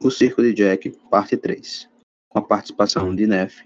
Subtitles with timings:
[0.00, 1.88] O Circo de Jack, parte 3.
[2.28, 3.64] Com a participação de Neff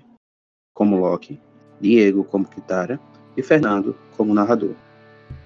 [0.74, 1.38] como Loki,
[1.78, 2.98] Diego como Kitara
[3.36, 4.74] e Fernando como narrador.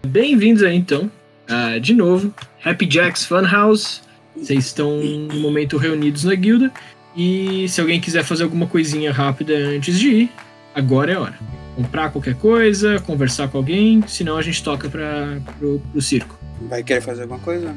[0.06, 1.10] Bem-vindos aí então,
[1.50, 2.32] uh, de novo,
[2.64, 4.00] Happy Jacks Funhouse.
[4.36, 6.72] Vocês estão no momento reunidos na guilda
[7.16, 10.32] e se alguém quiser fazer alguma coisinha rápida antes de ir,
[10.72, 11.38] agora é a hora.
[11.74, 16.38] Comprar qualquer coisa, conversar com alguém, senão a gente toca para pro, pro circo.
[16.68, 17.74] Vai querer fazer alguma coisa?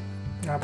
[0.48, 0.60] Ah,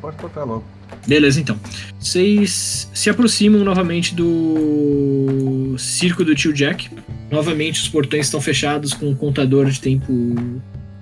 [0.00, 0.73] pode tocar logo.
[1.06, 1.58] Beleza, então.
[2.00, 6.88] Vocês se aproximam novamente do circo do tio Jack.
[7.30, 10.34] Novamente os portões estão fechados com um contador de tempo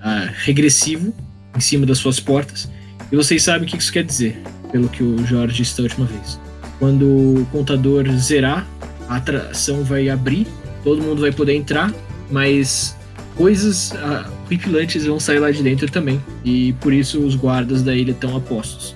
[0.01, 1.13] ah, regressivo
[1.55, 2.69] em cima das suas portas.
[3.11, 6.05] E vocês sabem o que isso quer dizer, pelo que o Jorge disse da última
[6.05, 6.39] vez.
[6.79, 8.67] Quando o contador zerar,
[9.07, 10.47] a atração vai abrir,
[10.83, 11.93] todo mundo vai poder entrar,
[12.31, 12.95] mas
[13.35, 16.21] coisas ah, horripilantes vão sair lá de dentro também.
[16.43, 18.95] E por isso os guardas da ilha estão apostos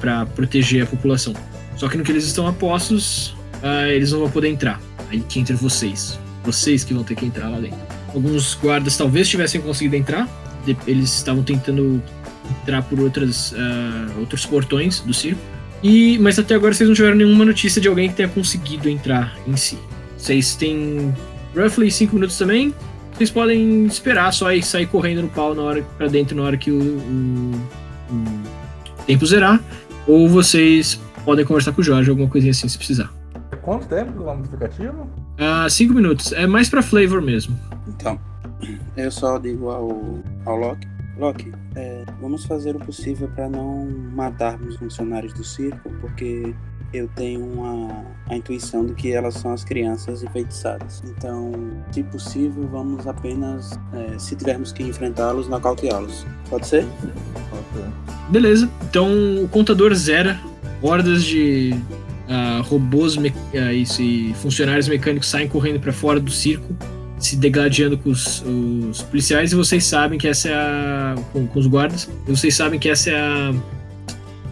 [0.00, 1.34] para proteger a população.
[1.76, 4.80] Só que no que eles estão apostos, ah, eles não vão poder entrar.
[5.10, 6.18] Aí que entra vocês.
[6.44, 7.78] Vocês que vão ter que entrar lá dentro.
[8.14, 10.28] Alguns guardas talvez tivessem conseguido entrar,
[10.86, 12.02] eles estavam tentando
[12.62, 15.40] entrar por outras, uh, outros portões do circo.
[15.82, 19.36] E, mas até agora vocês não tiveram nenhuma notícia de alguém que tenha conseguido entrar
[19.46, 19.78] em si.
[20.16, 21.14] Vocês têm
[21.54, 22.74] roughly 5 minutos também.
[23.14, 26.56] Vocês podem esperar só e sair correndo no pau na hora para dentro na hora
[26.56, 27.54] que o, o,
[28.10, 28.39] o,
[29.06, 29.60] tempo zerar.
[30.06, 33.12] Ou vocês podem conversar com o Jorge, alguma coisinha assim se precisar.
[33.62, 35.08] Quanto tempo do aplicativo?
[35.68, 36.32] 5 uh, minutos.
[36.32, 37.58] É mais para flavor mesmo.
[37.88, 38.18] Então,
[38.96, 40.88] eu só digo ao, ao Loki
[41.20, 46.54] Loki, é, vamos fazer o possível para não matarmos os funcionários do circo, porque
[46.92, 51.02] eu tenho uma, a intuição de que elas são as crianças enfeitiçadas.
[51.06, 51.52] Então,
[51.92, 56.26] se possível, vamos apenas, é, se tivermos que enfrentá-los, nocauteá-los.
[56.48, 56.84] Pode ser?
[56.84, 57.90] Pode ser.
[58.30, 58.68] Beleza.
[58.88, 59.08] Então,
[59.42, 60.40] o contador zera.
[60.82, 61.74] Hordas de
[62.26, 63.20] uh, robôs uh,
[63.60, 66.74] e funcionários mecânicos saem correndo para fora do circo
[67.18, 71.14] se degladiando com os, os, policiais e vocês sabem que essa é a.
[71.32, 73.54] Com, com, os guardas, e vocês sabem que essa é a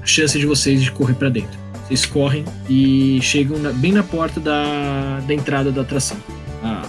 [0.04, 1.67] chance de vocês de correr para dentro.
[1.88, 6.18] Vocês correm e chegam na, bem na porta da, da entrada da atração.
[6.62, 6.82] Ah,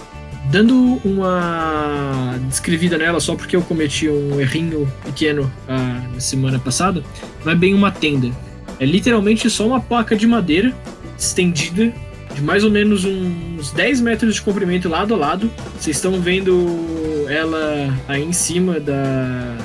[0.50, 7.02] dando uma descrevida nela só porque eu cometi um errinho pequeno ah, na semana passada,
[7.44, 8.30] não é bem uma tenda.
[8.78, 10.74] É literalmente só uma placa de madeira
[11.18, 11.92] estendida
[12.34, 15.50] de mais ou menos uns 10 metros de comprimento lado a lado.
[15.78, 19.56] Vocês estão vendo ela aí em cima da.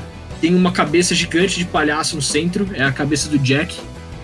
[0.41, 3.75] Tem uma cabeça gigante de palhaço no centro, é a cabeça do Jack.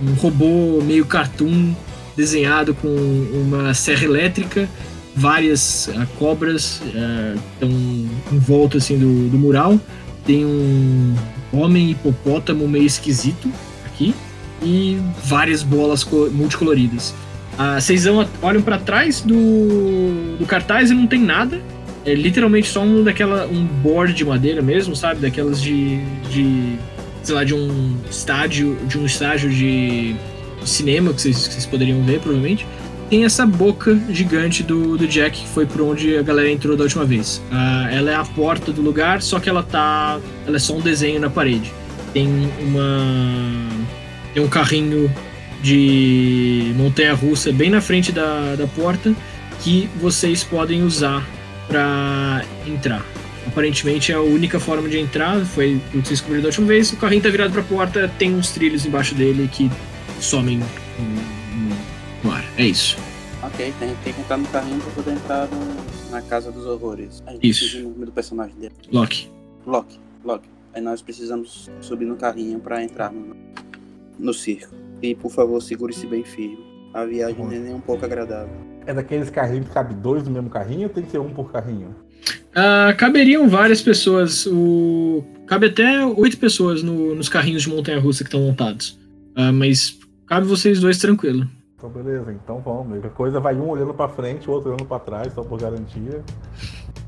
[0.01, 1.73] Um robô meio cartoon
[2.15, 4.67] desenhado com uma serra elétrica.
[5.15, 9.79] Várias uh, cobras estão uh, em volta assim, do, do mural.
[10.25, 11.15] Tem um
[11.51, 13.51] homem hipopótamo meio esquisito
[13.85, 14.15] aqui.
[14.63, 17.13] E várias bolas multicoloridas.
[17.57, 18.05] Ah, vocês
[18.41, 21.61] olham para trás do, do cartaz e não tem nada.
[22.05, 25.19] É literalmente só um daquela um board de madeira mesmo, sabe?
[25.19, 25.99] Daquelas de,
[26.31, 26.77] de
[27.23, 30.15] sei lá, de um estádio, de um estágio de
[30.65, 32.65] cinema que vocês, que vocês poderiam ver, provavelmente.
[33.09, 36.83] Tem essa boca gigante do, do Jack, que foi por onde a galera entrou da
[36.83, 37.41] última vez.
[37.51, 40.17] Ah, ela é a porta do lugar, só que ela tá.
[40.47, 41.73] Ela é só um desenho na parede.
[42.13, 42.27] Tem
[42.61, 43.67] uma.
[44.33, 45.13] Tem um carrinho
[45.61, 49.13] de montanha-russa bem na frente da, da porta
[49.61, 51.27] que vocês podem usar
[51.67, 53.05] para entrar.
[53.47, 56.91] Aparentemente é a única forma de entrar, foi o que da última vez.
[56.93, 59.69] O carrinho tá virado para a porta, tem uns trilhos embaixo dele que
[60.19, 60.65] somem no,
[62.23, 62.45] no ar.
[62.57, 62.97] É isso.
[63.43, 67.23] Ok, tem, tem que entrar no carrinho para poder entrar no, na Casa dos Horrores.
[67.25, 67.79] Aí isso.
[67.79, 68.73] O nome do personagem dele.
[68.91, 69.29] Loki.
[69.65, 70.47] Loki, Loki.
[70.73, 73.35] Aí nós precisamos subir no carrinho para entrar no,
[74.19, 74.73] no circo.
[75.01, 76.63] E por favor, segure-se bem firme.
[76.93, 78.53] A viagem não é nem um pouco agradável.
[78.85, 81.51] É daqueles carrinhos que cabe dois no mesmo carrinho ou tem que ser um por
[81.51, 81.95] carrinho?
[82.51, 84.45] Uh, caberiam várias pessoas.
[84.45, 85.23] O...
[85.47, 88.99] Cabe até oito pessoas no, nos carrinhos de montanha-russa que estão montados.
[89.37, 91.47] Uh, mas cabe vocês dois tranquilo.
[91.77, 93.03] Então beleza, então vamos.
[93.03, 96.23] A coisa vai um olhando para frente, o outro olhando para trás, só por garantia.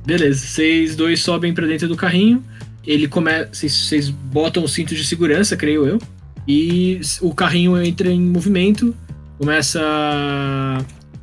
[0.06, 2.44] Beleza, vocês dois sobem para dentro do carrinho.
[2.86, 3.50] Ele começa.
[3.54, 6.00] Vocês botam o cinto de segurança, creio eu.
[6.48, 8.94] E o carrinho entra em movimento,
[9.38, 9.80] começa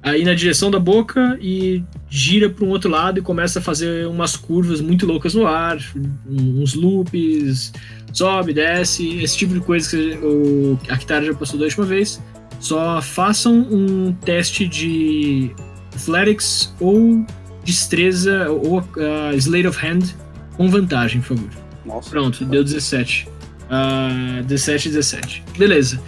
[0.02, 3.62] a ir na direção da boca e gira para um outro lado e começa a
[3.62, 5.79] fazer umas curvas muito loucas no ar,
[6.26, 7.73] uns loops,
[8.12, 12.20] sobe, desce, esse tipo de coisa que o, a Kitara já passou da última vez.
[12.58, 15.50] Só façam um teste de
[15.94, 17.25] Athletics ou
[17.64, 20.14] destreza ou uh, Slate of Hand
[20.56, 21.50] com vantagem, por favor.
[21.87, 22.11] Nossa.
[22.11, 23.29] Pronto, deu 17.
[23.70, 25.43] Uh, 17 17.
[25.56, 26.00] Beleza.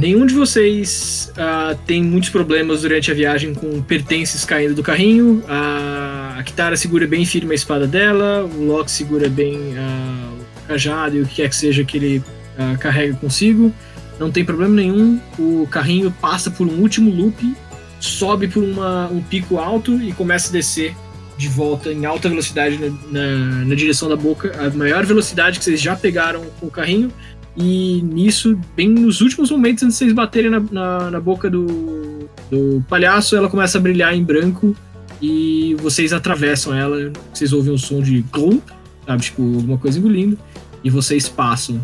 [0.00, 5.44] Nenhum de vocês ah, tem muitos problemas durante a viagem com pertences caindo do carrinho.
[5.46, 10.68] A, a Kitara segura bem firme a espada dela, o Loki segura bem ah, o
[10.68, 12.24] cajado e o que quer que seja que ele
[12.58, 13.74] ah, carrega consigo.
[14.18, 15.20] Não tem problema nenhum.
[15.38, 17.54] O carrinho passa por um último loop,
[18.00, 20.96] sobe por uma, um pico alto e começa a descer
[21.36, 25.64] de volta em alta velocidade na, na, na direção da boca, a maior velocidade que
[25.66, 27.12] vocês já pegaram com o carrinho.
[27.56, 32.28] E nisso, bem nos últimos momentos antes de vocês baterem na, na, na boca do,
[32.50, 34.74] do palhaço, ela começa a brilhar em branco
[35.20, 37.12] e vocês atravessam ela.
[37.32, 38.60] Vocês ouvem um som de glum,
[39.06, 39.22] sabe?
[39.22, 40.38] Tipo, alguma coisa engolindo.
[40.82, 41.80] E vocês passam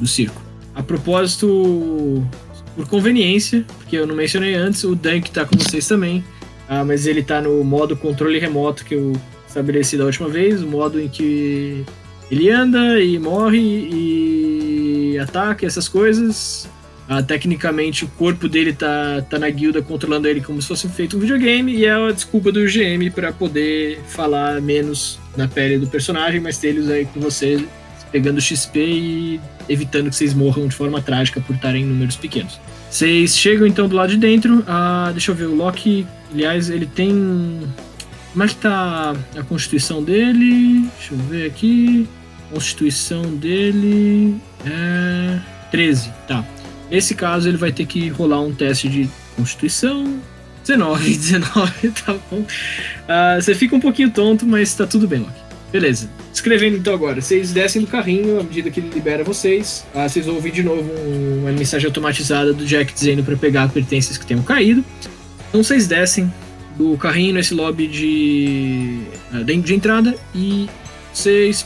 [0.00, 0.40] do circo.
[0.74, 2.24] A propósito,
[2.74, 6.24] por conveniência, porque eu não mencionei antes, o Dunk tá com vocês também.
[6.68, 9.12] Ah, mas ele tá no modo controle remoto que eu
[9.46, 11.84] estabeleci da última vez, o modo em que
[12.30, 14.67] ele anda e morre e
[15.18, 16.68] ataca essas coisas.
[17.08, 21.16] Ah, tecnicamente o corpo dele tá, tá na guilda controlando ele como se fosse feito
[21.16, 25.86] um videogame e é a desculpa do GM para poder falar menos na pele do
[25.86, 27.66] personagem, mas ter eles aí com você
[28.12, 32.60] pegando XP e evitando que vocês morram de forma trágica por estarem em números pequenos.
[32.90, 34.64] Vocês chegam então do lado de dentro.
[34.66, 37.60] Ah, deixa eu ver, o Loki, aliás, ele tem.
[38.32, 40.88] Como é que tá a constituição dele?
[40.98, 42.08] Deixa eu ver aqui.
[42.50, 45.38] Constituição dele é
[45.70, 46.44] 13, tá.
[46.90, 50.18] Nesse caso, ele vai ter que rolar um teste de constituição.
[50.66, 52.44] 19, 19, tá bom.
[53.06, 55.32] Ah, você fica um pouquinho tonto, mas tá tudo bem, Loki.
[55.70, 56.08] Beleza.
[56.32, 57.20] Escrevendo então agora.
[57.20, 59.84] Vocês descem do carrinho à medida que ele libera vocês.
[59.94, 64.16] Ah, vocês ouvem de novo um- uma mensagem automatizada do Jack dizendo para pegar pertences
[64.16, 64.82] que tenham caído.
[65.50, 66.32] Então vocês descem
[66.76, 69.00] do carrinho nesse lobby de,
[69.32, 70.66] ah, de entrada e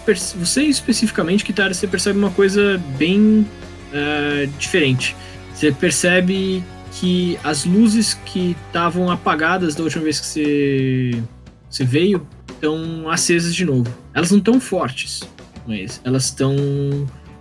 [0.04, 3.46] perce- você especificamente, Kitara, você percebe uma coisa bem
[3.92, 5.14] ah, diferente.
[5.54, 11.22] Você percebe que as luzes que estavam apagadas da última vez que você,
[11.68, 13.92] você veio estão acesas de novo.
[14.14, 15.22] Elas não estão fortes,
[15.66, 16.54] mas elas estão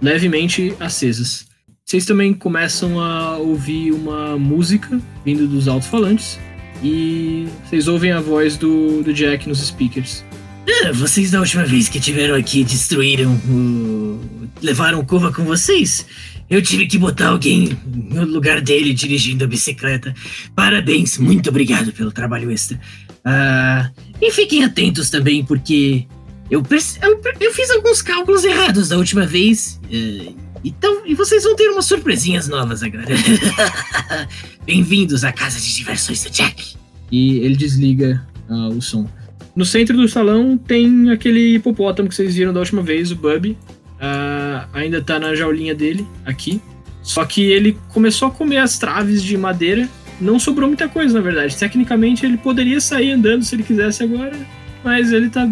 [0.02, 1.48] levemente acesas.
[1.86, 6.40] Vocês também começam a ouvir uma música vindo dos alto-falantes
[6.82, 10.24] e vocês ouvem a voz do, do Jack nos speakers.
[10.68, 14.20] Ah, vocês da última vez que tiveram aqui destruíram o.
[14.62, 16.06] levaram o Cova com vocês?
[16.50, 20.14] Eu tive que botar alguém no lugar dele dirigindo a bicicleta.
[20.54, 22.80] Parabéns, muito obrigado pelo trabalho extra.
[23.24, 23.90] Ah,
[24.22, 26.06] e fiquem atentos também, porque
[26.50, 26.62] eu,
[27.02, 29.80] eu, eu fiz alguns cálculos errados da última vez.
[29.92, 33.06] eh, então, e vocês vão ter umas surpresinhas novas agora.
[34.66, 36.76] Bem-vindos à casa de diversões do Jack.
[37.12, 39.10] E ele desliga ah, o som.
[39.56, 43.58] No centro do salão tem aquele hipopótamo que vocês viram da última vez, o Bubby.
[44.00, 46.62] Ah, ainda tá na jaulinha dele, aqui.
[47.04, 49.88] Só que ele começou a comer as traves de madeira.
[50.20, 51.58] Não sobrou muita coisa, na verdade.
[51.58, 54.38] Tecnicamente, ele poderia sair andando se ele quisesse agora.
[54.84, 55.50] Mas ele tá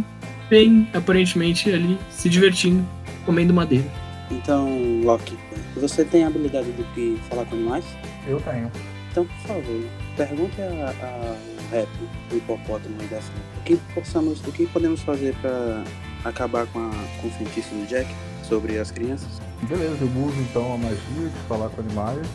[0.49, 2.87] bem, aparentemente, ali se divertindo,
[3.25, 3.85] comendo madeira.
[4.31, 5.37] Então, Loki,
[5.75, 7.85] você tem a habilidade do que falar com animais?
[8.27, 8.71] Eu tenho.
[9.11, 9.83] Então, por favor,
[10.15, 11.87] pergunte a, a Rap,
[12.31, 13.31] o hipopótamo aí dessa.
[13.59, 15.83] O que possamos, o que podemos fazer para
[16.25, 18.09] acabar com, a, com o feitiço do Jack
[18.47, 19.41] sobre as crianças?
[19.63, 22.27] Beleza, eu uso então a magia de falar com animais.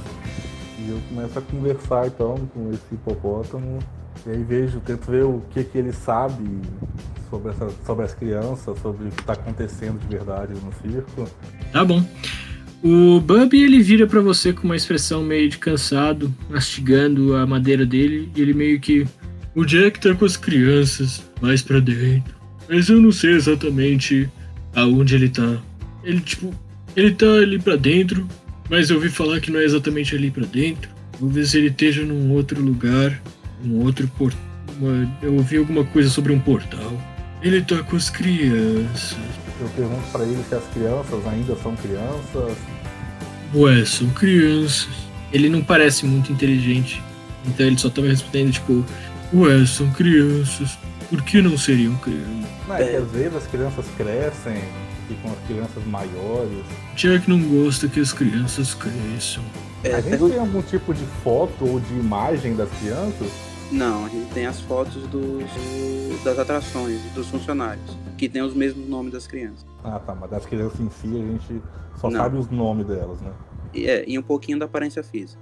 [0.79, 3.79] E eu começo a conversar então com esse hipopótamo.
[4.27, 6.45] E aí vejo, tento ver o que, que ele sabe
[7.29, 11.29] sobre, essa, sobre as crianças, sobre o que está acontecendo de verdade no circo.
[11.73, 12.03] Tá bom.
[12.83, 17.87] O Bubby ele vira pra você com uma expressão meio de cansado, mastigando a madeira
[17.87, 19.07] dele, e ele meio que.
[19.55, 22.35] O Jack tá com as crianças mais pra dentro.
[22.69, 24.29] Mas eu não sei exatamente
[24.75, 25.59] aonde ele tá.
[26.03, 26.53] Ele, tipo,
[26.97, 28.27] ele tá ali pra dentro,
[28.69, 30.91] mas eu ouvi falar que não é exatamente ali pra dentro.
[31.21, 33.21] Vou ver se ele esteja num outro lugar,
[33.65, 34.41] um outro portal.
[35.23, 36.93] Eu ouvi alguma coisa sobre um portal.
[37.41, 39.17] Ele tá com as crianças.
[39.61, 42.57] Eu pergunto para ele se as crianças ainda são crianças.
[43.55, 44.89] Ué, são crianças.
[45.33, 47.01] Ele não parece muito inteligente.
[47.47, 48.85] Então ele só tava respondendo, tipo,
[49.33, 50.79] Ué, são crianças.
[51.09, 52.45] Por que não seriam crianças?
[52.69, 54.63] Não, é que às vezes as crianças crescem,
[55.09, 56.65] ficam as crianças maiores.
[56.97, 59.43] Jack não gosta que as crianças cresçam.
[59.83, 63.31] É, a gente tem algum tipo de foto ou de imagem das crianças?
[63.71, 65.45] Não, a gente tem as fotos dos,
[66.23, 69.67] das atrações, dos funcionários, que tem os mesmos nomes das crianças.
[69.83, 71.63] Ah tá, mas das crianças em si a gente
[71.97, 72.19] só Não.
[72.21, 73.31] sabe os nomes delas, né?
[73.75, 75.41] E, é, e um pouquinho da aparência física.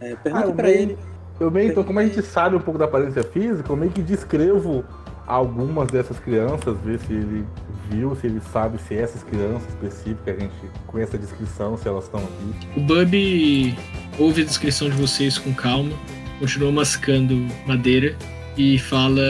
[0.00, 0.98] É, Ah, pergunta eu pra meio- ele.
[1.42, 4.00] Eu meio, então, como a gente sabe um pouco da aparência física, eu meio que
[4.00, 4.84] descrevo
[5.26, 7.44] algumas dessas crianças, ver se ele
[7.90, 10.54] viu, se ele sabe se essas crianças específicas, a gente
[10.86, 12.68] com essa descrição, se elas estão aqui.
[12.76, 13.76] O Bubby
[14.20, 15.90] ouve a descrição de vocês com calma,
[16.38, 17.34] continua mascando
[17.66, 18.14] madeira
[18.56, 19.20] e fala: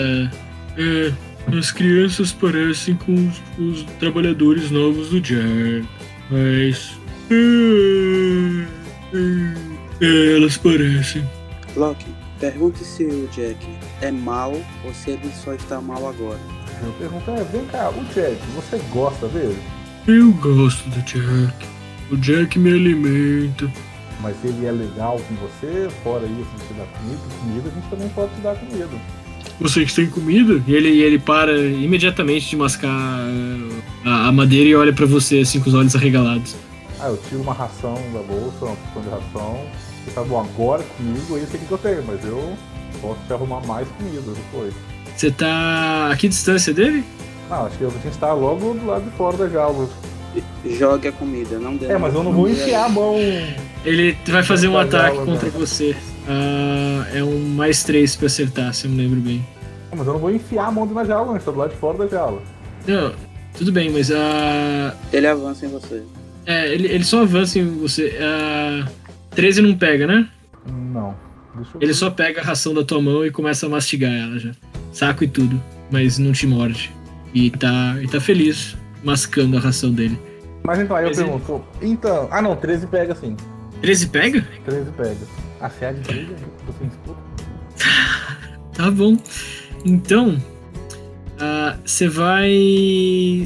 [0.77, 1.13] É,
[1.57, 5.89] as crianças parecem com os, os trabalhadores novos do Jack,
[6.31, 6.95] mas.
[7.31, 8.67] é,
[9.17, 11.27] é, é, elas parecem.
[11.77, 12.07] Loki,
[12.39, 13.57] pergunte se o Jack
[14.01, 14.53] é mal
[14.85, 16.41] ou se ele só está mal agora.
[16.83, 19.59] Eu pergunto, é, vem cá, o Jack, você gosta dele?
[20.07, 21.67] Eu gosto do Jack.
[22.11, 23.71] O Jack me alimenta.
[24.21, 28.09] Mas ele é legal com você, fora isso, você dá comida, comida, a gente também
[28.11, 28.91] pode te dar comida.
[29.61, 30.63] Vocês têm comida?
[30.67, 33.21] E ele, ele para imediatamente de mascar
[34.05, 36.55] a, a madeira e olha pra você assim com os olhos arregalados.
[37.01, 39.67] Ah, eu tiro uma ração da bolsa, uma porção de ração.
[40.05, 42.55] Você tá bom agora comigo, esse aqui que eu tenho, mas eu
[43.01, 44.75] posso te arrumar mais comida depois.
[45.17, 47.05] Você tá a que distância dele?
[47.49, 49.89] Não, acho que a gente está logo do lado de fora da jaula.
[50.65, 51.87] Jogue a comida, não dê.
[51.87, 53.17] É, mas eu não vou enfiar a mão.
[53.85, 55.55] Ele vai fazer um ataque jaula, contra né?
[55.57, 55.95] você.
[56.27, 59.45] Ah, é um mais três pra acertar, se eu me lembro bem.
[59.91, 61.37] É, Mas eu não vou enfiar a mão na jaula, não.
[61.37, 62.43] Estou do lado de fora da jaula.
[62.87, 63.13] Não,
[63.59, 64.95] tudo bem, mas a.
[65.13, 66.03] Ele avança em você.
[66.47, 68.17] É, ele, ele só avança em você.
[68.21, 68.89] A
[69.35, 70.29] 13 não pega, né?
[70.67, 71.15] Não.
[71.75, 74.53] Eu Ele só pega a ração da tua mão e começa a mastigar ela já.
[74.93, 76.91] Saco e tudo, mas não te morde.
[77.35, 80.19] E tá, e tá feliz mascando a ração dele.
[80.65, 81.65] Mas então, aí eu Mas ele- pergunto.
[81.81, 82.29] Então.
[82.31, 83.37] Ah, não, 13 pega sim.
[83.81, 84.47] 13 pega?
[84.65, 85.17] 13 pega.
[85.61, 86.27] A é de 13
[86.67, 87.21] você escuta.
[88.75, 89.17] Tá bom.
[89.85, 90.41] Então,
[91.39, 92.51] ah, você vai.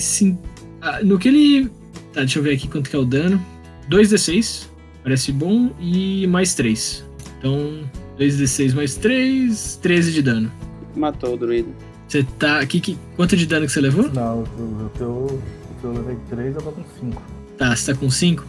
[0.00, 0.38] sim-
[0.80, 1.68] ah, no que ele.
[2.12, 3.44] Tá, deixa eu ver aqui quanto que é o dano.
[3.88, 4.68] 2d6,
[5.06, 7.04] parece bom, e mais 3.
[7.38, 10.52] Então, 2d6 mais 3, 13 de dano.
[10.96, 11.68] Matou o druida.
[12.08, 12.66] Você tá.
[12.66, 14.10] Que, que, quanto de dano que você levou?
[14.12, 14.42] Não, o.
[14.42, 15.40] O teu
[15.84, 17.22] eu levei 3, eu tô com 5.
[17.56, 18.44] Tá, você tá com 5.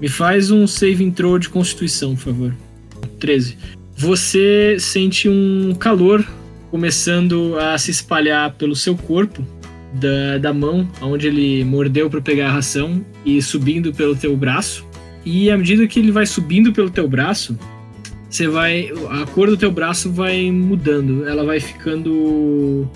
[0.00, 2.54] Me faz um save throw de constituição, por favor.
[3.18, 3.58] 13.
[3.96, 6.24] Você sente um calor
[6.70, 9.44] começando a se espalhar pelo seu corpo,
[9.94, 14.85] da, da mão, onde ele mordeu para pegar a ração, e subindo pelo teu braço.
[15.26, 17.58] E à medida que ele vai subindo pelo teu braço,
[18.30, 18.92] você vai.
[19.10, 21.28] A cor do teu braço vai mudando.
[21.28, 22.88] Ela vai ficando.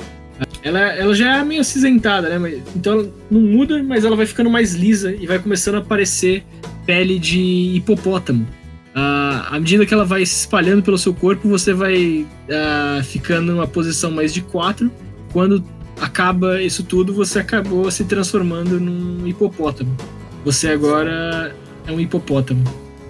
[0.63, 2.63] Ela, ela já é meio acinzentada, né?
[2.77, 6.45] Então não muda, mas ela vai ficando mais lisa e vai começando a aparecer
[6.87, 8.47] pele de hipopótamo.
[8.95, 13.53] Ah, à medida que ela vai se espalhando pelo seu corpo, você vai ah, ficando
[13.53, 14.89] numa posição mais de 4.
[15.33, 15.65] Quando
[16.01, 19.97] acaba isso tudo, você acabou se transformando num hipopótamo.
[20.45, 21.55] Você agora
[21.87, 22.63] é um hipopótamo.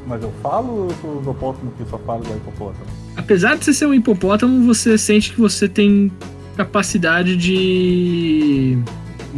[0.07, 2.87] Mas eu falo ou eu sou o hipopótamo que só fala da hipopótamo?
[3.17, 6.11] Apesar de você ser um hipopótamo, você sente que você tem
[6.57, 8.79] capacidade de.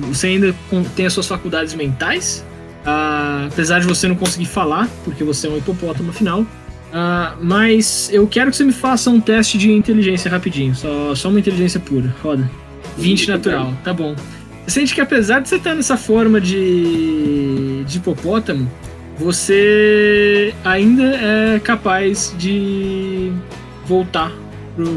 [0.08, 0.54] Você ainda
[0.96, 2.44] tem as suas faculdades mentais.
[2.86, 6.46] ah, apesar de você não conseguir falar, porque você é um hipopótamo afinal.
[6.92, 10.74] Ah, mas eu quero que você me faça um teste de inteligência rapidinho.
[10.74, 12.14] Só, só uma inteligência pura.
[12.22, 12.50] Roda.
[12.98, 14.14] 20 natural, tá bom.
[14.66, 18.70] Você sente que apesar de você estar nessa forma de, de hipopótamo,
[19.22, 23.32] você ainda é capaz de
[23.86, 24.32] voltar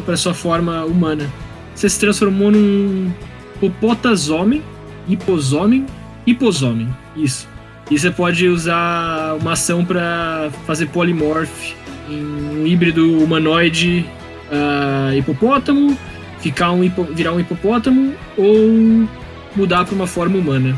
[0.06, 1.30] para sua forma humana.
[1.74, 3.12] Você se transformou num
[3.58, 4.62] hipopótasomem,
[5.08, 5.86] hiposomem,
[6.26, 6.88] hiposomem.
[7.16, 7.48] Isso.
[7.90, 11.74] E você pode usar uma ação para fazer polymorph
[12.10, 14.06] em um híbrido humanoide
[14.52, 15.98] ah, hipopótamo,
[16.40, 19.08] ficar um hipo- virar um hipopótamo ou
[19.56, 20.76] mudar para uma forma humana.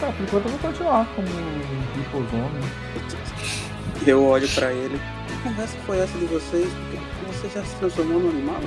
[0.00, 1.28] Tá, por enquanto eu vou continuar como
[2.00, 2.89] hipozômio.
[4.06, 4.98] Eu olho pra ele.
[5.28, 6.68] Que conversa foi essa de vocês?
[7.28, 8.60] Você já se transformou no animal?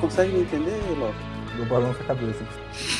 [0.00, 1.14] Consegue me entender, Loki?
[1.58, 2.44] Eu balanço a cabeça.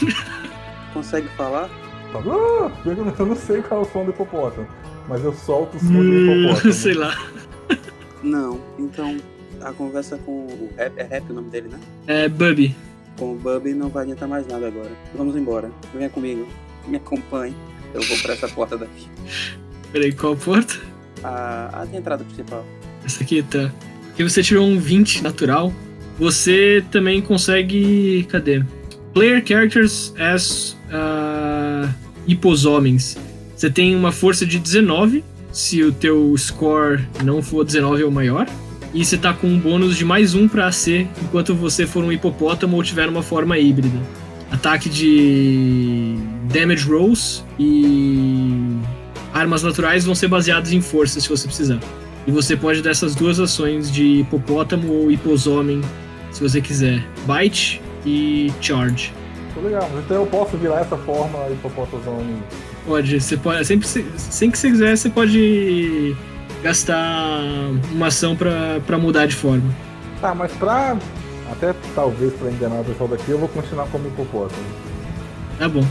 [0.92, 1.68] Consegue falar?
[2.12, 4.66] Falo, "Ah!" eu não- eu não sei qual é o som do hipopótamo,
[5.09, 6.02] mas eu solto o som do
[6.42, 6.73] hipopótamo.
[6.73, 7.14] Sei lá.
[8.23, 8.59] Não.
[8.78, 9.16] Então,
[9.61, 11.78] a conversa com o Rap, é Rap o nome dele, né?
[12.07, 12.75] É Bubby.
[13.18, 14.90] Com o Bubby não vai adiantar mais nada agora.
[15.14, 15.71] Vamos embora.
[15.95, 16.49] Venha comigo.
[16.87, 17.54] Me acompanhe.
[17.95, 19.09] Eu vou pra essa porta daqui.
[19.92, 20.75] Peraí, qual porta?
[21.23, 22.65] A, a entrada principal.
[23.05, 23.71] Essa aqui tá.
[24.19, 25.73] E você tirou um 20 natural.
[26.19, 28.27] Você também consegue.
[28.31, 28.65] Cadê?
[29.15, 31.89] Player characters as uh,
[32.27, 33.17] hiposomens.
[33.57, 38.47] Você tem uma força de 19, se o teu score não for 19 ou maior.
[38.95, 42.11] E você tá com um bônus de mais um pra AC enquanto você for um
[42.11, 43.99] hipopótamo ou tiver uma forma híbrida.
[44.51, 46.15] Ataque de
[46.51, 48.79] damage rolls e
[49.32, 51.78] armas naturais vão ser baseados em força se você precisar.
[52.26, 55.80] E você pode dar essas duas ações de hipopótamo ou hiposomem,
[56.30, 57.02] se você quiser.
[57.26, 59.12] Bite e charge.
[59.54, 62.42] Tô legal, então eu posso virar essa forma hipopótamo
[62.87, 63.66] Pode, você pode.
[63.66, 66.16] Sempre, sempre que você quiser, você pode
[66.62, 67.40] gastar
[67.92, 69.75] uma ação pra, pra mudar de forma.
[70.20, 70.97] Tá, mas pra.
[71.50, 74.62] Até talvez pra enganar o pessoal daqui, eu vou continuar como hipopótamo.
[75.58, 75.85] Tá bom.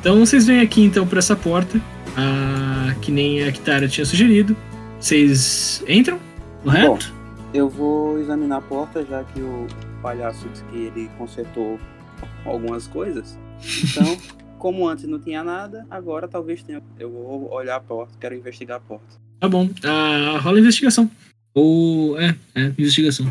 [0.00, 1.80] Então vocês vêm aqui então por essa porta,
[2.16, 4.56] a, que nem a Kitara tinha sugerido.
[5.00, 6.18] Vocês entram,
[6.62, 7.12] correto?
[7.52, 9.66] Eu vou examinar a porta, já que o
[10.02, 11.78] palhaço disse que ele consertou
[12.44, 13.38] algumas coisas.
[13.84, 14.18] Então,
[14.58, 16.82] como antes não tinha nada, agora talvez tenha.
[16.98, 19.06] Eu vou olhar a porta, quero investigar a porta.
[19.40, 19.68] Tá bom.
[19.84, 21.10] Ah, rola investigação.
[21.54, 22.18] Ou.
[22.18, 23.26] É, é, investigação.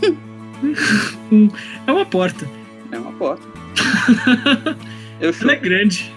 [1.86, 2.46] é uma porta.
[2.90, 3.46] É uma porta.
[5.20, 6.12] Eu chuto, Ela é grande.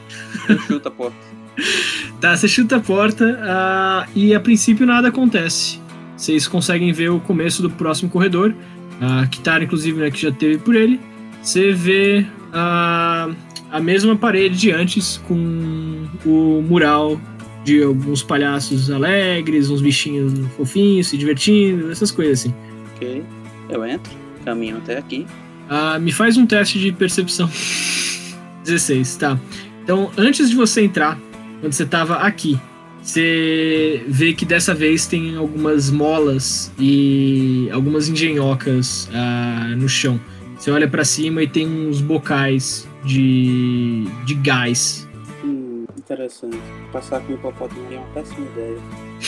[0.50, 1.27] eu chuto a porta.
[2.20, 5.80] Tá, você chuta a porta ah, e a princípio nada acontece.
[6.16, 8.56] Vocês conseguem ver o começo do próximo corredor.
[9.00, 11.00] A Kitara, inclusive, né, que já teve por ele.
[11.44, 13.30] Você vê ah,
[13.72, 17.22] a mesma parede de antes, com o mural
[17.64, 22.54] de alguns palhaços alegres, uns bichinhos fofinhos se divertindo, essas coisas assim.
[22.96, 23.24] Ok.
[23.70, 24.12] Eu entro,
[24.44, 25.28] caminho até aqui.
[25.70, 27.50] Ah, me faz um teste de percepção.
[28.64, 29.40] 16, tá.
[29.84, 31.20] Então, antes de você entrar,
[31.60, 32.60] quando você tava aqui,
[33.02, 40.20] você vê que dessa vez tem algumas molas e algumas engenhocas ah, no chão.
[40.58, 45.08] Você olha pra cima e tem uns bocais de, de gás.
[45.44, 46.58] Hum, interessante.
[46.92, 48.78] Passar com o hipopótamo é uma péssima ideia.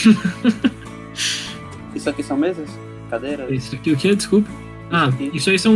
[1.94, 2.68] Isso aqui são mesas?
[3.08, 3.50] Cadeiras?
[3.50, 4.14] Isso aqui o que?
[4.14, 4.48] Desculpa.
[4.92, 5.30] Ah, aqui?
[5.32, 5.72] isso aí são,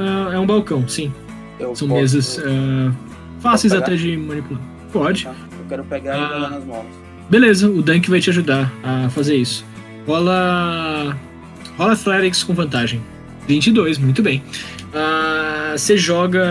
[0.00, 1.12] ah, é um balcão, sim.
[1.58, 2.92] Eu São posso- mesas eu- ah,
[3.40, 4.60] fáceis até de manipular.
[4.92, 5.24] Pode.
[5.24, 5.34] tá?
[5.68, 6.16] Quero pegar Ah.
[6.16, 6.86] e jogar nas molas.
[7.28, 9.64] Beleza, o Dunk vai te ajudar a fazer isso.
[10.06, 11.16] Rola.
[11.76, 13.02] Rola Athletics com vantagem.
[13.48, 14.42] 22, muito bem.
[14.94, 16.42] Ah, Você joga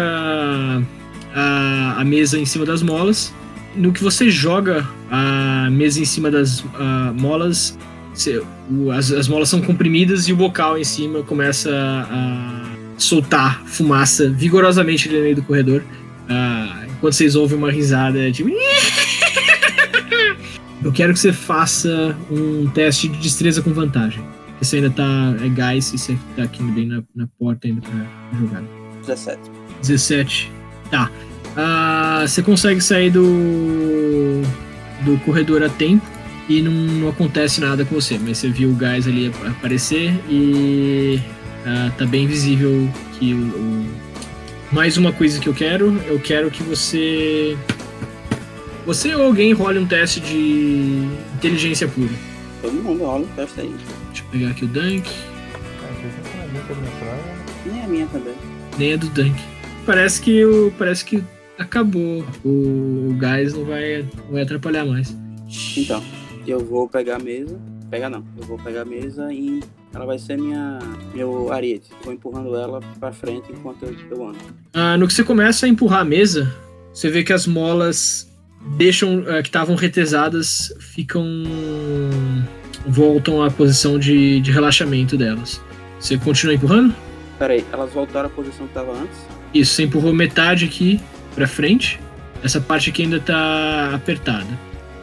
[1.34, 3.34] a, a mesa em cima das molas.
[3.76, 7.78] No que você joga a mesa em cima das ah, molas,
[8.14, 12.64] você- o- as, as molas são comprimidas e o bocal em cima começa a
[12.98, 15.84] soltar fumaça vigorosamente ali no meio do corredor.
[16.30, 18.50] Ah, enquanto vocês ouvem uma risada tipo.
[20.86, 24.24] Eu quero que você faça um teste de destreza com vantagem.
[24.62, 25.36] Você ainda tá.
[25.44, 28.64] É gás e você tá aqui bem na, na porta ainda pra jogar.
[29.02, 29.40] 17.
[29.82, 30.52] 17.
[30.90, 31.12] Tá.
[31.58, 34.42] Ah, você consegue sair do.
[35.04, 36.06] do corredor a tempo
[36.48, 38.18] e não, não acontece nada com você.
[38.20, 41.20] Mas você viu o gás ali ap- aparecer e.
[41.66, 43.86] ah, tá bem visível que o, o-
[44.72, 47.58] Mais uma coisa que eu quero, eu quero que você.
[48.86, 52.14] Você ou alguém role um teste de inteligência pura.
[52.62, 53.76] Todo mundo olha o teste aí.
[54.08, 55.10] Deixa eu pegar aqui o Dunk.
[55.82, 57.36] Ah, não é praia.
[57.66, 58.36] Nem a minha também.
[58.78, 59.36] Nem a do Dunk.
[59.88, 60.72] Parece que o.
[60.78, 61.24] Parece que
[61.58, 62.24] acabou.
[62.44, 65.18] O, o gás não vai, não vai atrapalhar mais.
[65.76, 66.04] Então,
[66.46, 67.60] eu vou pegar a mesa.
[67.90, 68.24] Pegar não.
[68.38, 69.62] Eu vou pegar a mesa e
[69.96, 70.78] ela vai ser minha
[71.12, 71.90] meu ariete.
[72.04, 74.38] Vou empurrando ela pra frente enquanto eu, eu ando.
[74.74, 76.54] Ah, no que você começa a empurrar a mesa,
[76.94, 78.32] você vê que as molas
[78.78, 79.24] deixam.
[79.28, 81.24] ah, que estavam retesadas ficam.
[82.88, 85.62] voltam à posição de, de relaxamento delas.
[86.00, 86.94] Você continua empurrando?
[87.40, 89.18] Pera aí, elas voltaram à posição que tava antes?
[89.54, 91.00] Isso, você empurrou metade aqui
[91.34, 92.00] pra frente.
[92.44, 94.48] Essa parte aqui ainda tá apertada.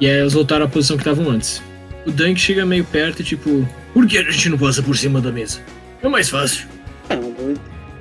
[0.01, 1.63] E aí elas voltaram à posição que estavam antes.
[2.07, 5.21] O Dunk chega meio perto e tipo, por que a gente não passa por cima
[5.21, 5.61] da mesa?
[6.03, 6.67] É mais fácil.
[7.09, 7.17] É.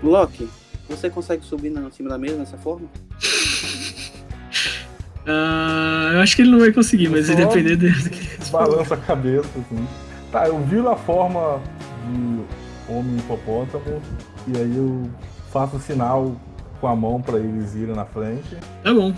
[0.04, 0.48] Loki,
[0.90, 2.88] você consegue subir na, em cima da mesa dessa forma?
[5.28, 8.02] Ah, eu acho que ele não vai conseguir, mas vai depender dele.
[8.04, 9.88] do que- Balança a cabeça, assim.
[10.32, 11.60] Tá, eu viro a forma
[12.10, 14.02] de homem hipopótamo
[14.48, 15.10] e aí eu
[15.52, 16.36] faço sinal
[16.80, 18.56] com a mão pra eles irem na frente.
[18.84, 19.14] Tá bom.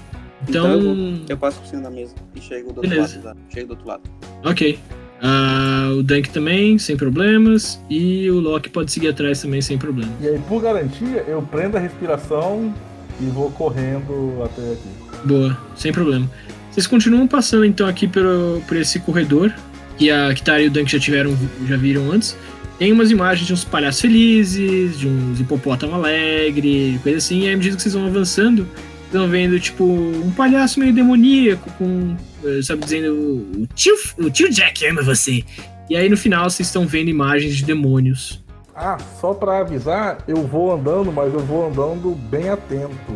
[0.48, 3.22] Então, Então Eu passo por cima da mesa e chego do outro Beleza.
[3.24, 3.40] lado.
[3.50, 4.02] Chego do outro lado.
[4.44, 4.78] ok.
[5.26, 7.80] Ah, o Dunk também, sem problemas.
[7.90, 10.12] E o Loki pode seguir atrás também, sem problema.
[10.20, 12.74] E aí, por garantia, eu prendo a respiração
[13.22, 14.90] e vou correndo até aqui.
[15.24, 16.30] Boa, sem problema.
[16.72, 18.24] Vocês continuam passando então aqui por,
[18.68, 19.54] por esse corredor
[19.98, 22.36] que a Kitara e o Dunk já tiveram, já viram antes.
[22.80, 27.42] Tem umas imagens de uns palhaços felizes, de uns hipopótamo alegre, coisa assim.
[27.42, 28.68] E à medida que vocês vão avançando,
[29.10, 34.30] vocês vão vendo tipo um palhaço meio demoníaco com, eh, sabe, dizendo o tio, o
[34.30, 35.44] tio Jack ama você.
[35.90, 38.44] E aí no final vocês estão vendo imagens de demônios.
[38.76, 43.14] Ah, só pra avisar, eu vou andando, mas eu vou andando bem atento.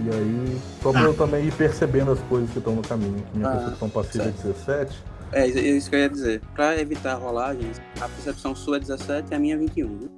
[0.00, 1.06] E aí, só pra Tá.
[1.08, 3.24] eu também ir percebendo as coisas que estão no caminho.
[3.32, 4.96] Que minha Ah, percepção passiva é 17.
[5.32, 6.40] É, isso- que eu ia dizer.
[6.54, 9.88] Pra evitar rolagens, a percepção sua é 17 e a minha é 21.
[9.88, 10.08] né?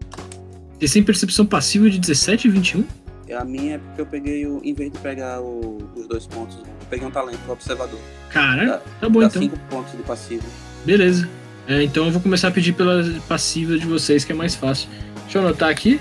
[0.79, 2.85] Vocês têm percepção passiva de 17 e 21?
[3.29, 4.61] E A minha é porque eu peguei o.
[4.64, 7.99] Em vez de pegar o- os dois pontos, eu peguei um talento, o observador.
[8.31, 9.40] Cara, Dá- tá bom Dá então.
[9.43, 10.43] 5 pontos de passivo.
[10.85, 11.29] Beleza.
[11.69, 14.88] É, então eu vou começar a pedir pela passiva de vocês, que é mais fácil.
[15.23, 16.01] Deixa eu anotar aqui,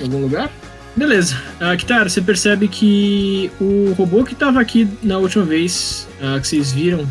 [0.00, 0.48] em algum lugar.
[0.96, 1.36] Beleza.
[1.60, 6.72] Uh, você percebe que o robô que estava aqui na última vez, uh, que vocês
[6.72, 7.06] viram,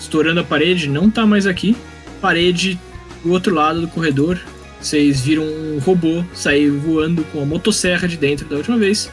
[0.00, 1.76] estourando a parede, não tá mais aqui.
[2.20, 2.78] Parede
[3.22, 4.38] do outro lado do corredor.
[4.80, 9.10] Vocês viram um robô sair voando com a motosserra de dentro da última vez.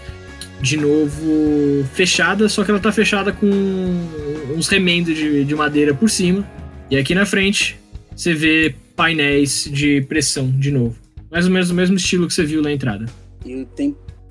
[0.61, 3.49] De novo fechada, só que ela tá fechada com
[4.55, 6.47] uns remendos de, de madeira por cima.
[6.89, 7.77] E aqui na frente
[8.15, 10.95] você vê painéis de pressão de novo.
[11.29, 13.05] Mais ou menos o mesmo estilo que você viu na entrada.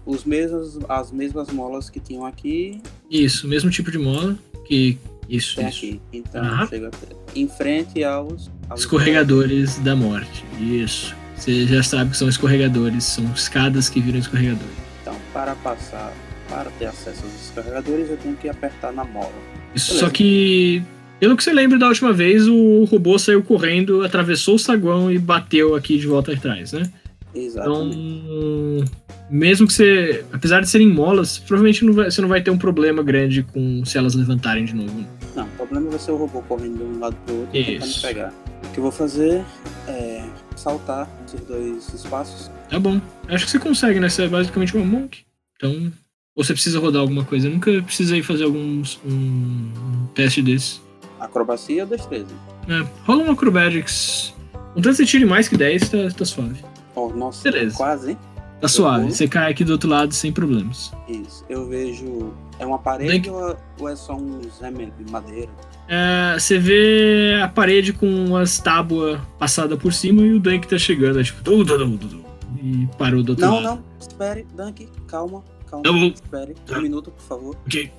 [0.04, 2.80] Os mesmos, as mesmas molas que tinham aqui.
[3.10, 4.36] Isso, mesmo tipo de mola
[4.66, 5.78] que isso, tem isso.
[5.78, 6.00] aqui.
[6.12, 6.66] Então Aham.
[6.66, 6.90] chega
[7.34, 10.44] em frente aos, aos Escorregadores da morte.
[10.60, 11.14] Isso.
[11.36, 14.70] Você já sabe que são escorregadores, são escadas que viram escorregadores.
[15.00, 16.12] Então, para passar,
[16.48, 19.32] para ter acesso aos escorregadores, eu tenho que apertar na mola.
[19.74, 20.06] Isso, Beleza.
[20.06, 20.82] só que,
[21.18, 25.18] pelo que você lembra da última vez, o robô saiu correndo, atravessou o saguão e
[25.18, 26.88] bateu aqui de volta atrás, né?
[27.34, 28.90] Então, Exatamente.
[29.30, 32.58] mesmo que você, apesar de serem molas, provavelmente não vai- você não vai ter um
[32.58, 35.06] problema grande com se elas levantarem de novo.
[35.34, 37.88] Não, o problema vai ser o robô correndo de um lado pro outro e tentando
[37.88, 38.02] Isso.
[38.02, 38.34] pegar.
[38.64, 39.42] O que eu vou fazer
[39.88, 40.24] é
[40.56, 42.50] saltar esses dois espaços.
[42.68, 43.00] Tá bom.
[43.28, 44.08] Acho que você consegue, né?
[44.08, 45.20] Você é basicamente uma monk.
[45.56, 45.90] Então,
[46.34, 47.48] ou você precisa rodar alguma coisa.
[47.48, 50.80] Eu nunca precisei fazer alguns um, um teste desse.
[51.18, 52.34] Acrobacia ou destreza?
[52.68, 54.34] É, rola um acrobatics.
[54.74, 56.62] Contanto você tire mais que 10, tá, tá suave.
[56.94, 57.76] Oh, nossa, Beleza.
[57.76, 58.18] quase, hein?
[58.60, 59.02] Tá suave.
[59.02, 59.10] vou.
[59.10, 60.92] Você cai aqui do outro lado sem problemas.
[61.08, 61.44] Isso.
[61.48, 62.32] Eu vejo.
[62.58, 65.50] É uma parede ou, ou é só uns remendos de madeira?
[65.88, 70.78] É, você vê a parede com umas tábuas passadas por cima e o Dunk tá
[70.78, 72.24] chegando, é tipo, "Du, du, du, du, du",
[72.62, 73.64] e parou do outro Não, lado.
[73.64, 73.84] não.
[74.00, 74.88] Espere, Dunk.
[75.08, 75.82] Calma, calma.
[75.82, 76.06] Tá bom.
[76.06, 76.54] Espere.
[76.64, 76.78] Tá.
[76.78, 77.56] Um minuto, por favor.
[77.66, 77.90] Ok.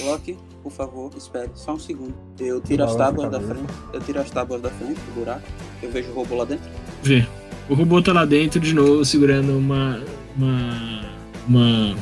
[0.00, 1.50] Loki, por favor, espere.
[1.54, 2.14] Só um segundo.
[2.38, 3.72] Eu tiro as tábuas da frente.
[3.92, 5.42] Eu tiro as tábuas da frente do buraco.
[5.82, 6.68] Eu vejo o robô lá dentro.
[7.02, 7.26] Vê.
[7.68, 10.00] O robô tá lá dentro de novo, segurando uma.
[10.36, 11.00] uma.
[11.48, 11.96] uma.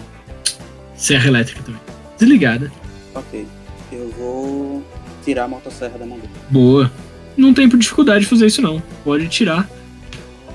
[0.96, 1.80] serra elétrica também.
[2.18, 2.70] Desligada.
[3.14, 3.46] Ok.
[3.92, 4.82] Eu vou
[5.24, 6.32] tirar a motosserra da mão dele.
[6.50, 6.90] Boa.
[7.36, 8.82] Não tem dificuldade de fazer isso não.
[9.02, 9.68] Pode tirar.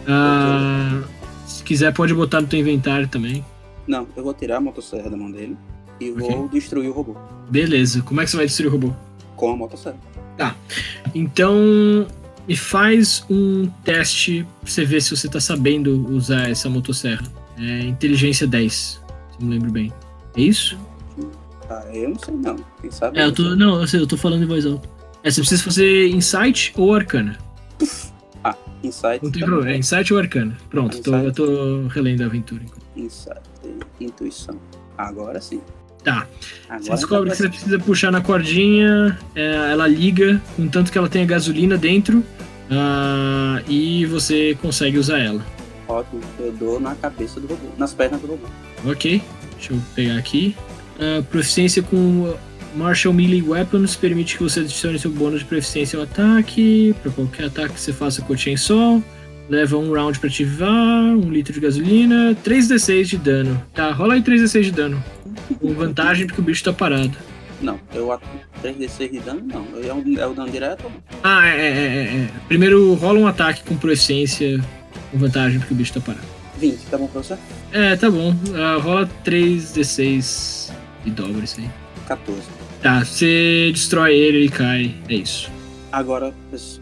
[0.08, 1.02] Ah,
[1.46, 3.46] se quiser pode botar no teu inventário também.
[3.88, 5.58] Não, eu vou tirar a motosserra da mão dele
[6.00, 6.28] e Ok.
[6.30, 7.16] vou destruir o robô
[7.50, 8.02] Beleza.
[8.04, 8.94] Como é que você vai destruir o robô?
[9.36, 9.98] com a motosserra.
[11.16, 12.06] Então,
[12.50, 17.24] me faz um teste pra você ver se você tá sabendo usar essa motosserra.
[17.58, 19.00] É inteligência 10, se
[19.40, 19.94] eu me lembro bem.
[20.36, 20.76] É isso?
[21.70, 22.56] Ah, eu não sei não.
[22.82, 23.20] Quem sabe?
[23.20, 23.56] É, eu tô.
[23.56, 24.90] Não, eu sei, eu tô falando em voz alta.
[25.24, 27.38] É, você precisa fazer Insight ou Arcana.
[28.82, 29.20] Insight.
[29.24, 29.72] Não tem problema.
[29.72, 30.58] É Insight ou Arcana.
[30.70, 32.64] Pronto, tô- eu tô relendo a aventura.
[32.96, 33.42] Insight.
[34.00, 34.58] Intuição.
[34.98, 35.62] Agora sim.
[36.10, 36.28] Tá.
[36.68, 41.10] Agora Você descobre que você precisa puxar na cordinha, é, ela liga, contanto que ela
[41.10, 42.24] tenha gasolina dentro,
[42.72, 45.46] ah, e você consegue usar ela.
[45.88, 46.22] Ótimo.
[46.40, 47.68] Eu dou na cabeça do robô.
[47.78, 48.48] Nas pernas do robô.
[48.86, 49.22] Ok,
[49.56, 50.56] deixa eu pegar aqui.
[51.00, 52.36] Ah, proficiência com
[52.76, 56.96] Martial Melee Weapons permite que você adicione seu bônus de proficiência ao ataque.
[57.02, 59.02] Para qualquer ataque que você faça com o Chainsaw.
[59.50, 63.64] Leva um round pra ativar, um litro de gasolina, 3d6 de dano.
[63.74, 65.04] Tá, rola aí 3d6 de dano.
[65.60, 67.18] Com vantagem porque o bicho tá parado.
[67.60, 68.26] Não, eu atu
[68.64, 69.66] 3d6 de dano, não.
[69.84, 70.86] É, um, é o dano direto?
[71.24, 72.30] Ah, é, é, é, é.
[72.48, 74.64] Primeiro rola um ataque com proficiência
[75.12, 76.26] com vantagem porque o bicho tá parado.
[76.60, 77.36] 20, tá bom pra você?
[77.72, 78.36] É, tá bom.
[78.56, 80.72] Ah, rola 3d6
[81.06, 81.70] e dobra isso aí.
[82.08, 82.42] 14.
[82.82, 84.96] Tá, você destrói ele e cai.
[85.10, 85.50] É isso.
[85.92, 86.34] Agora,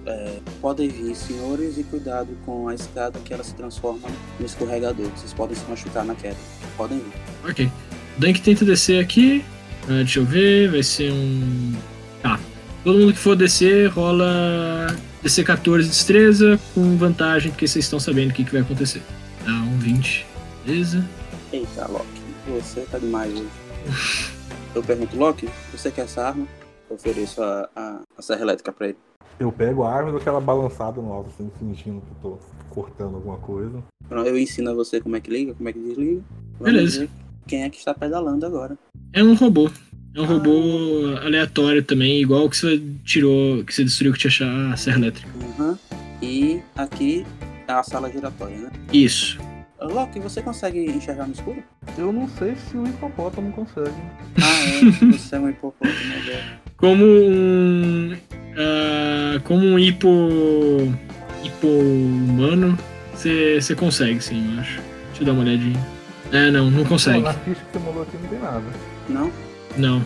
[0.06, 5.08] é, podem vir, senhores, e cuidado com a escada que ela se transforma no escorregador.
[5.16, 6.36] Vocês podem se machucar na queda.
[6.76, 7.50] Podem vir.
[7.50, 7.72] Ok.
[8.18, 9.46] O Dunk tenta descer aqui.
[9.84, 10.70] Ah, deixa eu ver.
[10.72, 11.74] Vai ser um.
[12.22, 12.40] Tá.
[12.84, 14.88] Todo mundo que for descer, rola
[15.24, 19.02] DC 14 de destreza com vantagem, porque vocês estão sabendo o que, que vai acontecer.
[19.44, 20.26] Tá, um 20.
[20.66, 21.06] Beleza.
[21.52, 22.06] Eita, Loki,
[22.48, 23.48] você tá demais hoje.
[24.76, 26.48] Eu pergunto, Loki, você quer essa arma?
[26.90, 28.98] Eu ofereço a, a, a serra elétrica pra ele.
[29.40, 32.40] Eu pego a arma e dou aquela balançada no alto, assim, fingindo que eu tô
[32.70, 33.84] cortando alguma coisa.
[34.08, 36.22] Pronto, Eu ensino a você como é que liga, como é que desliga.
[36.60, 37.08] Vamos Beleza.
[37.46, 38.78] Quem é que está pedalando agora?
[39.14, 39.70] É um robô.
[40.16, 40.28] É um Ah.
[40.28, 44.98] robô aleatório também, igual que você tirou, que você destruiu que te achar a serra
[44.98, 45.30] elétrica.
[45.60, 45.78] Uhum.
[46.22, 47.26] E aqui
[47.68, 48.72] é a sala giratória, né?
[48.92, 49.38] Isso.
[49.82, 51.64] Loki, você consegue enxergar no escuro?
[51.98, 53.92] Eu não sei se o hipopótamo consegue.
[54.42, 55.12] Ah, é.
[55.14, 55.94] Você é um hipopótamo.
[55.94, 56.58] né?
[56.78, 58.18] Como um.
[58.58, 60.08] ah, como um hipo.
[61.44, 62.78] hipo humano,
[63.14, 64.80] você você consegue sim, eu acho.
[65.08, 65.80] Deixa eu dar uma olhadinha.
[66.32, 67.20] É, não, não consegue.
[67.22, 68.64] na ficha que você mandou aqui não tem nada.
[69.10, 69.32] Não?
[69.78, 70.06] Não.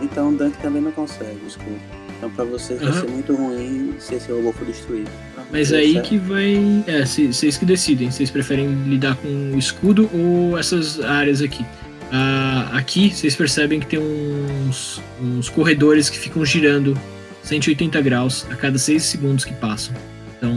[0.00, 1.78] Então o Dunk também não consegue o escuro.
[2.16, 3.00] Então pra vocês vai Aham.
[3.00, 5.10] ser muito ruim se esse robô for destruído.
[5.50, 6.84] Mas Deu aí que vai.
[6.86, 8.10] É, vocês que decidem.
[8.10, 11.64] Vocês preferem lidar com o escudo ou essas áreas aqui?
[12.12, 16.98] Ah, aqui vocês percebem que tem uns, uns corredores que ficam girando
[17.42, 19.94] 180 graus a cada 6 segundos que passam.
[20.36, 20.52] Então,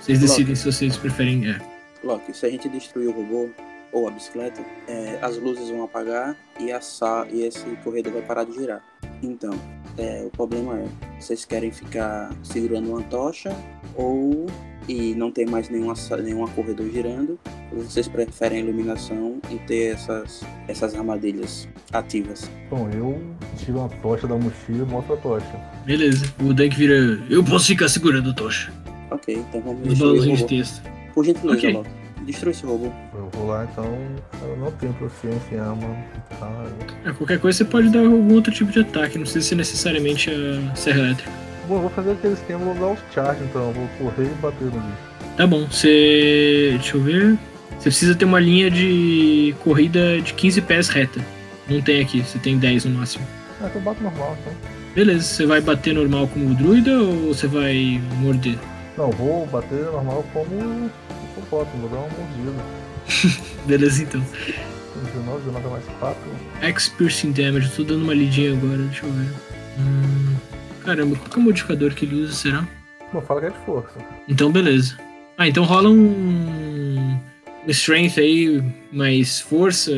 [0.00, 0.30] vocês Loki.
[0.30, 1.48] decidem se vocês preferem.
[1.48, 1.58] É.
[2.02, 3.50] Loki, se a gente destruir o robô
[3.92, 8.22] ou a bicicleta, é, as luzes vão apagar e, a sa e esse corredor vai
[8.22, 8.82] parar de girar.
[9.24, 9.54] Então,
[9.96, 10.86] é, o problema é,
[11.20, 13.54] vocês querem ficar segurando uma tocha
[13.96, 14.46] ou
[14.88, 17.38] e não ter mais nenhuma, nenhuma corredor girando,
[17.72, 22.50] ou vocês preferem a iluminação e ter essas, essas armadilhas ativas.
[22.68, 23.18] Bom, eu
[23.56, 25.60] tiro uma tocha da mochila e mostro a tocha.
[25.86, 26.26] Beleza.
[26.42, 27.18] O Dank vira.
[27.30, 28.72] Eu posso ficar segurando a tocha.
[29.10, 30.82] Ok, então vamos Os balãozinhos de texto.
[31.14, 31.72] Por gentileza, Ok.
[31.72, 32.03] Loki.
[32.24, 32.90] Destrui esse robô.
[33.14, 33.84] Eu vou lá então.
[34.42, 35.96] Eu não tenho proficiência em arma.
[36.38, 36.66] Tá?
[37.04, 40.30] É, qualquer coisa você pode dar algum outro tipo de ataque, não precisa ser necessariamente
[40.30, 41.30] a serra elétrica.
[41.68, 43.68] Bom, eu vou fazer aquele esquema, vou dar os charge então.
[43.68, 45.14] Eu vou correr e bater no bicho.
[45.36, 46.72] Tá bom, você.
[46.74, 47.38] Deixa eu ver.
[47.78, 51.20] Você precisa ter uma linha de corrida de 15 pés reta.
[51.68, 53.26] Não tem aqui, você tem 10 no máximo.
[53.60, 54.52] Ah, eu bato normal então.
[54.94, 58.56] Beleza, você vai bater normal como o druida ou você vai morder?
[58.96, 60.90] Não, vou bater normal como
[61.38, 62.64] hipopótamo, vou dar uma mordida.
[63.66, 64.24] Beleza então.
[65.12, 66.16] 19, 19 mais 4.
[66.62, 69.32] X Piercing Damage, eu tô dando uma lidinha agora, deixa eu ver.
[69.78, 70.36] Hum,
[70.84, 72.68] caramba, qual que é o modificador que ele usa, será?
[73.12, 73.98] Não fala que é de força.
[74.28, 74.96] Então beleza.
[75.36, 77.18] Ah, então rola um.
[77.66, 79.90] um Strength aí, mais força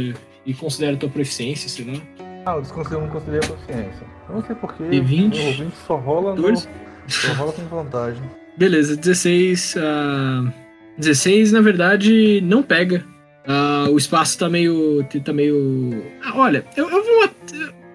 [0.45, 2.01] e considera a tua proficiência, sei lá.
[2.47, 4.07] Ah, eu desconsiderei, não considerei a proficiência.
[4.29, 4.85] Eu não sei porquê.
[4.85, 5.35] D20?
[5.35, 6.69] Meu ouvinte só rola, no, 14.
[7.09, 8.23] só rola com vantagem.
[8.57, 9.77] Beleza, 16.
[9.79, 10.53] ah,
[10.99, 13.05] 16, na verdade, não pega.
[13.47, 15.07] Ah, o espaço tá meio.
[15.25, 16.03] tá meio.
[16.25, 17.31] Ah, olha, eu, eu vou.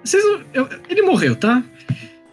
[0.04, 1.64] Vocês, não- eu- ele morreu, tá?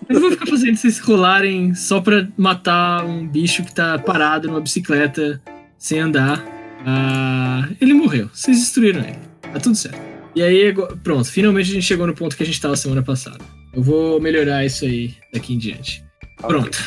[0.08, 4.48] Eu não vou ficar fazendo vocês rolarem só pra matar um bicho que tá parado
[4.48, 5.40] numa bicicleta
[5.76, 6.42] sem andar.
[6.86, 8.30] Ah, ele morreu.
[8.32, 9.18] Vocês destruíram ele.
[9.52, 10.00] Tá tudo certo.
[10.34, 13.38] E aí, pronto, finalmente a gente chegou no ponto que a gente tava semana passada.
[13.74, 16.04] Eu vou melhorar isso aí daqui em diante.
[16.40, 16.78] Pronto.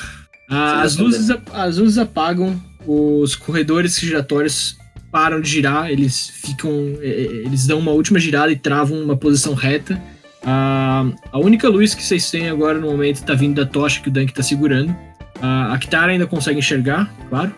[0.49, 4.77] Ah, as, luzes, as luzes apagam, os corredores giratórios
[5.11, 6.71] param de girar, eles ficam.
[7.01, 10.01] eh, eh, Eles dão uma última girada e travam uma posição reta.
[10.43, 14.09] Ah, a única luz que vocês têm agora no momento tá vindo da tocha que
[14.09, 14.95] o Dunk tá segurando.
[15.41, 17.53] Ah, a Kitara ainda consegue enxergar, claro.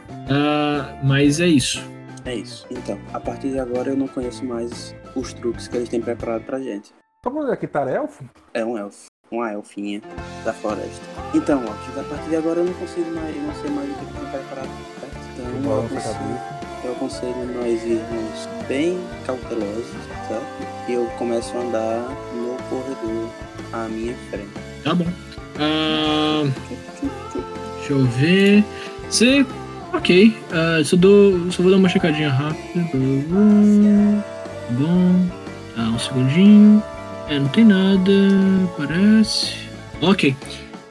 [1.03, 1.81] Mas é isso.
[2.25, 2.65] É isso.
[2.71, 6.43] Então, a partir de agora eu não conheço mais os truques que eles têm preparado
[6.43, 6.89] pra gente.
[7.23, 8.23] Só pra olhar aqui, tá elfo?
[8.53, 10.01] É um elfo, uma elfinha
[10.43, 11.01] da floresta.
[11.33, 13.93] Então, Loki, a partir de agora eu não consigo mais, eu não sei mais o
[13.93, 14.92] que eles têm preparado.
[15.37, 16.39] Então, eu aconselho,
[16.83, 19.85] eu aconselho nós irmos bem cautelosos,
[20.27, 20.45] certo?
[20.87, 23.29] E eu começo a andar no corredor
[23.71, 24.49] à minha frente.
[24.83, 25.07] Tá bom.
[25.59, 26.43] Ah,
[26.99, 27.43] tchup.
[27.77, 28.63] Deixa eu ver.
[29.09, 29.45] Você.
[29.93, 30.35] Ok.
[30.51, 32.87] ah, só, dou, só vou dar uma checadinha rápida.
[34.71, 35.27] Bom.
[35.77, 36.83] Ah, um segundinho.
[37.29, 38.11] É, não tem nada.
[38.77, 39.53] Parece.
[40.01, 40.35] Ok.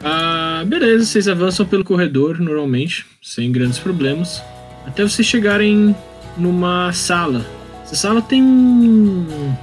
[0.05, 4.43] Ah, beleza, vocês avançam pelo corredor normalmente, sem grandes problemas.
[4.85, 5.95] Até vocês chegarem
[6.37, 7.47] numa sala.
[7.85, 9.55] Essa sala tem um,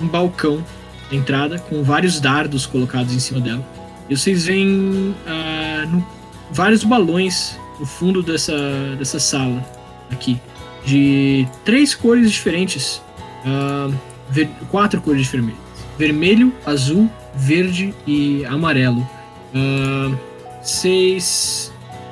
[0.00, 0.64] um balcão
[1.10, 3.66] na entrada com vários dardos colocados em cima dela.
[4.08, 6.06] E vocês veem ah, no
[6.50, 8.56] vários balões no fundo dessa,
[8.98, 9.62] dessa sala
[10.10, 10.40] aqui,
[10.84, 13.02] de três cores diferentes,
[13.44, 13.90] ah,
[14.30, 15.56] ver- quatro cores diferentes:
[15.98, 19.06] vermelho, azul, verde e amarelo.
[19.54, 20.10] Ah,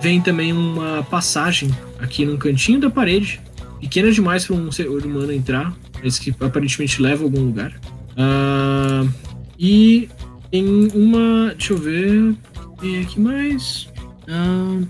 [0.00, 3.40] veem também uma passagem aqui num cantinho da parede,
[3.80, 7.72] pequena demais para um ser humano entrar, mas que aparentemente leva a algum lugar.
[8.16, 9.06] Ah,
[9.58, 10.08] e
[10.50, 11.54] tem uma.
[11.56, 12.34] Deixa eu ver.
[12.80, 13.88] Tem aqui mais.
[14.28, 14.80] Ah,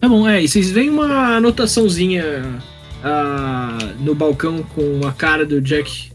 [0.00, 0.42] tá bom, é.
[0.42, 2.60] E vocês veem uma anotaçãozinha
[3.02, 6.12] ah, no balcão com a cara do Jack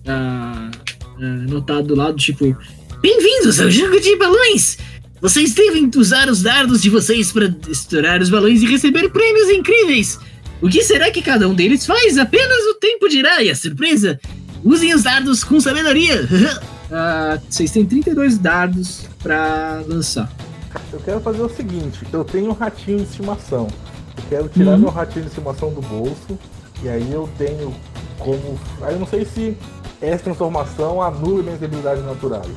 [1.18, 2.56] anotado do lado, tipo.
[3.02, 4.78] Bem-vindos ao jogo de balões!
[5.22, 10.18] Vocês devem usar os dardos de vocês para estourar os balões e receber prêmios incríveis!
[10.62, 12.18] O que será que cada um deles faz?
[12.18, 14.20] Apenas o tempo dirá e a surpresa!
[14.64, 16.28] Usem os dardos com sabedoria!
[16.92, 20.32] ah, vocês têm 32 dardos pra lançar.
[20.94, 23.68] Eu quero fazer o seguinte, eu tenho um ratinho de estimação.
[24.18, 24.78] Eu quero tirar Uhum.
[24.80, 26.38] meu ratinho de estimação do bolso.
[26.84, 27.76] E aí eu tenho
[28.20, 28.60] como.
[28.82, 29.58] Aí eu não sei se
[30.02, 32.48] essa transformação anula minhas habilidades naturais.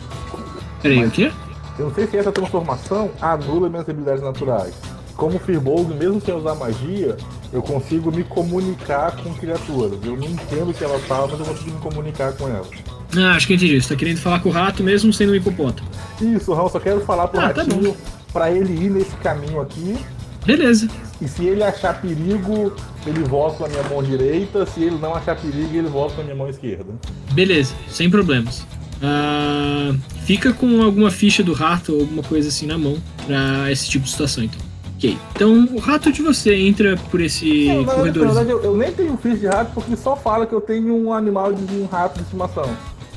[0.80, 1.32] Peraí, o quê?
[1.78, 4.74] Eu não sei se essa transformação anula minhas habilidades naturais.
[5.16, 7.16] Como Firbolg, mesmo sem usar magia,
[7.52, 9.98] eu consigo me comunicar com criaturas.
[10.04, 12.68] Eu não entendo o que elas falam, mas eu consigo me comunicar com elas.
[13.16, 13.80] Ah, acho que eu entendi.
[13.80, 15.88] Você tá querendo falar com o rato mesmo sendo um hipopótamo.
[16.20, 17.94] Isso, Raul, só quero falar pro Ah, tá ratinho
[18.32, 19.98] pra ele ir nesse caminho aqui.
[20.46, 20.88] Beleza.
[21.20, 22.72] E se ele achar perigo,
[23.06, 24.66] ele volta pra minha mão direita.
[24.66, 26.86] Se ele não achar perigo, ele volta pra minha mão esquerda.
[27.32, 28.66] Beleza, sem problemas.
[29.02, 29.92] Ah,
[30.24, 34.04] fica com alguma ficha do rato ou alguma coisa assim na mão pra esse tipo
[34.04, 34.60] de situação, então.
[34.96, 35.18] Ok.
[35.34, 38.26] Então, o rato de você entra por esse Não, na, na corredor.
[38.26, 41.12] verdade, eu, eu nem tenho ficha de rato porque só fala que eu tenho um
[41.12, 42.68] animal de um rato de estimação.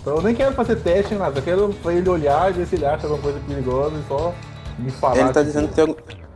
[0.02, 1.38] Então eu nem quero fazer teste nem nada.
[1.39, 4.34] Eu quero pra ele olhar e ver se ele acha alguma coisa perigosa e só
[4.80, 5.17] me falar.
[5.19, 5.82] Ele tá que- dizendo que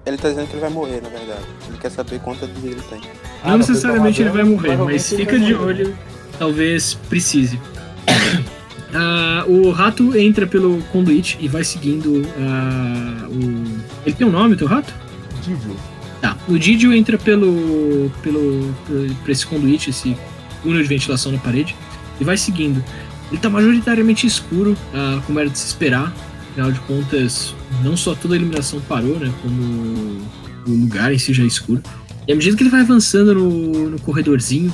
[0.06, 1.42] ele tá dizendo que ele vai morrer, na verdade.
[1.68, 3.02] Ele quer saber quanta vida ele tem.
[3.44, 5.66] Ah, Não necessariamente ele vai morrer, mas fica de morrer.
[5.66, 5.98] olho,
[6.38, 7.60] talvez precise.
[8.94, 14.06] Ah, o rato entra pelo conduíte e vai seguindo ah, o.
[14.06, 14.94] Ele tem um nome, o teu rato?
[15.42, 15.76] Didio.
[16.22, 16.38] Tá.
[16.48, 18.12] O Didio entra pelo.
[18.24, 18.74] pelo.
[19.22, 20.16] por esse conduíte, esse
[20.64, 21.76] túnel de ventilação na parede,
[22.20, 22.84] e vai seguindo.
[23.32, 26.14] Ele tá majoritariamente escuro, ah, como era de se esperar.
[26.52, 29.32] Afinal de contas, não só toda a iluminação parou, né?
[29.42, 30.20] Como
[30.68, 31.82] o lugar em si já é escuro.
[32.28, 34.74] E à medida que ele vai avançando no, no corredorzinho,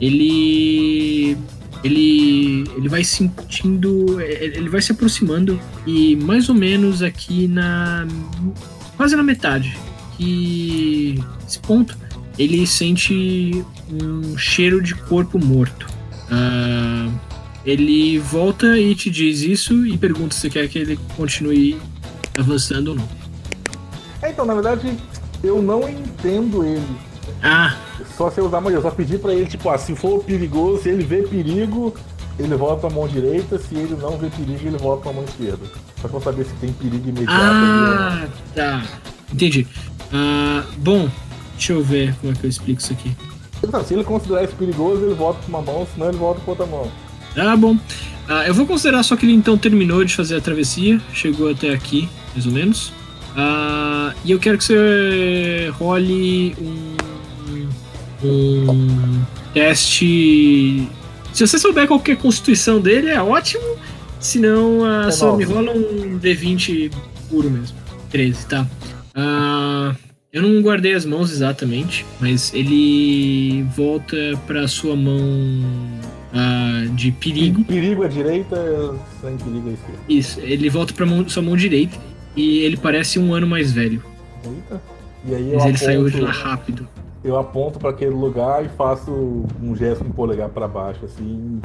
[0.00, 1.36] ele.
[1.86, 4.20] Ele, ele vai sentindo.
[4.20, 8.06] Ele vai se aproximando e mais ou menos aqui na.
[8.96, 9.76] quase na metade.
[10.16, 11.22] Que.
[11.46, 11.96] Esse ponto.
[12.36, 15.86] Ele sente um cheiro de corpo morto.
[16.28, 17.08] Ah,
[17.64, 21.80] ele volta e te diz isso e pergunta se quer que ele continue
[22.36, 23.08] avançando ou não.
[24.20, 24.96] É, então, na verdade,
[25.42, 26.96] eu não entendo ele.
[27.42, 27.74] Ah,
[28.16, 28.78] Só eu usar magia.
[28.78, 31.94] Eu só pedi pra ele, tipo, ah, se for perigoso, se ele vê perigo,
[32.38, 33.58] ele volta pra mão direita.
[33.58, 35.66] Se ele não vê perigo, ele volta pra mão esquerda.
[36.00, 37.94] Só pra saber se tem perigo imediato não.
[37.94, 38.82] ah, tá.
[39.32, 39.66] Entendi.
[40.12, 41.08] Ah, bom,
[41.52, 43.14] deixa eu ver como é que eu explico isso aqui.
[43.62, 46.50] Então, se ele considerar isso perigoso, ele volta pra uma mão, senão ele volta pra
[46.50, 46.90] outra mão.
[47.34, 47.76] Tá bom.
[48.28, 51.70] Ah, eu vou considerar só que ele então terminou de fazer a travessia, chegou até
[51.70, 52.92] aqui, mais ou menos.
[53.36, 56.96] Ah, e eu quero que você role um,
[58.24, 60.88] um teste.
[61.32, 63.62] Se você souber qual é a constituição dele, é ótimo.
[64.18, 66.90] Se não, ah, É só me rola um D20
[67.28, 67.76] puro mesmo.
[68.10, 68.66] 13, tá?
[69.14, 69.94] Ah,
[70.32, 75.20] eu não guardei as mãos exatamente, mas ele volta pra sua mão
[76.32, 77.64] ah, de perigo.
[77.64, 80.00] Perigo à direita, sem perigo à esquerda.
[80.08, 81.96] Isso, ele volta pra mão- sua mão direita
[82.34, 84.02] e ele parece um ano mais velho.
[84.44, 84.80] Eita.
[85.28, 86.88] E aí Mas ele saiu de aponto, lá rápido.
[87.26, 89.10] Eu aponto pra aquele lugar e faço
[89.62, 91.60] um gesto com o polegar pra baixo, assim,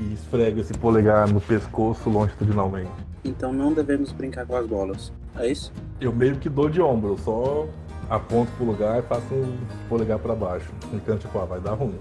[0.00, 2.90] e esfrego esse polegar no pescoço longitudinalmente.
[3.24, 5.12] Então não devemos brincar com as bolas.
[5.38, 5.72] É isso?
[6.00, 7.66] Eu meio que dou de ombro, eu só
[8.10, 9.56] aponto pro lugar e faço um
[9.88, 10.70] polegar pra baixo.
[10.92, 11.94] Então, tipo, ah, vai dar ruim.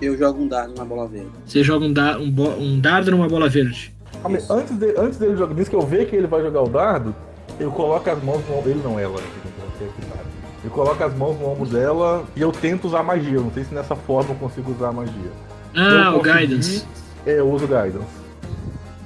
[0.00, 1.30] Eu jogo um dardo na bola verde.
[1.44, 3.94] Você joga um, da- um um dardo numa bola verde.
[4.24, 4.52] Ah, mas Isso.
[4.52, 7.14] Antes, de- antes dele jogar, diz que eu ver que ele vai jogar o dardo,
[7.58, 8.70] eu coloco as mãos no ombro.
[8.70, 9.18] Ele não, ela.
[9.80, 9.92] Eu
[10.62, 10.66] que.
[10.66, 13.40] Eu coloco as mãos no ombro dela e eu tento usar magia.
[13.40, 15.32] Não sei se nessa forma eu consigo usar magia.
[15.74, 16.84] Ah, o Guidance.
[17.26, 18.22] É, eu uso Guidance.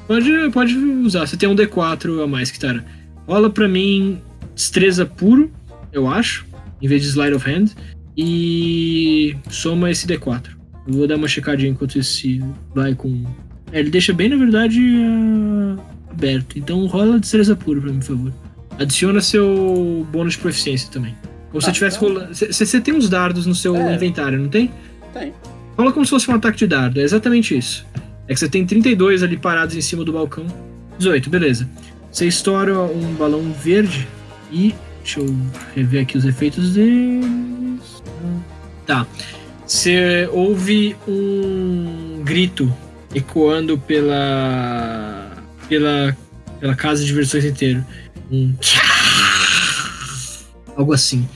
[0.06, 1.26] Pode, pode usar.
[1.26, 2.84] Você tem um D4 a mais, Kitara.
[3.26, 4.20] Rola pra mim
[4.54, 5.50] destreza puro,
[5.92, 6.46] eu acho,
[6.80, 7.70] em vez de Slide of Hand.
[8.16, 10.56] E soma esse D4.
[10.86, 12.42] Eu vou dar uma checadinha enquanto esse
[12.74, 13.24] vai com.
[13.72, 15.76] É, ele deixa bem, na verdade, ah,
[16.10, 16.58] aberto.
[16.58, 18.32] Então rola destreza puro pra mim, por favor.
[18.78, 21.14] Adiciona seu bônus de proficiência também.
[21.50, 22.08] Como se você Ah, tivesse então.
[22.08, 22.34] rolando.
[22.34, 23.94] Você tem uns dardos no seu É.
[23.94, 24.70] inventário, não tem?
[25.12, 25.32] Tem.
[25.76, 27.86] Rola como se fosse um ataque de dardo, é exatamente isso.
[28.28, 30.46] É que você tem 32 ali parados em cima do balcão.
[30.98, 31.68] 18, beleza.
[32.10, 34.06] Você estoura um balão verde
[34.50, 34.74] e.
[35.02, 35.36] Deixa eu
[35.74, 38.02] rever aqui os efeitos deles.
[38.86, 39.06] Tá.
[39.66, 42.72] Você ouve um grito
[43.14, 45.30] ecoando pela.
[45.68, 46.16] pela.
[46.58, 47.84] pela casa de diversões inteiro.
[48.30, 48.54] Um.
[50.76, 51.26] Algo assim.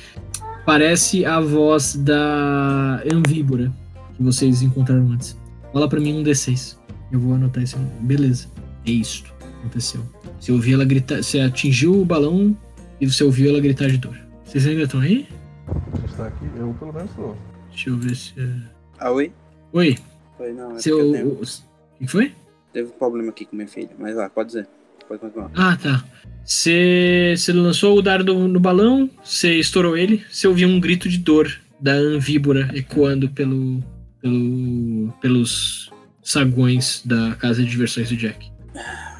[0.67, 3.73] Parece a voz da Anvíbora
[4.17, 5.37] que vocês encontraram antes.
[5.73, 6.77] Fala pra mim um D6.
[7.11, 7.77] Eu vou anotar esse.
[8.01, 8.47] Beleza.
[8.87, 9.33] É isto.
[9.61, 10.01] Aconteceu.
[10.39, 11.23] Você ouviu ela gritar.
[11.23, 12.57] Você atingiu o balão
[13.01, 14.17] e você ouviu ela gritar de dor.
[14.45, 15.27] Vocês ainda estão aí?
[15.69, 17.35] A gente tá aqui, eu pelo menos tô.
[17.71, 18.33] Deixa eu ver se.
[18.39, 19.33] é- Ah, oi?
[19.73, 19.97] Oi,
[20.37, 20.77] Foi, não.
[20.77, 20.97] É seu.
[20.99, 21.33] porque eu tenho...
[21.41, 22.33] O que foi?
[22.73, 23.91] Teve um problema aqui com minha filha.
[23.99, 24.69] Mas lá, pode dizer.
[25.11, 25.51] Pode continuar.
[25.57, 26.05] Ah, tá.
[26.45, 31.53] Você, lançou o dardo no balão, você estourou ele, você ouviu um grito de dor
[31.81, 33.83] da anvíbora ecoando pelo,
[34.23, 35.91] pelo, pelos
[36.23, 38.53] saguões da casa de diversões do Jack.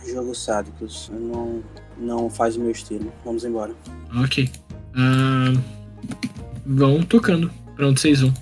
[0.09, 1.11] Jogos sádicos.
[1.13, 1.61] Não,
[1.99, 3.13] não faz o meu estilo.
[3.25, 3.75] Vamos embora.
[4.23, 4.49] Ok.
[4.95, 5.53] Ah,
[6.65, 7.51] vão tocando.
[7.75, 8.33] Pra onde vocês vão?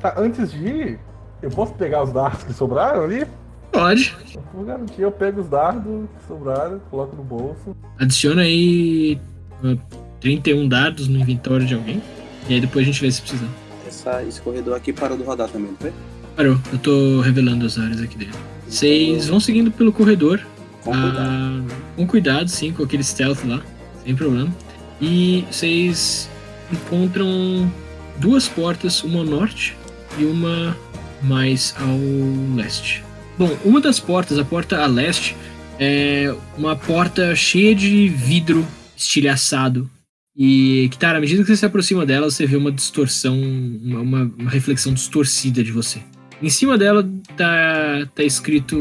[0.00, 1.00] Tá, antes de ir,
[1.40, 3.24] eu posso pegar os dardos que sobraram ali?
[3.72, 4.14] Pode.
[4.52, 7.74] Por garantia, eu pego os dardos que sobraram, coloco no bolso.
[7.98, 9.18] Adiciona aí
[9.64, 9.78] uh,
[10.20, 12.02] 31 dados no inventório de alguém.
[12.48, 13.46] E aí depois a gente vê se precisa.
[13.88, 15.92] Essa, esse corredor aqui parou de rodar também, não foi?
[16.36, 18.32] Parou, eu tô revelando as áreas aqui dele.
[18.68, 20.40] Vocês vão seguindo pelo corredor.
[20.84, 21.18] Com cuidado.
[21.18, 21.62] ah,
[21.96, 23.62] com cuidado, sim, com aquele stealth lá,
[24.04, 24.52] sem problema.
[25.00, 26.28] E vocês
[26.72, 27.70] encontram
[28.18, 29.76] duas portas, uma ao norte
[30.18, 30.76] e uma
[31.22, 33.04] mais ao leste.
[33.38, 35.36] Bom, uma das portas, a porta a leste,
[35.78, 38.66] é uma porta cheia de vidro
[38.96, 39.90] estilhaçado.
[40.36, 43.38] E, Kitara, à medida que você se aproxima dela, você vê uma distorção,
[43.82, 46.00] uma, uma- reflexão distorcida de você.
[46.42, 48.76] Em cima dela tá, tá escrito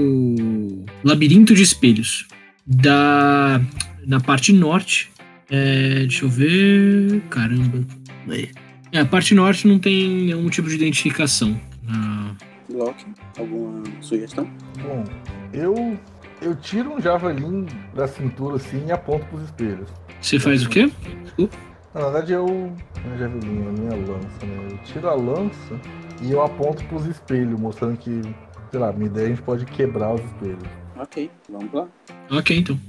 [1.03, 2.25] Labirinto de Espelhos.
[2.65, 3.59] Da,
[4.05, 5.09] na parte norte,
[5.49, 7.21] é, deixa eu ver.
[7.29, 7.85] Caramba.
[8.91, 11.59] É, a parte norte não tem nenhum tipo de identificação.
[12.73, 13.05] Loki,
[13.37, 14.49] alguma sugestão?
[14.81, 15.03] Bom,
[15.53, 15.97] eu,
[16.41, 19.89] eu tiro um javelin da cintura assim e aponto pros espelhos.
[20.21, 20.91] você faz o quê?
[21.93, 22.45] Na verdade, eu.
[22.45, 24.67] Não é javelin, é a minha lança, né?
[24.71, 25.79] Eu tiro a lança
[26.21, 28.21] e eu aponto pros espelhos, mostrando que,
[28.69, 30.63] sei lá, minha ideia é a gente pode quebrar os espelhos.
[30.97, 31.87] Ok, vamos lá.
[32.29, 32.79] Ok, então.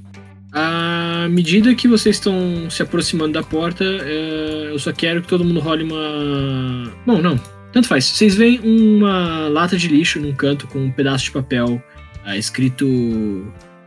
[0.52, 5.44] À medida que vocês estão se aproximando da porta, é, eu só quero que todo
[5.44, 6.92] mundo role uma.
[7.06, 7.40] Bom, não.
[7.72, 8.04] Tanto faz.
[8.04, 11.82] Vocês veem uma lata de lixo num canto com um pedaço de papel
[12.24, 12.86] ah, escrito.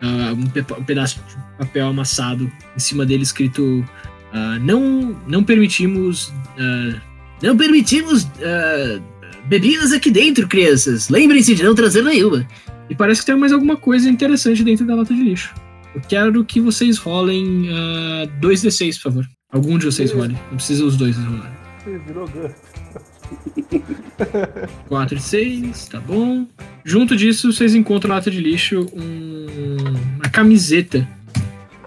[0.01, 2.51] ah, um, um pedaço de papel amassado.
[2.75, 3.85] Em cima dele escrito.
[4.33, 6.33] ah, não, não permitimos.
[7.43, 8.27] Não permitimos
[9.47, 11.09] bebidas aqui dentro, crianças.
[11.09, 12.47] Lembrem-se de não trazer nenhuma.
[12.89, 15.53] E parece que tem mais alguma coisa interessante dentro da lata de lixo.
[15.93, 19.27] Eu quero que vocês rolem ah, 2d6, por favor.
[19.51, 20.37] Algum de vocês rolem.
[20.49, 21.53] Não precisa os dois rolarem.
[21.87, 22.27] Ih, Virou.
[24.87, 26.45] 4 e 6, tá bom.
[26.83, 29.45] Junto disso, vocês encontram na lata de lixo um-
[30.15, 31.07] uma camiseta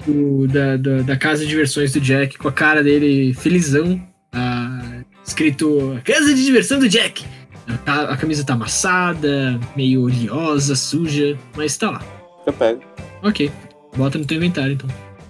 [0.06, 4.00] do- da, da, da casa de diversões do Jack, com a cara dele felizão,
[4.32, 7.24] ah, escrito Casa de Diversão do Jack.
[7.66, 12.02] A, ca- a camisa tá amassada, meio oleosa, suja, mas tá lá.
[12.46, 12.80] Eu pego.
[13.22, 13.50] Ok,
[13.96, 14.88] bota no teu inventário então.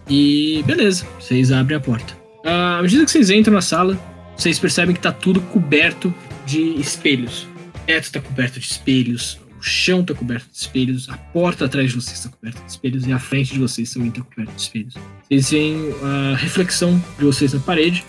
[0.09, 2.15] E beleza, vocês abrem a porta.
[2.45, 3.99] Ah, à medida que vocês entram na sala,
[4.39, 6.15] vocês percebem que tá tudo coberto
[6.47, 7.49] de espelhos.
[7.75, 11.91] O teto tá coberto de espelhos, o chão tá coberto de espelhos, a porta atrás
[11.91, 14.63] de vocês tá coberta de espelhos e a frente de vocês também tá coberta de
[14.63, 14.95] espelhos.
[15.29, 18.05] Vocês veem a reflexão de vocês na parede,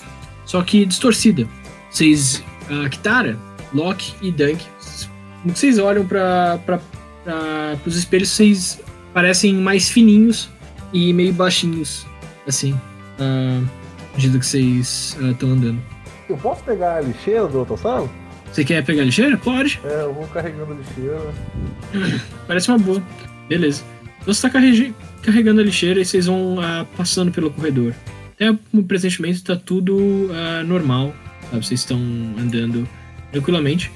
[0.46, 1.48] só que distorcida.
[1.90, 3.36] Vocês, a Kitara,
[3.74, 4.64] Loki e Dunk,
[5.42, 6.80] quando vocês olham para
[7.86, 8.80] os espelhos, vocês
[9.16, 10.48] parecem mais fininhos
[10.94, 12.06] e meio baixinhos,
[12.48, 12.80] assim,
[13.20, 13.64] ah,
[14.14, 15.99] à medida que vocês estão andando.
[16.30, 18.10] Eu posso pegar a lixeira do outra sala?
[18.52, 19.36] Você quer pegar a lixeira?
[19.38, 19.80] Pode.
[19.84, 21.20] É, eu vou carregando a lixeira.
[22.48, 23.04] Parece uma boa.
[23.48, 23.84] Beleza.
[24.22, 24.50] Então você tá
[25.24, 27.96] carregando a lixeira e vocês vão ah, passando pelo corredor.
[28.36, 31.14] Até o presentemente tá tudo ah, normal,
[31.50, 31.66] sabe?
[31.66, 31.98] Vocês estão
[32.38, 32.88] andando
[33.32, 33.92] tranquilamente.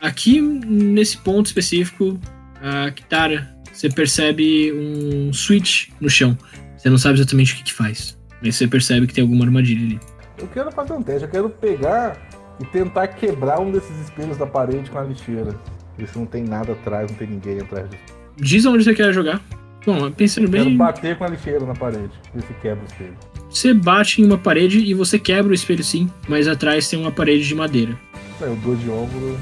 [0.00, 2.18] Aqui, nesse ponto específico,
[2.60, 6.36] a Kitara, você percebe um switch no chão.
[6.76, 9.84] Você não sabe exatamente o que, que faz, mas você percebe que tem alguma armadilha
[9.84, 10.11] ali.
[10.42, 12.16] Eu quero fazer um teste, eu quero pegar
[12.60, 15.54] e tentar quebrar um desses espelhos da parede com a lixeira.
[15.96, 18.02] Ver se não tem nada atrás, não tem ninguém atrás disso.
[18.36, 19.40] Diz onde você quer jogar.
[19.86, 23.14] Bom, pensando Quero bem, bater com a lixeira na parede, ver se quebra o espelho.
[23.50, 27.10] você bate em uma parede e você quebra o espelho sim, mas atrás tem uma
[27.10, 27.98] parede de madeira.
[28.40, 29.38] Aí eu dou de ombro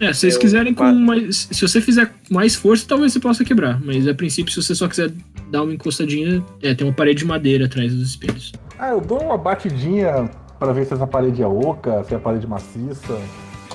[0.00, 0.04] e.
[0.04, 0.98] É, se vocês Eu quiserem com bato.
[0.98, 1.48] mais.
[1.50, 3.80] Se você fizer mais força, talvez você possa quebrar.
[3.82, 5.10] Mas a princípio, se você só quiser
[5.50, 8.52] dar uma encostadinha, é, tem uma parede de madeira atrás dos espelhos.
[8.78, 12.20] Ah, eu dou uma batidinha pra ver se essa parede é oca, se é a
[12.20, 13.18] parede maciça.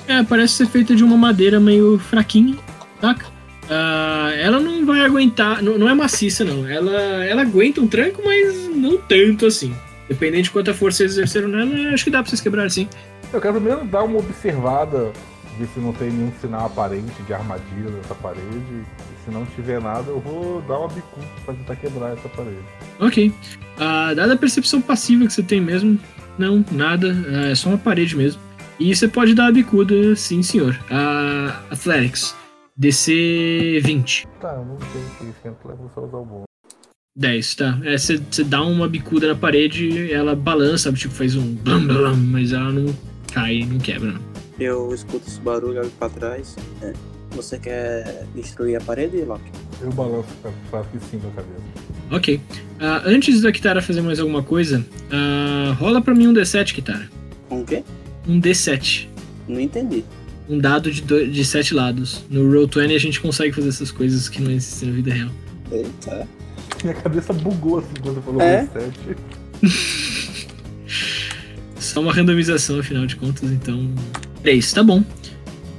[0.06, 2.56] É, parece ser feita de uma madeira meio fraquinha,
[3.00, 3.26] saca?
[3.70, 5.62] Ah, ela não vai aguentar.
[5.62, 6.68] Não, não é maciça, não.
[6.68, 9.74] Ela, ela aguenta um tranco, mas não tanto assim.
[10.08, 12.88] Dependendo de quanta força vocês exerceram nela, acho que dá pra vocês quebrarem sim.
[13.32, 15.10] Eu quero primeiro dar uma observada,
[15.58, 18.44] ver se não tem nenhum sinal aparente de armadilha nessa parede.
[18.46, 22.62] E se não tiver nada, eu vou dar uma bicuda pra tentar quebrar essa parede.
[23.00, 23.32] Ok.
[23.78, 25.98] Ah, dada a percepção passiva que você tem mesmo,
[26.38, 27.14] não, nada.
[27.28, 28.40] ah, é só uma parede mesmo.
[28.78, 30.78] E você pode dar a bicuda, sim, senhor.
[30.90, 32.34] Ah, Athletics.
[32.76, 34.26] DC 20.
[34.40, 36.44] Tá, eu não tenho conhecimento, eu vou só usar o bom.
[37.14, 37.78] 10, tá.
[37.84, 40.98] É, você você dá uma bicuda na parede, ela balança, sabe?
[40.98, 42.86] Tipo, faz um blam, blam, mas ela não
[43.32, 44.22] cai, não quebra, não.
[44.58, 46.56] Eu escuto esse barulho, olho pra trás.
[46.82, 46.92] É.
[47.32, 49.50] Você quer destruir a parede, Loki?
[49.80, 50.28] Eu balanço,
[50.70, 51.62] faço que sim na cabeça.
[52.10, 52.40] Ok.
[52.78, 57.08] Ah, antes da Kitara fazer mais alguma coisa, ah, rola pra mim um D7, Kitara.
[57.48, 57.82] Com o quê?
[58.28, 59.08] Um D7.
[59.48, 60.04] Não entendi.
[60.48, 62.24] Um um dado de, do, de sete lados.
[62.28, 65.30] No Roll20 a gente consegue fazer essas coisas que não existem na vida real.
[65.70, 66.28] Eita.
[66.82, 68.68] Minha cabeça bugou assim quando falou É?
[68.74, 69.16] reset.
[71.78, 73.88] Só uma randomização, afinal de contas, então.
[74.42, 75.04] Três, tá bom.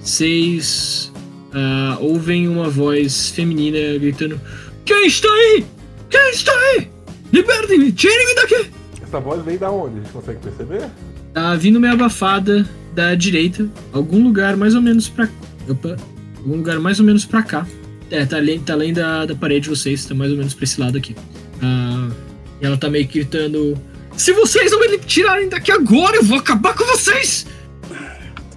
[0.01, 1.11] Seis.
[1.53, 4.39] ah, ouvem uma voz feminina gritando:
[4.85, 5.65] Quem está aí?
[6.09, 6.89] Quem está aí?
[7.31, 7.91] Libertem-me!
[7.91, 8.69] Tirem-me daqui!
[9.01, 9.99] Essa voz veio da onde?
[9.99, 10.89] A gente consegue perceber?
[11.33, 15.27] Tá vindo meio abafada da direita, algum lugar mais ou menos pra.
[15.67, 15.97] Opa!
[16.37, 17.65] Algum lugar mais ou menos pra cá.
[18.11, 20.63] É, tá além, tá além da, da parede de vocês, tá mais ou menos pra
[20.65, 21.15] esse lado aqui.
[21.61, 22.09] Ah,
[22.61, 23.77] e ela tá meio que gritando:
[24.15, 27.45] Se vocês não me tirarem daqui agora, eu vou acabar com vocês!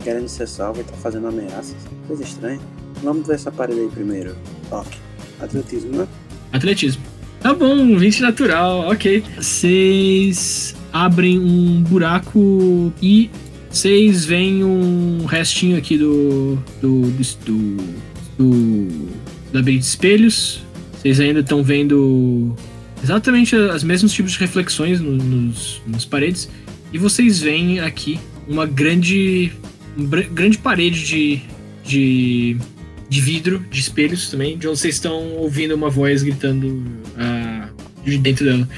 [0.07, 1.75] Querendo ser salvo e tá fazendo ameaças.
[2.07, 2.61] Coisa estranha.
[3.03, 4.37] Vamos ver essa parede aí primeiro.
[4.71, 4.93] Ok.
[5.41, 6.07] Atletismo, né?
[6.53, 7.03] Atletismo.
[7.41, 9.25] Tá bom, 20 natural, ok.
[9.37, 13.29] Vocês abrem um buraco e
[13.69, 16.57] vocês veem um restinho aqui do.
[16.81, 17.11] do.
[17.11, 17.25] do.
[17.45, 17.77] do,
[18.39, 19.09] do
[19.53, 20.63] labirinto de espelhos.
[20.97, 22.55] Vocês ainda estão vendo
[23.03, 26.49] exatamente os mesmos tipos de reflexões no- nos, nas paredes.
[26.93, 29.51] E vocês veem aqui uma grande.
[29.97, 31.41] Grande parede de.
[31.85, 32.57] de
[33.09, 36.83] de vidro, de espelhos também, de onde vocês estão ouvindo uma voz gritando
[37.17, 37.69] ah,
[38.05, 38.69] de dentro dela.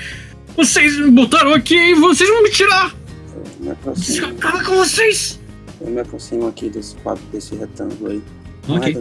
[0.54, 2.94] Vocês me botaram aqui e vocês vão me tirar!
[3.64, 3.72] Eu
[4.36, 5.40] Acaba com vocês!
[5.80, 8.22] eu me aproximo aqui desse quadro, desse retângulo aí.
[8.68, 8.94] Um Ok,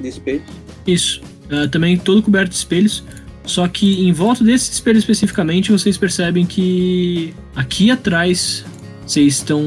[0.00, 0.42] de
[0.86, 1.20] isso.
[1.50, 3.04] Ah, também todo coberto de espelhos.
[3.44, 8.64] Só que em volta desse espelho especificamente, vocês percebem que aqui atrás
[9.06, 9.62] vocês estão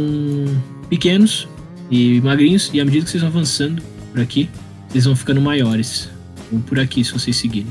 [0.89, 1.47] pequenos
[1.89, 3.81] e magrinhos, e à medida que vocês vão avançando
[4.11, 4.49] por aqui,
[4.89, 6.09] vocês vão ficando maiores.
[6.51, 7.67] Ou por aqui, se vocês seguirem.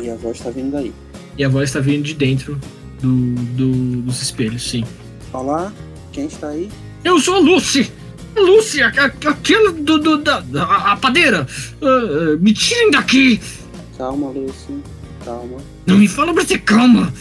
[0.00, 0.92] E a voz tá vindo daí.
[1.36, 2.58] E a voz está vindo de dentro
[3.00, 4.84] do, do- dos espelhos, sim.
[5.32, 5.72] Olá,
[6.12, 6.68] quem está aí?
[7.04, 7.90] Eu sou a Lucy!
[8.36, 11.46] A Lucy, a- a- aquela do, do- da, da a padeira!
[11.80, 13.40] Ah, me tirem daqui!
[13.96, 14.78] Calma, Lucy.
[15.24, 15.58] Calma.
[15.86, 17.12] Não me fala pra ter calma!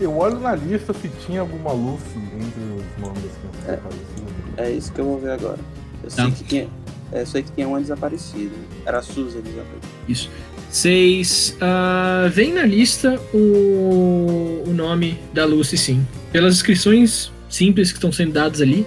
[0.00, 3.76] Eu olho na lista se tinha alguma Lucy entre os nomes das crianças É.
[3.76, 4.30] desaparecidas.
[4.56, 5.58] É isso que eu vou ver agora.
[6.02, 6.24] Eu Tá.
[6.24, 6.68] sei que tinha.
[7.12, 8.54] é, Eu sei que tinha uma desaparecida.
[8.86, 10.30] Era a Suzy desaparecida.
[10.70, 16.06] Vocês ah, veem na lista o, o nome da Lucy, sim.
[16.32, 18.86] Pelas descrições simples que estão sendo dadas ali,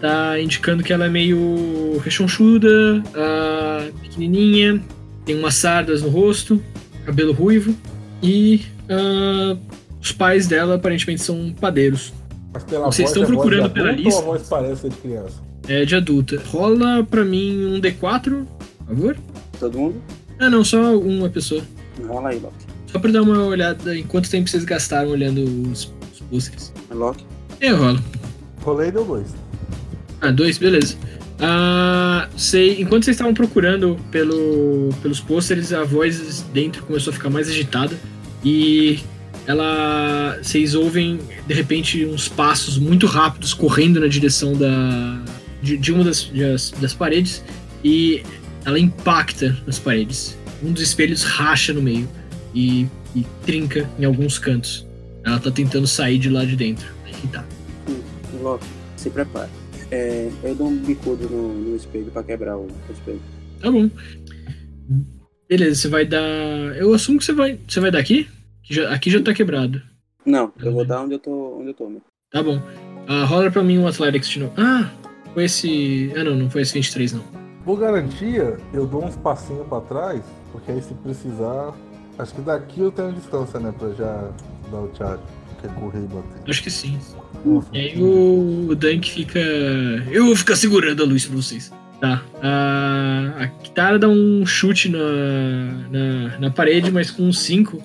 [0.00, 4.82] tá indicando que ela é meio rechonchuda, ah, pequenininha,
[5.24, 6.62] tem umas sardas no rosto,
[7.06, 7.74] cabelo ruivo
[8.22, 8.60] e
[8.90, 9.56] ah,
[10.02, 12.12] os pais dela aparentemente são padeiros.
[12.52, 14.20] Mas pela Vocês voz, estão é voz procurando de pela adulto lista?
[14.20, 15.34] Ou a voz parece de criança?
[15.68, 16.42] É de adulta.
[16.46, 18.44] Rola pra mim um D4,
[18.78, 19.16] por favor.
[19.60, 20.02] Todo mundo?
[20.40, 21.62] Ah, não, só uma pessoa.
[22.04, 22.66] Rola aí, Loki.
[22.88, 26.72] Só pra dar uma olhada em quanto tempo vocês gastaram olhando os, os pôsteres.
[26.90, 27.24] Loki.
[27.60, 28.00] Eu rolo.
[28.62, 29.28] Rolei e deu dois.
[30.20, 30.96] Ah, dois, beleza.
[31.40, 37.30] Ah, sei, enquanto vocês estavam procurando pelo, pelos pôsteres, a voz dentro começou a ficar
[37.30, 37.96] mais agitada.
[38.44, 39.00] E
[39.46, 40.38] ela.
[40.42, 45.22] Vocês ouvem, de repente, uns passos muito rápidos correndo na direção da.
[45.62, 47.44] de, de uma das, das, das paredes.
[47.84, 48.22] E
[48.64, 50.36] ela impacta nas paredes.
[50.62, 52.08] Um dos espelhos racha no meio
[52.54, 54.86] e, e trinca em alguns cantos.
[55.24, 56.86] Ela tá tentando sair de lá de dentro.
[57.20, 57.44] Que tá.
[58.40, 58.66] Loki,
[58.96, 59.50] se prepare.
[59.90, 63.20] É, eu dou um bicudo no, no espelho pra quebrar o, o espelho.
[63.60, 63.90] Tá bom.
[65.48, 66.20] Beleza, você vai dar.
[66.76, 67.58] Eu assumo que você vai.
[67.68, 67.98] Você vai dar
[68.62, 68.74] aqui?
[68.74, 69.82] Já- aqui já tá quebrado.
[70.24, 71.58] Não, eu vou dar onde eu tô.
[71.58, 71.98] Onde eu tô, né?
[72.30, 72.60] Tá bom.
[73.08, 74.52] Ah, rola pra mim um Athletics de novo.
[74.56, 74.90] Ah,
[75.34, 76.12] foi esse.
[76.16, 77.24] Ah não, não foi esse 23 não.
[77.64, 81.74] Por garantia, eu dou uns passinhos pra trás, porque aí se precisar.
[82.18, 83.72] Acho que daqui eu tenho distância, né?
[83.76, 84.30] Pra já
[84.70, 85.22] dar o charge.
[85.60, 86.50] Que é correr e bater.
[86.50, 86.98] Acho que sim.
[87.44, 89.38] Nossa, E aí o, o Dunk fica.
[90.10, 91.72] Eu vou ficar segurando a luz pra vocês.
[92.00, 92.20] Tá.
[92.42, 94.98] A, a Kitara dá um chute na,
[95.90, 97.80] na, na parede, mas com um 5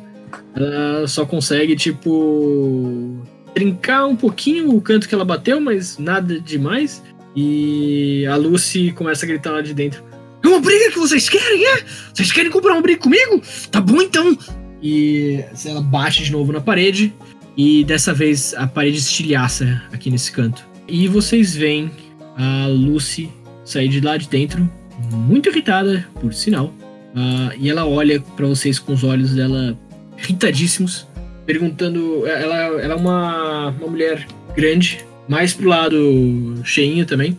[0.57, 3.21] ela só consegue, tipo.
[3.53, 7.03] trincar um pouquinho o canto que ela bateu, mas nada demais.
[7.35, 10.03] E a Lucy começa a gritar lá de dentro.
[10.43, 11.83] É uma briga que vocês querem, é?
[12.13, 13.41] Vocês querem comprar uma briga comigo?
[13.71, 14.37] Tá bom então.
[14.81, 17.13] E ela bate de novo na parede.
[17.55, 20.65] E dessa vez a parede estilhaça aqui nesse canto.
[20.87, 21.91] E vocês veem
[22.37, 23.29] a Lucy
[23.65, 24.69] sair de lá de dentro,
[25.11, 26.73] muito irritada, por sinal.
[27.15, 29.77] Ah, e ela olha pra vocês com os olhos dela
[30.17, 31.07] irritadíssimos,
[31.45, 32.25] perguntando.
[32.27, 37.37] Ela, ela é uma, uma mulher grande, mais pro lado cheinho também.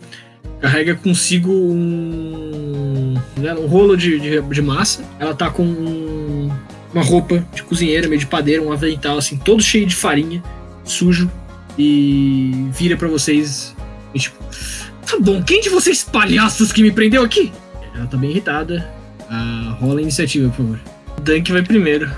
[0.61, 5.03] Carrega consigo um, né, um rolo de, de, de massa.
[5.19, 6.49] Ela tá com um-
[6.93, 10.43] uma roupa de cozinheira, meio de padeira, um avental assim, todo cheio de farinha,
[10.83, 11.29] sujo,
[11.77, 13.75] e vira pra vocês
[14.13, 14.37] e tipo,
[15.05, 17.51] Tá bom, quem de vocês palhaços que me prendeu aqui?
[17.95, 18.87] Ela tá bem irritada.
[19.29, 20.79] Ah, rola a iniciativa, por favor.
[21.17, 22.09] O Dunk vai primeiro.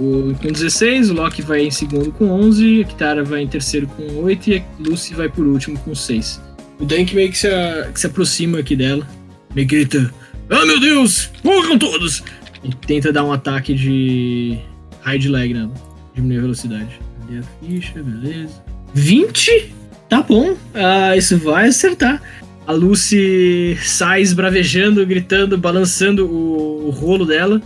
[0.00, 3.86] O, com 16, o Loki vai em segundo com 11, a Kitara vai em terceiro
[3.88, 6.40] com 8 e a Lucy vai por último com 6.
[6.78, 9.04] O Dunk meio que se, a- que se aproxima aqui dela,
[9.52, 10.12] que grita:
[10.48, 12.22] Ah meu Deus, morram todos!
[12.62, 14.58] E tenta dar um ataque de
[15.06, 15.72] hide lag nela,
[16.14, 17.00] diminuir a velocidade.
[17.26, 18.00] Cadê a ficha?
[18.02, 18.62] Beleza.
[18.94, 19.74] 20?
[20.08, 22.22] Tá bom, ah, isso vai acertar.
[22.66, 27.60] A Lucy sai esbravejando, gritando, balançando o, o rolo dela.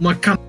[0.00, 0.42] Uma camada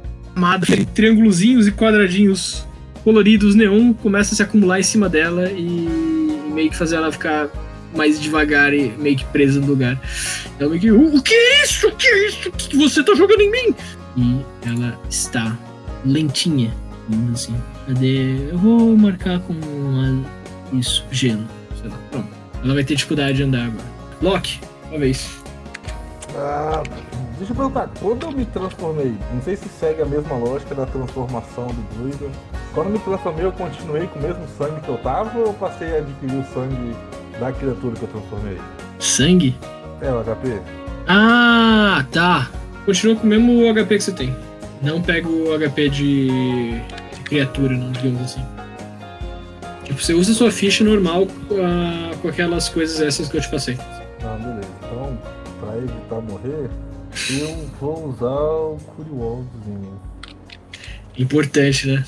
[0.61, 2.65] de triângulozinhos e quadradinhos
[3.03, 5.87] coloridos neon começa a se acumular em cima dela e
[6.53, 7.49] meio que fazer ela ficar
[7.95, 9.99] mais devagar e meio que presa no lugar.
[10.59, 11.87] Ela meio que, o, o que é isso?
[11.87, 12.49] O que é isso?
[12.49, 13.75] O que você tá jogando em mim?
[14.17, 15.57] E ela está
[16.05, 16.73] lentinha,
[17.07, 17.55] digamos assim.
[17.87, 18.49] Cadê?
[18.51, 20.25] Eu vou marcar com uma...
[20.73, 21.45] isso, gelo.
[21.79, 22.29] Sei lá, pronto.
[22.63, 23.85] Ela vai ter dificuldade de andar agora.
[24.21, 24.59] Loki,
[24.89, 25.29] uma vez.
[26.35, 26.83] Ah,
[27.37, 30.85] deixa eu perguntar, quando eu me transformei, não sei se segue a mesma lógica da
[30.85, 32.29] transformação do Druida.
[32.73, 35.53] Quando eu me transformei, eu continuei com o mesmo sangue que eu tava ou eu
[35.53, 36.95] passei a adquirir o sangue
[37.39, 38.57] da criatura que eu transformei?
[38.99, 39.55] Sangue?
[40.01, 40.61] É, o HP?
[41.07, 42.49] Ah, tá.
[42.85, 44.35] Continua com o mesmo HP que você tem.
[44.81, 48.45] Não pega o HP de, de criatura, não, digamos assim.
[49.83, 53.77] Tipo, você usa sua ficha normal ah, com aquelas coisas essas que eu te passei.
[54.21, 54.67] Não, beleza.
[54.83, 55.17] Então,
[55.59, 56.69] pra evitar morrer,
[57.29, 60.01] eu vou usar o Curiwallzinho.
[61.17, 62.05] Importante, né?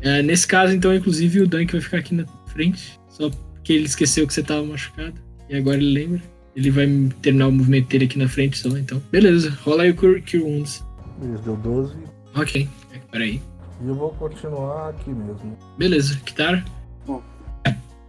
[0.00, 2.98] É, nesse caso, então, inclusive, o Dunk vai ficar aqui na frente.
[3.08, 5.14] Só porque ele esqueceu que você tava machucado.
[5.48, 6.22] E agora ele lembra.
[6.54, 6.86] Ele vai
[7.22, 9.00] terminar o movimento dele aqui na frente só, então.
[9.12, 10.84] Beleza, rola aí o Cure, Cure Wounds.
[11.20, 11.96] Beleza, deu 12.
[12.34, 12.68] Ok,
[13.10, 13.40] peraí.
[13.80, 15.56] E eu vou continuar aqui mesmo.
[15.78, 16.64] Beleza, Kitara.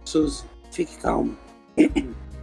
[0.04, 0.42] Suzy,
[0.72, 1.32] fique calma.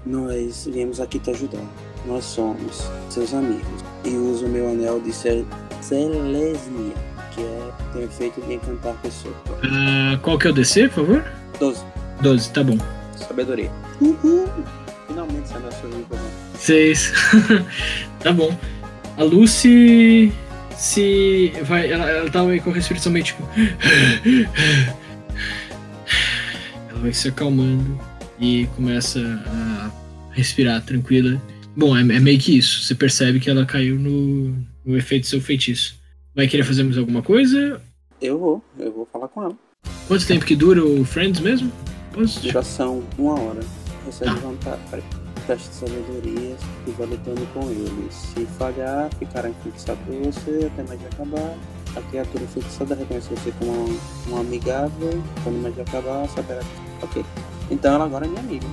[0.07, 1.63] Nós viemos aqui te ajudar.
[2.05, 3.83] Nós somos seus amigos.
[4.05, 5.45] E uso o meu anel de Cel
[5.81, 6.93] Selesnia,
[7.35, 9.35] que é, tem o efeito de encantar pessoas.
[9.63, 11.25] Ah, qual que é o DC, por favor?
[11.59, 11.83] 12.
[12.21, 12.77] 12, tá bom.
[13.17, 13.69] Sabedoria.
[13.99, 14.47] Uhul!
[15.07, 16.15] Finalmente saiu da sua vida.
[16.15, 16.31] né?
[16.55, 17.13] 6.
[18.23, 18.55] tá bom.
[19.17, 20.31] A Lucy
[20.77, 21.51] se.
[21.63, 23.43] Vai, ela, ela tá meio com a respiração meio tipo.
[26.89, 27.99] Ela vai se acalmando
[28.39, 29.91] e começa a
[30.31, 31.41] respirar tranquila.
[31.75, 32.83] Bom, é, é meio que isso.
[32.83, 35.95] Você percebe que ela caiu no, no efeito do seu feitiço.
[36.35, 37.81] Vai querer fazer mais alguma coisa?
[38.21, 39.55] Eu vou, eu vou falar com ela.
[40.07, 41.71] Quanto tempo que dura o Friends mesmo?
[42.13, 43.59] Posso- Duração uma hora.
[44.05, 44.37] Recebe Tá.
[44.39, 45.03] vantagem.
[45.45, 46.55] Teste de sabedoria
[46.87, 48.07] e vai lutando com ele.
[48.11, 51.55] Se falhar, ficará enfeitiçado por você até mais de acabar.
[51.95, 55.23] A criatura enfeitiçada reconhece você como uma, uma amigável.
[55.43, 57.05] Quando mais de acabar, saberá que.
[57.05, 57.25] Ok.
[57.69, 58.67] Então ela agora é minha amiga.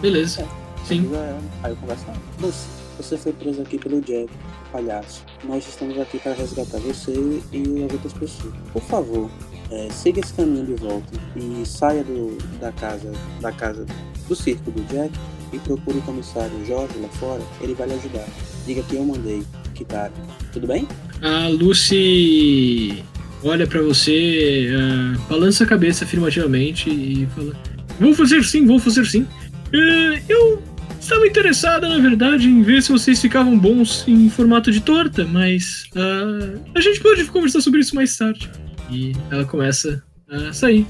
[0.00, 0.46] Beleza.
[0.84, 1.00] Sim.
[1.00, 1.40] Amiga ela.
[1.62, 2.20] Aí eu converso com ela.
[2.40, 2.66] Lucy,
[2.96, 4.28] você foi preso aqui pelo Jack,
[4.72, 5.24] palhaço.
[5.44, 7.12] Nós estamos aqui para resgatar você
[7.52, 8.54] e as outras pessoas.
[8.72, 9.30] Por favor,
[9.70, 13.86] é, siga esse caminho de volta e saia do, da casa da casa
[14.28, 15.12] do circo do Jack
[15.52, 17.42] e procure o comissário Jorge lá fora.
[17.60, 18.26] Ele vai lhe ajudar.
[18.66, 19.42] Diga que eu mandei,
[19.74, 20.12] Kitara.
[20.52, 20.86] Tudo bem?
[21.22, 23.02] A Lucy
[23.42, 27.56] olha pra você, ah, balança a cabeça afirmativamente e fala:
[28.00, 29.26] Vou fazer sim, vou fazer sim.
[29.72, 30.62] Eh, eu
[30.98, 35.84] estava interessada, na verdade, em ver se vocês ficavam bons em formato de torta, mas
[35.94, 38.50] ah, a gente pode conversar sobre isso mais tarde.
[38.90, 40.86] E ela começa a sair.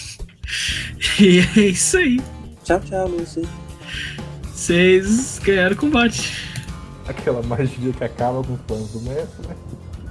[1.18, 2.20] e é isso aí.
[2.62, 3.48] Tchau, tchau, Lucy.
[4.42, 6.30] Vocês ganharam o combate.
[7.06, 9.56] Aquela magia que acaba com os planos do mestre, né?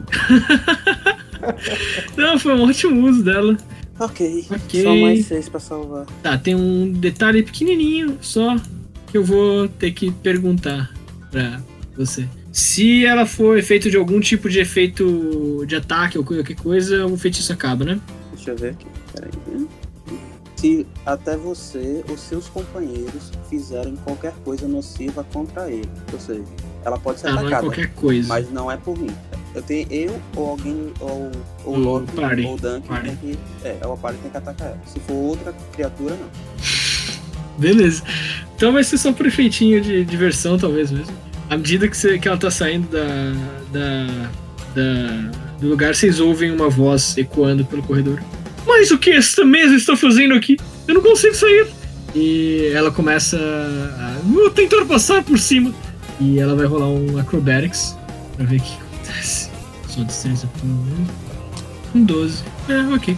[2.18, 3.56] Não, foi um ótimo uso dela.
[4.00, 4.46] Ok.
[4.50, 4.84] Ok.
[4.84, 6.06] Só mais seis pra salvar.
[6.22, 8.56] Tá, tem um detalhe pequenininho só
[9.08, 10.94] que eu vou ter que perguntar
[11.32, 11.62] pra
[11.96, 12.28] você.
[12.52, 17.18] Se ela for efeito de algum tipo de efeito de ataque ou qualquer coisa, o
[17.18, 18.00] feitiço acaba, né?
[18.34, 18.88] Deixa eu ver aqui.
[19.14, 19.68] Peraí.
[20.56, 25.88] Se até você ou seus companheiros fizerem qualquer coisa nociva contra ele.
[26.12, 26.44] Ou seja,
[26.88, 28.28] ela pode ser Ah, é atacada, qualquer coisa.
[28.28, 29.10] mas não é por mim.
[29.54, 31.32] Eu tenho eu ou alguém, ou,
[31.66, 32.12] ou O Loki,
[32.46, 33.08] ou Dunk Party.
[33.08, 33.40] tem que.
[33.64, 34.80] É, o party tem que atacar ela.
[34.86, 36.28] Se for outra criatura, não.
[37.58, 38.04] Beleza.
[38.56, 41.14] Então vai ser só por efeitinho de diversão, talvez mesmo.
[41.50, 43.04] À medida que, você- que ela tá saindo da,
[43.72, 44.30] da,
[44.76, 48.22] da- do lugar, vocês ouvem uma voz ecoando pelo corredor.
[48.66, 50.58] Mas o que esta mesa está fazendo aqui?
[50.88, 51.68] Eu não consigo sair.
[52.16, 55.74] E ela começa a vou tentar passar por cima.
[56.20, 57.96] E ela vai rolar um acrobatics
[58.36, 59.50] pra ver o que acontece.
[59.88, 61.06] Só destreza por um.
[61.96, 62.44] Um 12.
[62.70, 63.18] É, ok.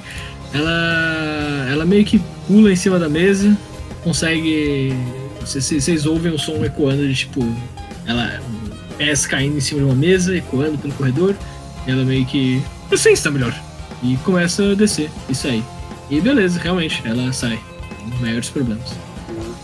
[0.54, 3.56] Ela, ela meio que pula em cima da mesa,
[4.04, 4.94] consegue
[5.42, 7.42] Vocês ouvem o som ecoando de tipo.
[8.06, 8.42] Ela.
[8.98, 11.36] Pés caindo em cima de uma mesa, ecoando pelo corredor.
[11.88, 12.62] E ela meio que.
[12.92, 13.54] Assim está melhor.
[14.04, 15.64] E começa a descer e sair.
[16.10, 17.60] E beleza, realmente, ela sai.
[17.98, 18.94] Sem maiores problemas.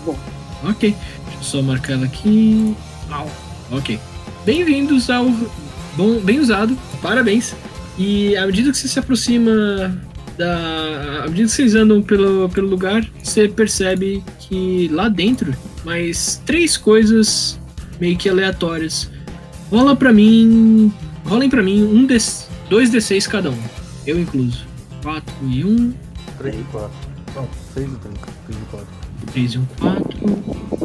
[0.05, 0.17] Bom.
[0.63, 0.95] Ok.
[1.25, 2.75] Deixa eu só marcar ela aqui.
[3.15, 3.31] Au.
[3.71, 3.97] Ok.
[4.45, 5.25] Bem-vindos ao.
[5.95, 6.77] Bom, bem usado.
[7.01, 7.55] Parabéns.
[7.97, 9.51] E à medida que você se aproxima
[10.37, 11.23] da.
[11.23, 15.55] À medida que vocês andam pelo, pelo lugar, você percebe que lá dentro,
[15.85, 17.57] mais três coisas
[18.01, 19.09] meio que aleatórias.
[19.71, 20.91] Rola pra mim.
[21.25, 22.17] Rolem pra mim um D,
[22.69, 23.57] dois D6 cada um.
[24.05, 24.65] Eu incluso.
[25.01, 25.93] 4 e 1, um,
[26.37, 26.91] 3 e 4.
[27.35, 28.15] Não, 6 e 3.
[28.47, 28.87] 3 e 4.
[29.31, 30.84] 3 e 1, 4.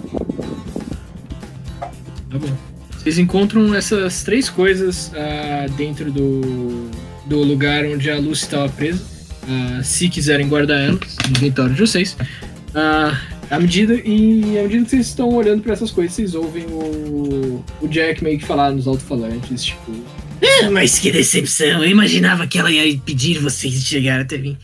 [2.30, 2.56] Tá bom.
[2.96, 6.90] Vocês encontram essas três coisas ah, dentro do,
[7.26, 9.02] do lugar onde a Lucy estava presa.
[9.48, 12.16] Ah, se quiserem guardar elas no inventário de vocês.
[12.74, 13.20] Ah,
[13.50, 17.64] à medida, e à medida que vocês estão olhando para essas coisas, vocês ouvem o,
[17.80, 19.92] o Jack meio que falar nos alto-falantes, tipo.
[20.62, 21.82] Ah, mas que decepção!
[21.82, 24.56] Eu imaginava que ela ia pedir vocês de chegar até mim.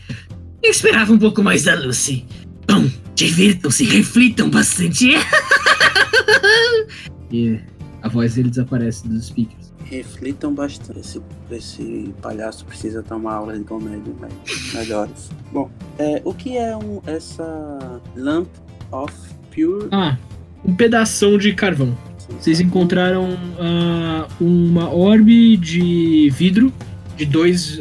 [0.63, 2.25] Eu esperava um pouco mais da Lucy.
[2.67, 5.09] Bom, divirtam-se, reflitam bastante.
[7.31, 7.59] E
[8.01, 9.73] a voz dele desaparece dos speakers.
[9.85, 10.99] Reflitam bastante.
[10.99, 11.21] Esse,
[11.51, 14.29] esse palhaço precisa tomar aula de comédia né?
[14.73, 15.29] melhores.
[15.51, 18.47] Bom, é, o que é um, essa Lamp
[18.91, 19.13] of
[19.53, 19.87] Pure?
[19.91, 20.17] Ah,
[20.65, 21.97] um pedação de carvão.
[22.39, 26.71] Vocês encontraram ah, uma orbe de vidro
[27.15, 27.79] de 2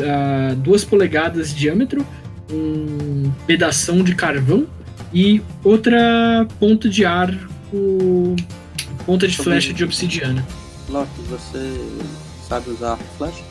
[0.63, 2.07] duas polegadas de diâmetro,
[2.51, 4.67] um pedação de carvão
[5.13, 7.37] e outra ponta de ar
[7.71, 8.35] com
[9.07, 10.45] ponta de flecha de obsidiana.
[10.89, 11.79] Loki, você
[12.49, 13.43] sabe usar flecha?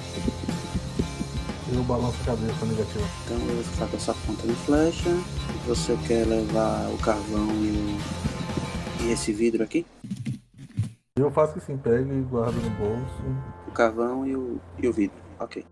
[1.73, 3.05] Eu balanço a cabeça negativa.
[3.25, 5.09] Então você saca essa ponta de flecha.
[5.67, 7.97] Você quer levar o carvão e,
[9.01, 9.85] o- e esse vidro aqui?
[11.17, 13.23] Eu faço que sim, pego e guardo no bolso.
[13.67, 15.15] O carvão e o, e o vidro.
[15.39, 15.65] Ok.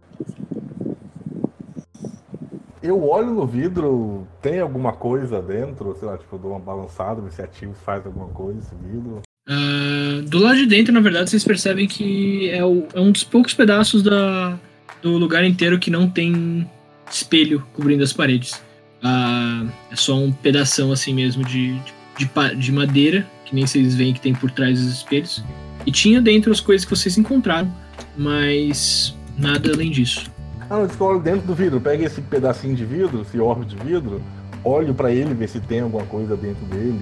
[2.82, 5.96] Eu olho no vidro, tem alguma coisa dentro?
[5.98, 9.22] Sei lá, tipo, eu dou uma balançada, ver se ativo faz alguma coisa esse vidro.
[9.48, 13.24] Ah, do lado de dentro, na verdade, vocês percebem que é, o- é um dos
[13.24, 14.58] poucos pedaços da,
[15.02, 16.70] do lugar inteiro que não tem
[17.12, 18.62] espelho cobrindo as paredes.
[19.04, 21.78] Ah, é só um pedação assim mesmo de,
[22.18, 25.44] de, de madeira, que nem vocês veem que tem por trás dos espelhos.
[25.86, 27.70] E tinha dentro as coisas que vocês encontraram,
[28.18, 30.32] mas nada além disso.
[30.70, 34.24] Ah, não, olho dentro do vidro, pego esse pedacinho de vidro, esse orbe de vidro,
[34.64, 37.00] olho pra ele, ver se tem alguma coisa dentro dele,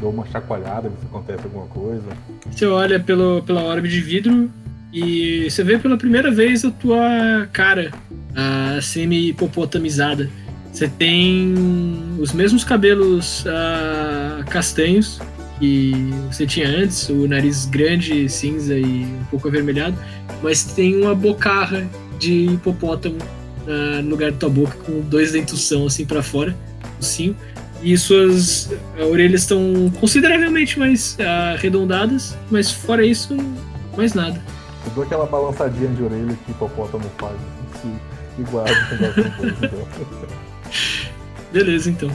[0.00, 2.04] dou uma chacoalhada, ver se acontece alguma coisa.
[2.50, 4.50] Você olha pelo, pela orbe de vidro
[4.92, 7.90] e você vê pela primeira vez a tua cara,
[8.80, 10.28] semi-hipopotamizada.
[10.72, 11.54] Você tem
[12.18, 15.20] os mesmos cabelos ah, castanhos
[15.58, 15.92] que
[16.30, 19.96] você tinha antes, o nariz grande, cinza e um pouco avermelhado,
[20.42, 21.86] mas tem uma bocarra
[22.18, 23.18] de hipopótamo
[23.68, 26.56] ah, no lugar da tua boca, com dois dentução assim para fora,
[27.02, 27.36] focinho.
[27.82, 33.36] E suas ah, orelhas estão consideravelmente mais ah, arredondadas, mas fora isso,
[33.96, 34.40] mais nada.
[34.86, 37.36] Eu dou aquela balançadinha de orelha que hipopótamo faz,
[38.38, 38.72] e guardo.
[39.58, 39.88] Então.
[41.52, 42.10] Beleza, então.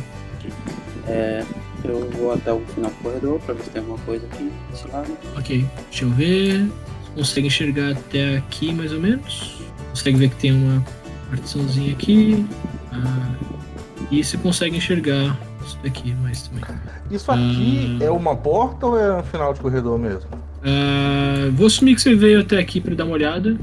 [1.07, 1.43] É,
[1.83, 4.88] eu vou até o final do corredor pra ver se tem alguma coisa aqui desse
[4.88, 5.17] lado.
[5.38, 6.65] Ok, deixa eu ver.
[7.03, 9.61] Você consegue enxergar até aqui, mais ou menos.
[9.89, 10.83] Consegue ver que tem uma
[11.29, 12.45] partiçãozinha aqui.
[12.91, 13.35] Ah,
[14.11, 16.63] e você consegue enxergar isso daqui mais também.
[17.11, 18.03] Isso aqui Hum.
[18.03, 20.29] é uma porta ou é um final de corredor mesmo?
[20.63, 23.57] Ah, vou assumir que você veio até aqui para dar uma olhada.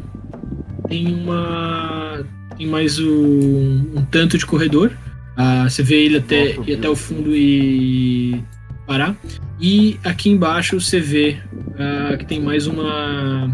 [0.88, 2.24] Tem uma.
[2.56, 4.92] Tem mais um, um tanto de corredor.
[5.36, 8.42] Ah, você vê ele até, Nossa, ir até o fundo e
[8.86, 9.16] parar.
[9.60, 11.38] E aqui embaixo você vê
[11.78, 13.50] ah, que tem mais uma.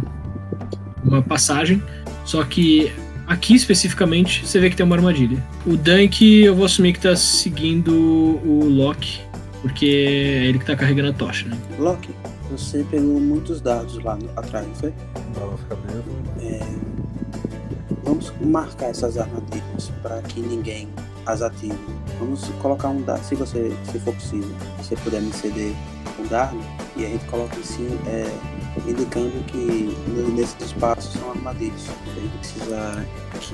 [1.05, 1.83] Uma passagem.
[2.25, 2.93] Só que
[3.31, 5.43] aqui especificamente você vê que tem uma armadilha.
[5.67, 9.21] O Dunk eu vou assumir que tá seguindo o Loki.
[9.63, 11.57] Porque é ele que tá carregando a tocha, né?
[11.79, 12.09] Loki,
[12.51, 14.91] você pegou muitos dados lá no- atrás, não foi?
[15.69, 16.03] Cabeça.
[16.41, 16.61] É,
[18.03, 20.89] vamos marcar essas armadilhas para que ninguém
[21.27, 21.75] as ative.
[22.19, 24.49] Vamos colocar um dado, se você, se for possível,
[24.81, 25.73] se você puder me ceder
[26.19, 26.57] um dado
[26.97, 28.31] e a gente coloca em si, é,
[28.87, 29.97] indicando que
[30.35, 31.89] nesses espaços são armadilhas.
[31.89, 33.07] A gente precisa,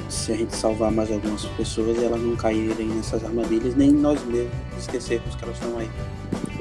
[0.08, 4.52] se a gente salvar mais algumas pessoas, elas não caírem nessas armadilhas, nem nós mesmos
[4.78, 5.90] esquecermos que elas estão aí.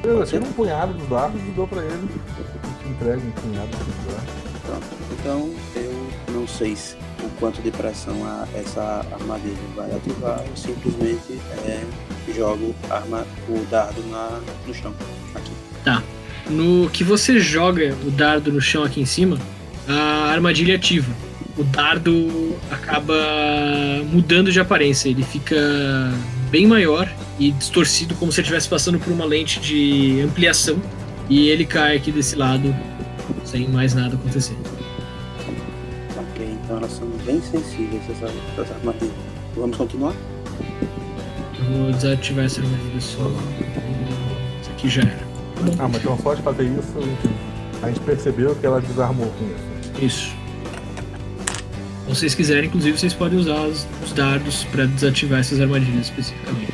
[0.03, 2.07] Eu tiro um punhado dos dados e dou pra ele.
[2.37, 4.45] Eu te entrego um punhado dos dados.
[5.19, 10.55] Então eu não sei se, o quanto de pressão a, essa armadilha vai ativar, eu
[10.55, 11.83] simplesmente é,
[12.33, 14.93] jogo arma, o dardo na, no chão.
[15.33, 15.51] Aqui.
[16.49, 19.37] No que você joga o dardo no chão aqui em cima,
[19.87, 21.11] a armadilha ativa.
[21.57, 23.15] O dardo acaba
[24.11, 25.55] mudando de aparência, ele fica
[26.51, 30.81] bem maior e distorcido, como se ele estivesse passando por uma lente de ampliação,
[31.29, 32.75] e ele cai aqui desse lado
[33.43, 34.55] sem mais nada acontecer.
[36.17, 39.13] Ok, então elas são bem sensíveis, essas, essas armadilhas.
[39.55, 40.13] Vamos continuar?
[41.57, 43.31] Eu vou desativar essa armadilha só.
[44.61, 45.34] Isso aqui já era.
[45.79, 46.93] Ah, mas então só de fazer isso,
[47.81, 50.05] a gente, percebeu que ela desarmou com isso.
[50.05, 50.35] Isso.
[52.05, 56.73] Se vocês quiserem, inclusive, vocês podem usar os, os dardos para desativar essas armadilhas especificamente.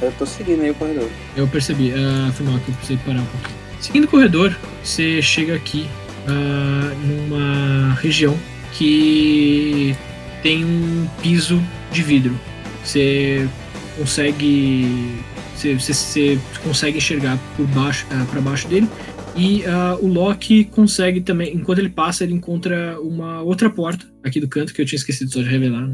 [0.00, 1.08] Eu tô seguindo aí o corredor.
[1.36, 3.58] Eu percebi, ah, foi mal que eu precisei parar um pouquinho.
[3.80, 5.88] Seguindo o corredor, você chega aqui
[6.26, 8.36] ah, numa região
[8.72, 9.94] que
[10.42, 12.38] tem um piso de vidro.
[12.84, 13.48] Você
[13.96, 15.18] consegue
[15.58, 18.88] você, você- você consegue enxergar por baixo para baixo dele.
[19.36, 24.40] E ah, o Loki consegue também enquanto ele passa ele encontra uma outra porta aqui
[24.40, 25.88] do canto que eu tinha esquecido só de revelar?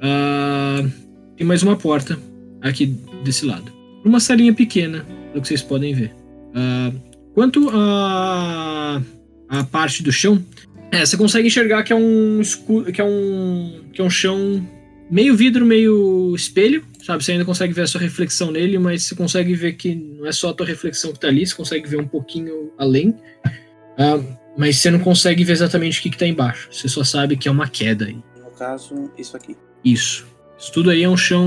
[0.00, 0.84] Ah,
[1.36, 2.18] tem mais uma porta
[2.62, 2.86] aqui
[3.24, 3.72] desse lado.
[4.04, 5.04] Uma salinha pequena
[5.34, 6.12] do que vocês podem ver.
[6.54, 6.92] Ah,
[7.34, 9.02] quanto a
[9.50, 10.42] a parte do chão
[10.90, 12.40] é, você consegue enxergar que é um
[12.92, 14.66] que é um que é um chão
[15.10, 17.24] meio vidro, meio espelho, sabe?
[17.24, 20.32] Você ainda consegue ver a sua reflexão nele, mas você consegue ver que não é
[20.32, 23.14] só a tua reflexão que tá ali, você consegue ver um pouquinho além.
[23.98, 24.20] Ah,
[24.56, 26.68] mas você não consegue ver exatamente o que, que tá embaixo.
[26.70, 28.18] Você só sabe que é uma queda aí.
[28.38, 29.56] No caso, isso aqui.
[29.84, 30.26] Isso.
[30.58, 31.46] Isso tudo aí é um chão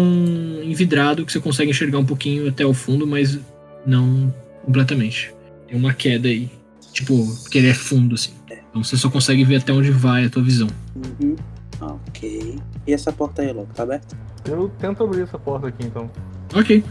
[0.63, 3.37] envidrado que você consegue enxergar um pouquinho até o fundo, mas
[3.85, 4.33] não
[4.63, 5.33] completamente.
[5.67, 6.49] Tem uma queda aí.
[6.93, 8.31] Tipo, porque ele é fundo, assim.
[8.69, 10.69] Então você só consegue ver até onde vai a tua visão.
[10.95, 11.35] Uhum.
[11.81, 12.59] Ok.
[12.87, 14.15] E essa porta aí, Loki, tá aberta?
[14.47, 16.09] Eu tento abrir essa porta aqui então.
[16.53, 16.83] Ok.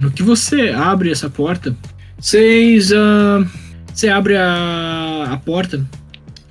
[0.00, 1.76] No que você abre essa porta,
[2.18, 2.92] vocês.
[2.92, 3.44] ah,
[3.94, 5.84] Você abre a, a porta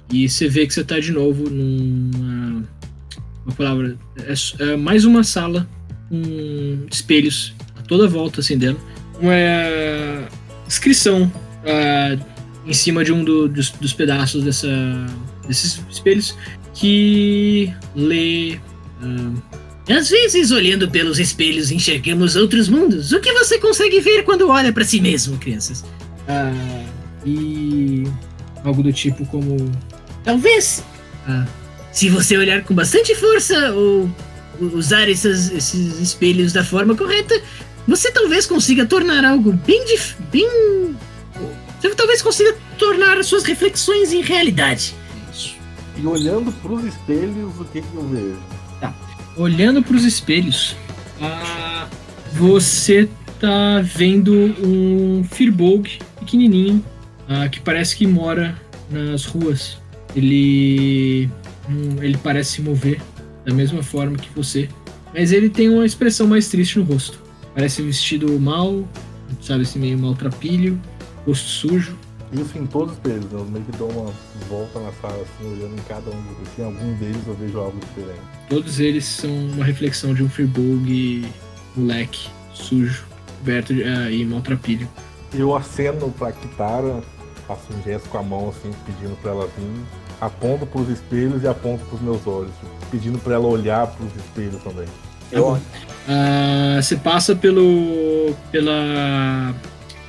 [0.10, 2.64] e você vê que você tá de novo numa.
[3.46, 3.98] Uma palavra.
[4.18, 4.34] É,
[4.74, 5.68] é mais uma sala
[6.10, 8.78] com espelhos a toda volta assim dela.
[9.20, 9.34] Uma
[10.68, 11.32] inscrição
[11.66, 12.18] ah,
[12.66, 14.68] em cima de um do- dos, dos pedaços dessa,
[15.48, 16.38] desses espelhos
[16.74, 18.58] que lê.
[19.02, 23.12] ah, Às vezes, olhando pelos espelhos, enxergamos outros mundos.
[23.12, 25.84] O que você consegue ver quando olha pra si mesmo, crianças?
[26.28, 26.52] Ah,
[27.26, 28.04] e
[28.64, 29.58] algo do tipo como
[30.24, 30.84] Talvez,
[31.28, 31.46] ah,
[31.92, 34.10] se você olhar com bastante força ou
[34.74, 37.42] usar essas- esses espelhos da forma correta,
[37.88, 40.96] você talvez consiga tornar algo bem dif bem
[41.82, 44.94] você talvez consiga tornar as suas reflexões em realidade.
[46.02, 48.40] E olhando pros espelhos, o que que eu vejo?
[49.38, 50.76] olhando para os espelhos,
[51.22, 51.88] ah,
[52.34, 53.08] você
[53.40, 55.88] tá vendo um Firbolg
[56.20, 56.84] pequenininho
[57.28, 59.78] ah, que parece que mora nas ruas.
[60.16, 61.30] Ele
[61.70, 63.02] hum, ele parece se mover
[63.46, 64.68] da mesma forma que você,
[65.14, 67.20] mas ele tem uma expressão mais triste no rosto.
[67.54, 68.88] Parece vestido mal,
[69.42, 70.80] sabe assim meio maltrapilho,
[71.26, 71.98] rosto sujo.
[72.34, 73.20] Isso em todos né?
[73.32, 74.12] Eu meio que dou uma
[74.48, 76.24] volta na sala, assim, olhando em cada um.
[76.56, 78.22] Se em algum deles eu vejo algo diferente.
[78.48, 81.26] Todos eles são uma reflexão de um Firbolg
[81.76, 83.06] moleque, sujo,
[83.40, 84.88] coberto de, ah, e maltrapilho.
[85.34, 87.02] Eu aceno pra Kitara,
[87.48, 89.82] faço um gesto com a mão, assim, pedindo pra ela vir.
[90.22, 92.52] Aponto pros espelhos e aponto pros meus olhos,
[92.92, 94.86] pedindo pra ela olhar pros espelhos também.
[95.32, 95.52] Eu bom.
[95.54, 95.62] olho.
[96.08, 98.34] Ah, você passa pelo.
[98.52, 99.54] pela.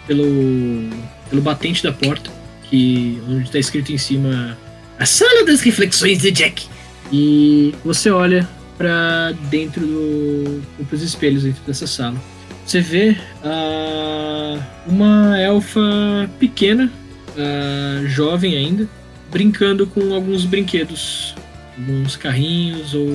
[0.07, 0.91] pelo.
[1.33, 2.31] Pelo batente da porta,
[2.69, 3.21] que.
[3.27, 4.57] onde está escrito em cima.
[4.99, 6.67] A sala das reflexões de Jack.
[7.11, 10.63] E você olha para dentro do.
[10.93, 12.23] espelhos dentro dessa sala.
[12.67, 16.93] Você vê ah, uma elfa pequena,
[17.37, 18.87] ah, jovem ainda,
[19.31, 21.35] brincando com alguns brinquedos.
[21.79, 23.09] Alguns carrinhos ou.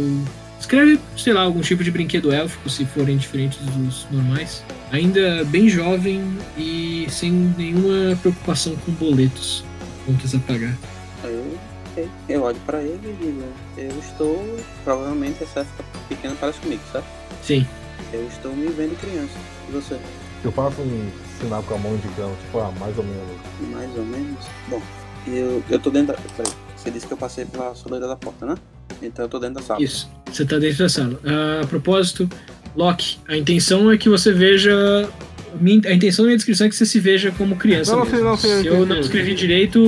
[0.67, 4.61] Escreve, sei lá, algum tipo de brinquedo élfico, se forem diferentes dos normais.
[4.91, 6.21] Ainda bem jovem
[6.57, 9.63] e sem nenhuma preocupação com boletos,
[10.05, 10.77] contas a pagar.
[11.23, 13.43] Eu, eu olho pra ele e digo,
[13.77, 14.59] eu estou.
[14.83, 17.05] Provavelmente essa época pequena parece comigo, sabe?
[17.41, 17.65] Sim,
[18.11, 19.37] Eu estou me vendo criança.
[19.69, 19.97] E você?
[20.43, 21.09] Eu faço um
[21.39, 23.37] sinal com a mão indicando, tipo, ah, mais ou menos.
[23.71, 24.45] Mais ou menos?
[24.67, 24.81] Bom,
[25.27, 26.21] eu, eu tô dentro da.
[26.35, 26.51] Peraí.
[26.75, 28.55] Você disse que eu passei pela soleira da porta, né?
[29.01, 29.81] Então eu tô dentro da sala.
[29.81, 31.19] Isso, você tá dentro da sala.
[31.25, 32.29] Ah, a propósito,
[32.75, 35.07] Loki, a intenção é que você veja.
[35.87, 37.91] A intenção da minha descrição é que você se veja como criança.
[37.95, 38.23] Não, não, mesmo.
[38.25, 38.89] não, sim, eu se eu entendi.
[38.89, 39.79] não escrevi direito,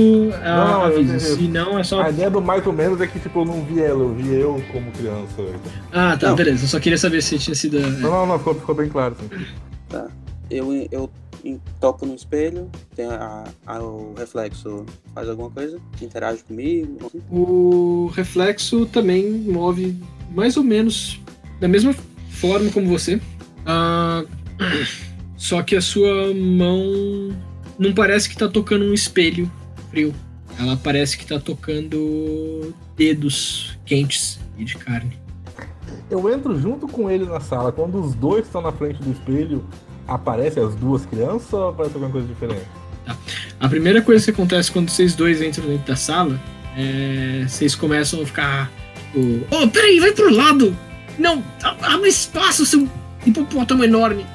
[0.42, 1.20] ah, Não, não, eu avisa.
[1.20, 2.02] Se não, é só.
[2.02, 4.34] A ideia do mais ou menos é que, tipo, eu não vi ela, eu vi
[4.34, 5.46] eu como criança.
[5.92, 6.36] Ah, tá, Não.
[6.36, 6.64] beleza.
[6.64, 7.80] Eu só queria saber se tinha sido.
[7.80, 9.16] Não, não, não, ficou, ficou bem claro.
[9.20, 10.08] Assim.
[10.50, 11.10] Eu, eu
[11.44, 16.98] em- topo no espelho, tem a, a- o reflexo faz alguma coisa, interage comigo.
[17.08, 17.22] assim.
[17.32, 19.96] O reflexo também move
[20.32, 21.20] mais ou menos
[21.60, 21.94] da mesma
[22.30, 23.22] forma como você.
[23.66, 24.24] Ah,
[25.38, 26.82] só que a sua mão
[27.78, 29.50] não parece que tá tocando um espelho
[29.90, 30.14] frio.
[30.58, 35.18] Ela parece que tá tocando dedos quentes e de carne.
[36.12, 37.72] Eu entro junto com ele na sala.
[37.72, 39.64] Quando os dois estão na frente do espelho,
[40.10, 42.66] aparecem as duas crianças ou aparece alguma coisa diferente?
[43.60, 46.40] A primeira coisa que acontece quando vocês dois entram dentro da sala
[46.78, 47.44] é.
[47.48, 48.72] Vocês começam a ficar.
[49.12, 50.76] Tipo, oh, peraí, vai pro lado!
[51.18, 52.88] Não, a- abre espaço, seu
[53.26, 54.26] hipopótamo enorme!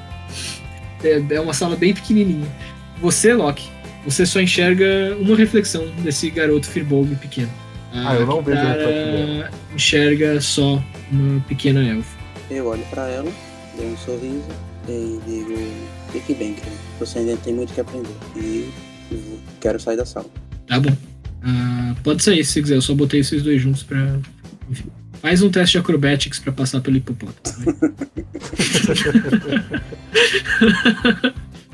[1.03, 2.47] É, é uma sala bem pequenininha.
[3.01, 3.69] Você, Loki,
[4.05, 7.49] você só enxerga uma reflexão desse garoto Firbolg pequeno.
[7.93, 12.17] A Ah, eu não vejo reflexo enxerga só uma pequena elfa.
[12.51, 13.31] Eu olho pra ela,
[13.77, 14.43] dou um sorriso
[14.91, 15.53] e digo:
[16.11, 16.75] fique bem, querido.
[16.99, 18.09] Você ainda tem muito que aprender.
[18.35, 18.71] E
[19.59, 20.27] quero sair da sala.
[20.67, 20.95] Tá bom.
[21.43, 24.19] Ah, pode sair se você quiser, eu só botei vocês dois juntos pra.
[24.69, 24.89] Enfim.
[25.21, 27.65] Faz um teste de acrobatics pra passar pelo hipopótamo.
[27.65, 29.63] vai.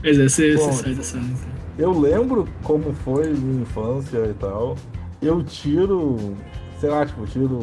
[0.04, 0.72] Mas é, você, Bom.
[0.72, 1.24] você sai da sala.
[1.26, 1.52] então.
[1.78, 4.78] Eu lembro como foi minha infância e tal.
[5.22, 6.36] Eu tiro,
[6.80, 7.60] sei lá, tipo, tiro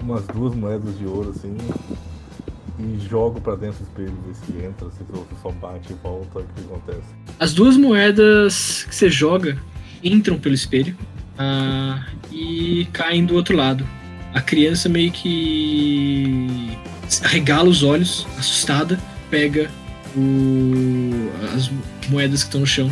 [0.00, 1.56] umas duas moedas de ouro assim
[2.78, 5.04] e jogo pra dentro do espelho, ver se entra, se
[5.42, 7.08] só bate e volta, o que acontece.
[7.38, 9.56] As duas moedas que você joga
[10.04, 10.96] entram pelo espelho
[11.38, 13.86] ah, e caem do outro lado.
[14.34, 16.76] A criança meio que
[17.22, 18.98] regala os olhos, assustada,
[19.30, 19.70] pega
[20.14, 21.70] o- as
[22.10, 22.90] moedas que estão no chão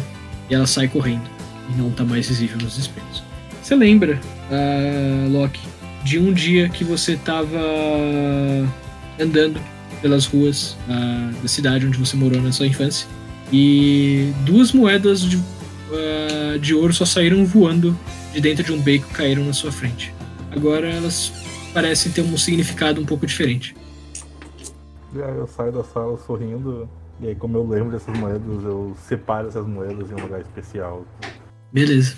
[0.50, 1.28] e ela sai correndo
[1.70, 3.22] e não tá mais visível nos espelhos.
[3.62, 4.18] Você lembra,
[4.50, 5.60] ah, Loki,
[6.02, 7.58] de um dia que você tava
[9.20, 9.60] andando
[10.04, 13.08] pelas ruas ah, da cidade onde você morou na sua infância
[13.50, 15.42] e duas moedas de,
[15.90, 17.98] ah, de ouro só saíram voando
[18.34, 20.14] de dentro de um beco e caíram na sua frente.
[20.50, 21.32] Agora elas
[21.72, 23.74] parecem ter um significado um pouco diferente.
[25.14, 26.86] E aí eu saio da sala sorrindo,
[27.18, 31.06] e aí como eu lembro dessas moedas, eu separo essas moedas em um lugar especial.
[31.72, 32.14] Beleza.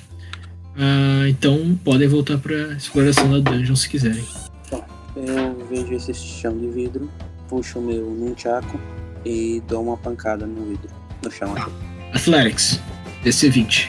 [0.77, 4.25] Ah, então podem voltar para exploração da dungeon se quiserem.
[5.15, 7.09] Eu vejo esse chão de vidro,
[7.49, 8.79] puxo o meu nunchaku
[9.25, 10.89] e dou uma pancada no vidro,
[11.25, 11.55] no chão.
[11.57, 11.71] aqui.
[12.15, 12.81] Athletics,
[13.25, 13.89] DC20.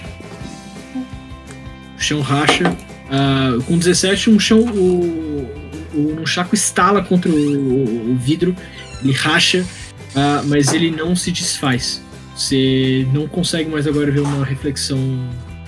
[1.98, 2.76] O chão racha.
[3.10, 4.60] Ah, com 17, um chão.
[4.62, 5.48] O,
[5.94, 8.56] o Nunchaku estala contra o, o vidro,
[9.02, 9.66] ele racha,
[10.16, 12.02] ah, mas ele não se desfaz.
[12.36, 14.98] Você não consegue mais agora ver uma reflexão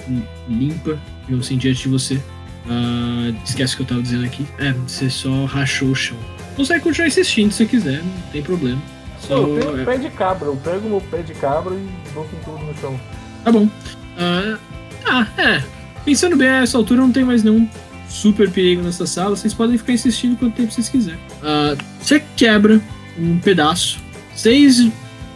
[0.08, 2.22] lim- limpa, digamos assim, diante de você.
[2.70, 4.46] Ah, esquece o que eu tava dizendo aqui.
[4.60, 6.18] É, você só rachou o chão.
[6.60, 8.82] Consegue continuar insistindo se você quiser, não tem problema.
[9.22, 11.88] Só, eu tenho é- um pé de cabra, eu pego meu pé de cabra e
[12.14, 13.00] dou com tudo no chão.
[13.46, 13.70] Tá bom.
[14.18, 14.58] Ah,
[15.06, 15.64] ah, é.
[16.04, 17.66] Pensando bem, a essa altura não tem mais nenhum
[18.10, 19.38] super perigo nessa sala.
[19.38, 21.18] Vocês podem ficar insistindo quanto tempo vocês quiserem.
[21.42, 22.82] Ah, você quebra
[23.18, 23.98] um pedaço.
[24.36, 24.86] Vocês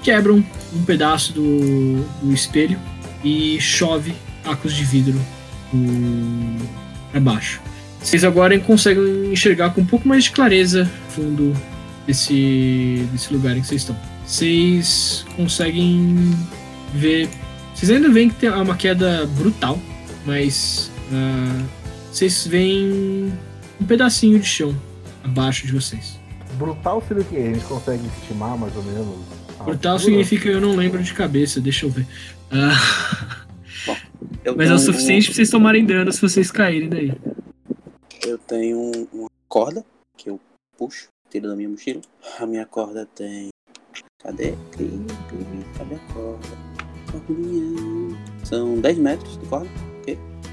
[0.01, 0.43] quebram
[0.73, 2.77] um pedaço do, do espelho
[3.23, 4.13] e chove
[4.43, 5.21] cacos de vidro
[5.71, 6.67] pro-
[7.13, 7.61] pra baixo.
[8.03, 11.53] Vocês agora conseguem enxergar com um pouco mais de clareza o fundo
[12.05, 13.97] desse, desse lugar em que vocês estão.
[14.25, 16.15] Vocês conseguem
[16.93, 17.29] ver
[17.73, 19.79] vocês ainda veem que tem uma queda brutal,
[20.25, 21.63] mas ah,
[22.11, 23.33] vocês veem
[23.81, 24.75] um pedacinho de chão
[25.23, 26.19] abaixo de vocês.
[26.57, 27.37] Brutal seria o quê?
[27.37, 29.15] A gente consegue estimar mais ou menos.
[29.65, 32.05] Brutal significa eu não lembro de cabeça, deixa eu ver.
[32.51, 32.79] Ah,
[34.45, 37.11] Eu mas é o suficiente um- pra vocês tomarem dano se vocês caírem daí.
[38.25, 39.83] Eu tenho um- uma corda
[40.17, 40.39] que eu
[40.77, 42.01] puxo, tiro da minha mochila.
[42.39, 43.49] A minha corda tem.
[44.19, 44.53] Cadê?
[45.77, 46.47] Cadê a corda?
[47.11, 48.17] Cordinha.
[48.45, 49.69] São 10 metros de corda.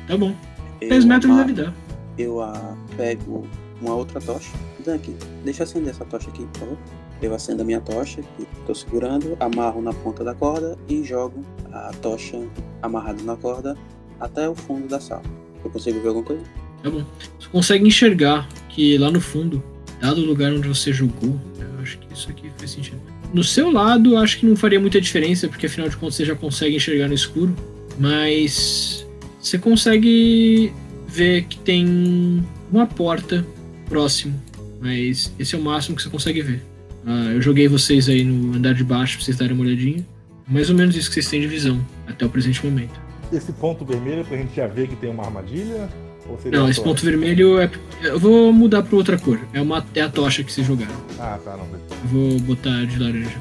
[0.08, 0.34] Tá bom.
[0.80, 1.74] Eu 10 metros deve dar.
[2.18, 3.46] Eu a pego
[3.80, 4.50] uma outra tocha.
[4.94, 5.14] Aqui,
[5.44, 6.78] deixa eu acender essa tocha aqui, por favor.
[7.22, 11.44] Eu acendo a minha tocha, que estou segurando, amarro na ponta da corda e jogo
[11.70, 12.36] a tocha
[12.82, 13.76] amarrada na corda
[14.18, 15.22] até o fundo da sala.
[15.62, 16.42] Eu consigo ver alguma coisa?
[16.82, 17.04] Tá bom.
[17.38, 19.62] Você consegue enxergar que lá no fundo,
[20.00, 23.00] dado o lugar onde você jogou, eu acho que isso aqui faz sentido.
[23.32, 26.34] No seu lado, acho que não faria muita diferença, porque afinal de contas você já
[26.34, 27.54] consegue enxergar no escuro.
[27.98, 29.06] Mas
[29.40, 30.72] você consegue
[31.06, 33.46] ver que tem uma porta
[33.88, 34.40] próximo.
[34.80, 36.62] Mas esse é o máximo que você consegue ver.
[37.06, 40.06] Ah, eu joguei vocês aí no andar de baixo pra vocês darem uma olhadinha.
[40.48, 42.98] Mais ou menos isso que vocês têm de visão até o presente momento.
[43.32, 45.88] Esse ponto vermelho é pra gente já ver que tem uma armadilha?
[46.30, 47.70] Ou seria Não, esse ponto vermelho é.
[48.02, 49.38] Eu vou mudar pra outra cor.
[49.52, 50.94] É, uma, é a tocha que vocês jogaram.
[51.18, 51.66] Ah, tá, não.
[52.04, 53.40] vou botar de laranja.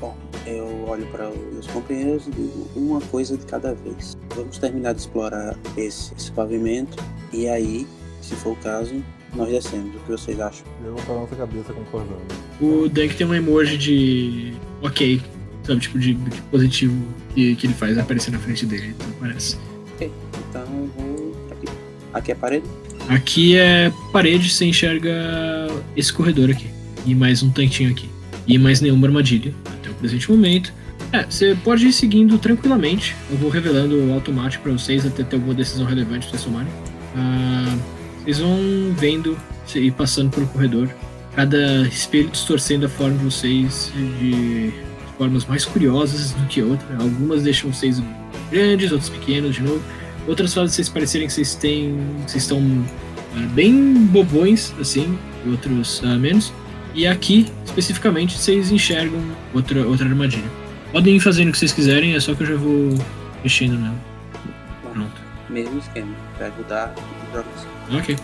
[0.00, 4.16] Bom, eu olho para os meus companheiros e digo uma coisa de cada vez.
[4.34, 6.96] Vamos terminar de explorar esse, esse pavimento
[7.32, 7.86] e aí,
[8.22, 8.94] se for o caso,
[9.34, 9.94] nós descemos.
[9.94, 10.66] O que vocês acham?
[10.84, 12.22] Eu vou falar nossa cabeça concordando.
[12.60, 15.20] O Dunk tem um emoji de ok,
[15.64, 16.94] sabe, tipo de, de positivo
[17.34, 19.58] que, que ele faz aparecer na frente dele, então parece.
[19.94, 20.10] Ok,
[20.50, 21.15] então eu vou
[22.18, 22.32] aqui.
[22.32, 22.66] É parede?
[23.08, 25.12] Aqui é parede, você enxerga
[25.96, 26.68] esse corredor aqui.
[27.04, 28.08] E mais um tantinho aqui.
[28.46, 30.72] E mais nenhuma armadilha até o presente momento.
[31.12, 33.14] É, você pode ir seguindo tranquilamente.
[33.30, 36.68] Eu vou revelando automático pra vocês até ter alguma decisão relevante vocês tomarem.
[37.16, 37.76] Ah,
[38.22, 38.58] vocês vão
[38.98, 39.38] vendo
[39.74, 40.88] e passando pelo corredor.
[41.34, 44.72] Cada espelho distorcendo a forma de vocês de
[45.16, 46.86] formas mais curiosas do que outra.
[46.98, 48.02] Algumas deixam vocês
[48.50, 49.82] grandes, outras pequenos de novo.
[50.26, 51.96] Outras fazem vocês parecerem que vocês têm.
[52.26, 52.60] Vocês estão
[53.34, 56.52] ah, bem bobões, assim, outros ah, menos.
[56.94, 59.20] E aqui, especificamente, vocês enxergam
[59.54, 60.50] outra, outra armadilha.
[60.92, 62.96] Podem ir fazendo o que vocês quiserem, é só que eu já vou
[63.42, 63.96] mexendo nela.
[64.92, 65.20] Pronto.
[65.50, 66.14] Mesmo esquema.
[66.38, 67.98] Pega o dado e joga assim.
[67.98, 68.16] Ok.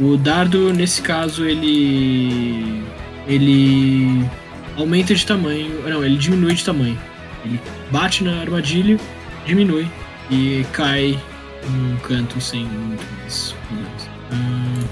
[0.00, 2.84] O dardo, nesse caso, ele.
[3.26, 4.24] Ele
[4.76, 5.82] aumenta de tamanho.
[5.88, 6.98] Não, ele diminui de tamanho.
[7.44, 8.98] Ele bate na armadilha,
[9.46, 9.88] diminui
[10.30, 11.18] e cai
[11.66, 13.54] num canto sem muito mais.
[14.30, 14.84] Ah,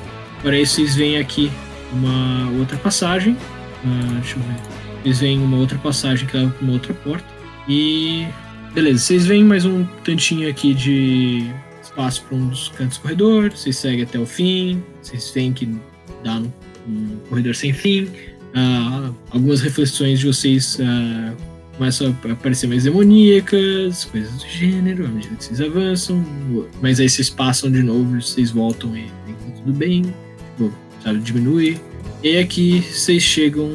[0.42, 1.50] para isso, vocês veem aqui
[1.92, 3.36] uma outra passagem.
[3.84, 4.56] Ah, deixa eu ver.
[5.02, 7.26] Vocês veem uma outra passagem que leva para uma outra porta.
[7.68, 8.26] E.
[8.74, 11.50] Beleza, vocês veem mais um tantinho aqui de
[11.82, 13.50] espaço para um dos cantos do corredor.
[13.50, 14.82] Vocês seguem até o fim.
[15.00, 15.66] Vocês veem que
[16.22, 16.52] dá um,
[16.86, 18.10] um corredor sem fim.
[18.54, 21.34] Ah, algumas reflexões de vocês ah,
[21.77, 26.24] começam a aparecer mais demoníacas, coisas do gênero, à medida que vocês avançam.
[26.81, 30.03] Mas aí vocês passam de novo, vocês voltam e, e tá tudo bem.
[30.57, 30.72] Tipo,
[31.03, 31.79] sabe, diminui.
[32.22, 33.70] E aqui vocês chegam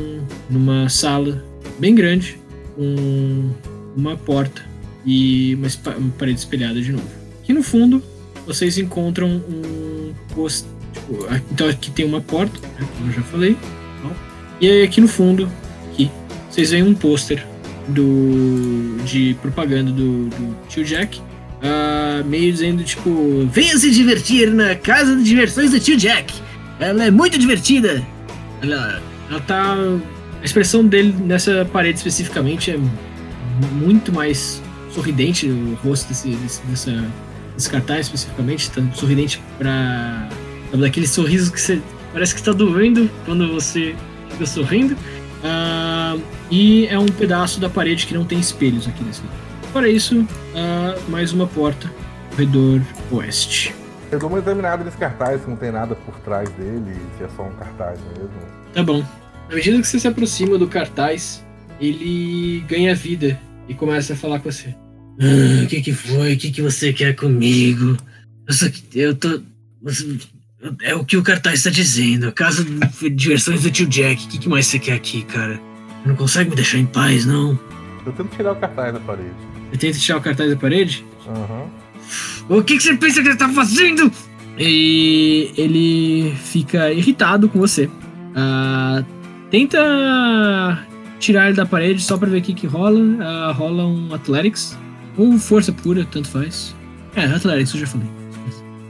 [0.50, 1.44] numa sala
[1.80, 2.38] bem grande,
[2.76, 3.52] com
[3.96, 4.64] uma porta
[5.06, 7.08] e uma, uma parede espelhada de novo.
[7.42, 8.04] Aqui no fundo,
[8.46, 10.68] vocês encontram um post.
[10.94, 13.56] Tipo, então aqui tem uma porta, né, como eu já falei.
[14.04, 14.10] ó.
[14.60, 15.50] E aí aqui no fundo,
[15.92, 16.10] aqui,
[16.50, 17.51] vocês veem um pôster
[17.88, 21.22] do de propaganda do, do tio Jack.
[21.64, 26.34] ah, meio dizendo tipo, venha se divertir na casa de diversões do tio Jack.
[26.80, 28.04] Ela é muito divertida.
[28.62, 29.76] Ela, ela tá.
[30.42, 32.80] A expressão dele nessa parede especificamente é
[33.74, 34.62] muito mais
[34.92, 37.06] sorridente, o rosto desse, desse, dessa,
[37.56, 40.28] desse cartaz especificamente, tá sorridente pra.
[40.72, 41.82] Sabe, daquele sorriso que você.
[42.14, 43.96] Parece que tá doendo quando você
[44.32, 44.98] fica sorrindo.
[45.44, 45.81] Ah,
[46.52, 49.32] e é um pedaço da parede que não tem espelhos aqui nesse lado.
[49.72, 51.90] Fora isso, ah, mais uma porta,
[52.32, 53.74] corredor oeste.
[54.12, 57.30] Eu dou uma examinada nesse cartaz, se não tem nada por trás dele, se é
[57.36, 58.30] só um cartaz mesmo.
[58.74, 59.04] Tá bom.
[59.50, 61.44] Na medida que você se aproxima do cartaz,
[61.80, 63.40] ele ganha vida
[63.70, 64.76] e começa a falar com você.
[65.20, 66.34] Ah, o que que foi?
[66.34, 67.96] O que que você quer comigo?
[68.48, 69.42] Eu só que- eu tô.
[70.84, 72.28] É o que o cartaz está dizendo.
[72.28, 74.26] A casa de diversões do tio Jack.
[74.26, 75.60] O que, que mais você quer aqui, cara?
[76.06, 77.58] Não consegue me deixar em paz, não?
[78.06, 79.30] Eu tento tirar o cartaz da parede.
[79.72, 81.06] Você tenta tirar o cartaz da parede?
[81.28, 81.70] Aham.
[82.50, 84.12] O que, que você pensa que ele tá fazendo?
[84.58, 87.90] E ele fica irritado com você.
[88.36, 89.04] Ah,
[89.50, 90.86] tenta
[91.20, 93.00] tirar ele da parede só pra ver o que, que rola.
[93.22, 94.78] Ah, rola um Athletics.
[95.18, 96.76] Ou força pura, tanto faz.
[97.16, 98.08] É, Athletics, eu já falei.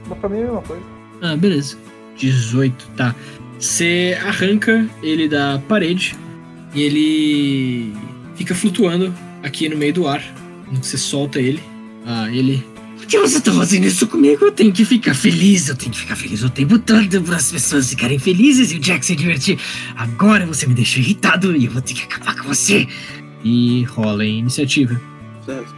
[0.08, 0.82] Mas pra mim é a mesma coisa.
[1.20, 1.76] Ah, beleza.
[2.16, 3.14] 18, tá.
[3.58, 6.16] Você arranca ele da parede
[6.74, 7.92] e ele
[8.36, 10.22] fica flutuando aqui no meio do ar.
[10.72, 11.62] Você solta ele,
[12.06, 12.64] ah, ele.
[12.96, 14.46] Por que você tá fazendo isso comigo?
[14.46, 15.68] Eu tenho que ficar feliz.
[15.68, 18.78] Eu tenho que ficar feliz o tempo todo para as pessoas ficarem felizes e o
[18.78, 19.58] Jack se divertir.
[19.96, 22.86] Agora você me deixou irritado e eu vou ter que acabar com você.
[23.44, 24.98] E rola em iniciativa.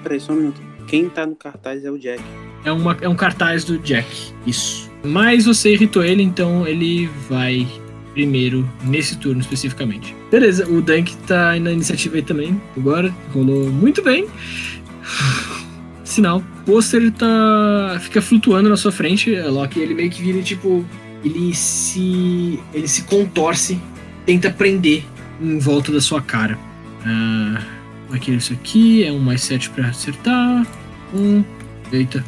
[0.02, 0.60] Peraí, só um minuto.
[0.86, 2.22] Quem tá no cartaz é o Jack.
[2.64, 4.06] É, uma, é um cartaz do Jack.
[4.46, 4.90] Isso.
[5.02, 7.66] Mas você irritou ele, então ele vai
[8.14, 10.16] primeiro nesse turno especificamente.
[10.30, 12.60] Beleza, o Dunk tá na iniciativa aí também.
[12.76, 14.26] Agora rolou muito bem.
[16.04, 16.38] Sinal.
[16.38, 17.98] O pôster tá.
[18.00, 19.80] fica flutuando na sua frente, Loki.
[19.80, 20.84] Ele meio que vira tipo.
[21.22, 22.60] Ele se.
[22.72, 23.78] ele se contorce,
[24.24, 25.04] tenta prender
[25.40, 26.58] em volta da sua cara.
[27.04, 27.62] Ah,
[28.12, 30.66] aqui é isso aqui, é um mais 7 pra acertar.
[31.12, 31.42] Um.
[31.92, 32.24] Eita.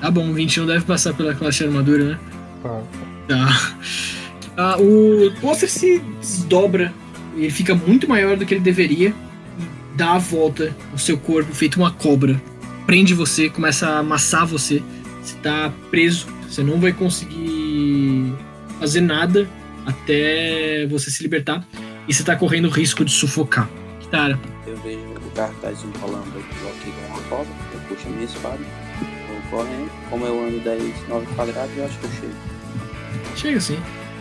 [0.00, 2.18] Tá bom, 20 não deve passar pela classe de armadura, né?
[2.62, 2.82] Tá.
[3.28, 3.74] Tá.
[4.58, 6.92] Ah, o pôster se desdobra,
[7.36, 9.14] ele fica muito maior do que ele deveria,
[9.94, 12.42] dá a volta no seu corpo, feito uma cobra.
[12.84, 14.82] Prende você, começa a amassar você.
[15.22, 18.34] Você tá preso, você não vai conseguir
[18.80, 19.48] fazer nada
[19.86, 21.64] até você se libertar.
[22.08, 23.70] E você tá correndo o risco de sufocar.
[24.00, 28.58] Kitara, Eu vejo cartaz enrolando o Loki com uma corda, eu puxo a minha espada,
[29.28, 32.34] vou correndo, como eu ando 10, 9 quadrados, eu acho que eu chego.
[33.36, 33.78] Chega assim.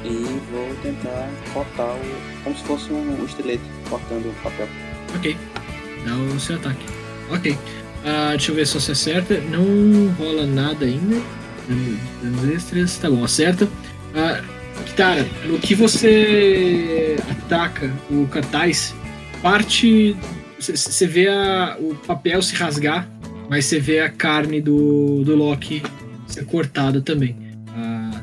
[0.07, 2.43] E vou tentar cortar o.
[2.43, 4.67] como se fosse um estilete cortando o papel.
[5.15, 5.35] Ok.
[6.05, 6.85] Dá o seu ataque.
[7.29, 7.57] Ok.
[8.05, 9.39] Ah, deixa eu ver se você acerta.
[9.49, 11.21] Não rola nada ainda.
[12.21, 12.97] Danos extras.
[12.97, 13.67] Tá bom, acerta.
[14.85, 18.93] Kitara, no que você ataca o cartaz,
[19.41, 20.15] parte.
[20.59, 23.07] Você vê a- o papel se rasgar,
[23.49, 25.83] mas você vê a carne do, do Loki
[26.27, 27.35] ser cortada também.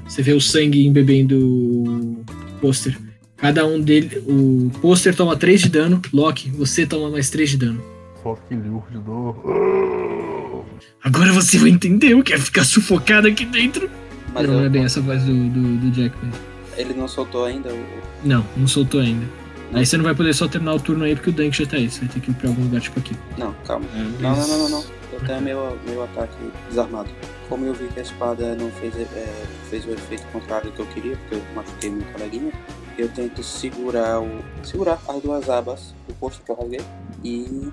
[0.05, 2.24] Ah, Você vê o sangue embebendo o
[2.60, 2.98] pôster.
[3.36, 4.22] Cada um dele.
[4.26, 6.01] O pôster toma 3 de dano.
[6.12, 7.82] Loki, você toma mais 3 de dano.
[8.22, 10.64] Só que de dor.
[11.02, 13.90] Agora você vai entender o que é ficar sufocado aqui dentro.
[14.32, 16.14] Mas não, eu- não é bem essa voz do, do, do Jack.
[16.24, 16.40] mesmo.
[16.76, 17.85] ele não soltou ainda o.
[18.24, 19.26] Não, não soltou ainda.
[19.72, 21.76] Aí você não vai poder só terminar o turno aí porque o Dunk já tá
[21.76, 21.90] aí.
[21.90, 23.14] Você vai ter que ir pra algum lugar tipo aqui.
[23.36, 23.85] Não, calma.
[23.94, 24.85] É, Não, não, não, não, não.
[25.20, 26.35] Tenho meu, meu ataque
[26.69, 27.09] desarmado.
[27.49, 30.81] Como eu vi que a espada não fez, é, fez o efeito contrário do que
[30.81, 32.53] eu queria, porque eu machuquei meu coleguinha,
[32.99, 34.43] eu tento segurar o.
[34.62, 36.81] segurar as duas abas do posto que eu rasguei
[37.23, 37.69] e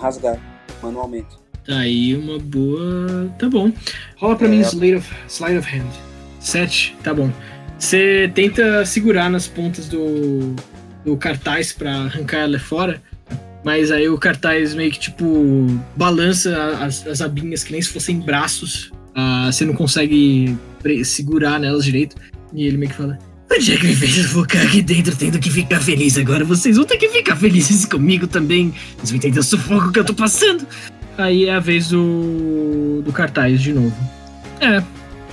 [0.00, 0.38] rasgar
[0.82, 1.36] manualmente.
[1.66, 3.28] Tá aí uma boa.
[3.38, 3.72] Tá bom.
[4.16, 4.50] Rola pra É.
[4.50, 5.90] mim Slide of, Slide of Hand.
[6.40, 7.30] 7, tá bom.
[7.78, 10.54] Você tenta segurar nas pontas do,
[11.04, 13.02] do cartaz pra arrancar ela fora.
[13.66, 15.66] Mas aí o cartaz meio que tipo
[15.96, 18.92] balança as, as abinhas que nem se fossem braços.
[19.12, 20.56] Ah, você não consegue
[21.04, 22.14] segurar nelas direito.
[22.54, 23.18] E ele meio que fala:
[23.50, 26.16] O Jack me fez sufocar aqui dentro, tendo que ficar feliz.
[26.16, 28.72] Agora vocês vão ter que ficar felizes comigo também.
[28.98, 30.64] Vocês vão entender o sufoco que eu tô passando.
[31.18, 33.96] Aí é a vez do, do cartaz de novo.
[34.60, 34.80] É,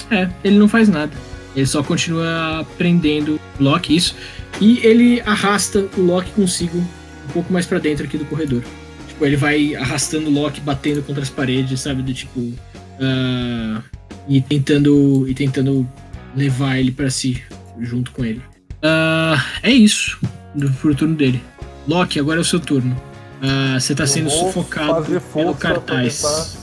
[0.09, 1.11] é, ele não faz nada.
[1.55, 4.15] Ele só continua prendendo o Loki, isso.
[4.59, 6.83] E ele arrasta o Loki consigo
[7.29, 8.61] um pouco mais pra dentro aqui do corredor.
[9.07, 12.01] Tipo, ele vai arrastando o Loki, batendo contra as paredes, sabe?
[12.01, 12.53] Do tipo.
[12.99, 13.81] ah,
[14.27, 15.27] e tentando.
[15.27, 15.87] E tentando
[16.35, 17.41] levar ele pra si,
[17.79, 18.41] junto com ele.
[18.81, 20.19] Ah, é isso.
[20.55, 21.41] Do, pro turno dele.
[21.87, 22.99] Loki, agora é o seu turno.
[23.41, 26.57] Ah, você tá Eu sendo sufocado pelo cartaz.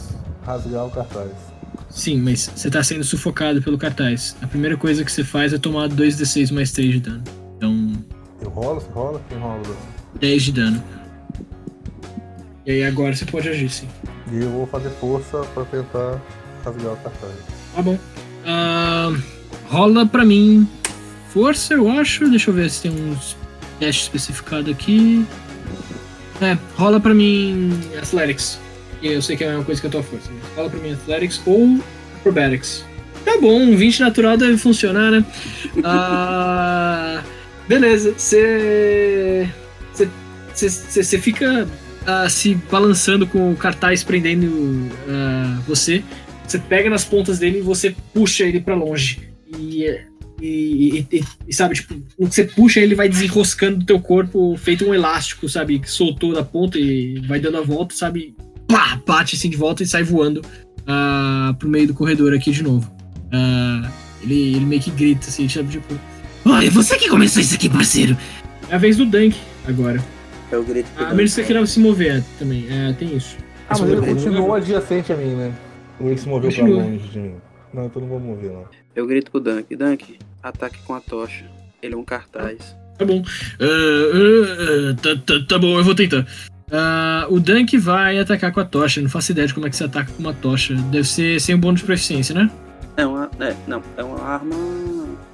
[0.44, 1.30] rasgar o cartaz.
[1.90, 4.36] Sim, mas você tá sendo sufocado pelo cartaz.
[4.40, 7.22] A primeira coisa que você faz é tomar 2d6 mais 3 de dano.
[7.56, 7.92] Então,
[8.40, 9.20] Eu rolo, você rola?
[9.28, 9.62] Quem rola?
[10.20, 10.84] 10 de dano.
[12.66, 13.88] E aí agora você pode agir, sim.
[14.32, 16.20] E eu vou fazer força pra tentar
[16.64, 17.32] rasgar o cartaz.
[17.74, 17.98] Tá bom.
[18.46, 19.12] Ah,
[19.68, 20.68] rola pra mim
[21.30, 22.28] força, eu acho.
[22.28, 23.36] Deixa eu ver se tem uns
[23.78, 25.24] testes especificados aqui.
[26.40, 28.58] É, rola pra mim Athletics.
[29.02, 30.30] Eu sei que é a mesma coisa que a tua força.
[30.30, 31.80] mas Rola pra mim Athletics ou
[32.18, 32.84] Acrobatics.
[33.24, 35.24] Tá bom, um 20 natural deve funcionar, né?
[35.84, 37.22] Ah,
[37.68, 39.48] beleza, você.
[40.68, 41.68] Você fica
[42.06, 46.02] ah, se balançando com o cartaz prendendo ah, você.
[46.46, 49.20] Você pega nas pontas dele e você puxa ele pra longe.
[49.56, 49.84] E,
[50.42, 54.56] e, e- e, sabe, tipo, no que você puxa ele vai desenroscando do teu corpo,
[54.56, 55.78] feito um elástico, sabe?
[55.78, 58.34] Que soltou da ponta e vai dando a volta, sabe?
[58.66, 60.42] Pá, bate assim de volta e sai voando
[60.86, 62.90] ah, pro meio do corredor aqui de novo.
[63.32, 63.90] Ah,
[64.22, 65.70] ele, ele meio que grita assim, sabe?
[65.70, 65.94] Tipo,
[66.44, 68.16] Olha, você que começou isso aqui, parceiro.
[68.68, 69.36] é a vez do Dunk
[69.68, 70.02] agora.
[70.52, 72.66] Eu grito pro A Dante, menos que você queira se mover também.
[72.70, 73.36] É, tem isso.
[73.68, 75.52] Ah, mas ele mover, continua adjacente a mim, né?
[76.00, 76.82] Ou ele se moveu pra Continua.
[76.82, 77.34] longe de mim?
[77.72, 78.64] Não, então não vou mover, não.
[78.96, 81.44] Eu grito pro Dunk, Dunk, ataque com a tocha.
[81.82, 82.76] Ele é um cartaz.
[82.98, 83.22] Tá bom.
[83.60, 86.26] Ah, ah, ah, tá, tá- tá bom, eu vou tentar.
[86.72, 89.00] Ah, o Dunk vai atacar com a tocha.
[89.00, 90.74] Não faço ideia de como é que você ataca com uma tocha.
[90.74, 92.50] Deve ser sem um bônus de proficiência, né?
[92.96, 93.30] É uma.
[93.40, 94.54] É, não, é uma arma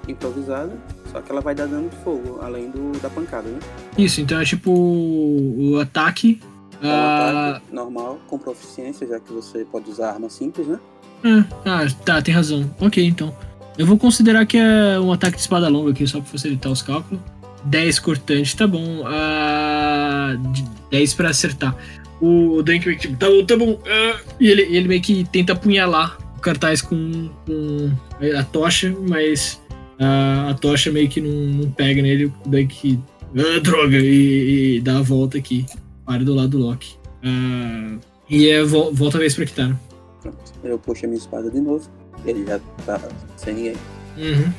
[0.08, 0.72] improvisada,
[1.10, 3.58] só que ela vai dar dano de fogo, além do, da pancada, né?
[3.96, 6.40] Isso, então é tipo o ataque.
[6.82, 10.78] É um ah, ataque normal, com proficiência, já que você pode usar arma simples, né?
[11.24, 12.70] ah, ah, tá, tem razão.
[12.80, 13.34] Ok, então.
[13.78, 16.80] Eu vou considerar que é um ataque de espada longa aqui, só pra facilitar os
[16.80, 17.20] cálculos.
[17.64, 19.02] 10 cortante, tá bom.
[19.06, 21.76] Ah, de 10 pra acertar.
[22.20, 23.78] O, o Dunk meio que tipo, tá bom, tá bom.
[23.86, 27.90] ah, e ele, ele meio que tenta apunhalar o cartaz com, com
[28.38, 29.60] a tocha, mas
[30.00, 32.26] ah, a tocha meio que não, não pega nele.
[32.26, 32.98] O Dunk,
[33.36, 35.64] ah, droga, e, e dá a volta aqui.
[36.04, 36.96] Para do lado do Loki.
[37.24, 37.96] Ah,
[38.30, 39.78] e é, vol- volta a vez pra Kitara.
[40.22, 40.36] Pronto.
[40.64, 41.88] Eu puxo a minha espada de novo.
[42.24, 43.00] Ele já tá
[43.36, 43.74] sem ninguém.
[44.16, 44.52] Uhum.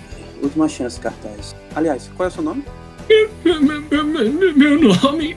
[0.44, 1.56] Última chance, cartaz.
[1.76, 2.64] Aliás, qual é o seu nome?
[3.44, 4.04] Meu, meu- meu-
[4.34, 5.36] meu- meu nome.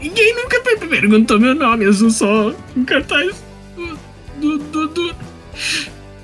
[0.00, 3.42] Ninguém nunca perguntou meu nome, eu sou só um cartaz
[3.76, 3.98] do.
[4.40, 5.14] do, do, do-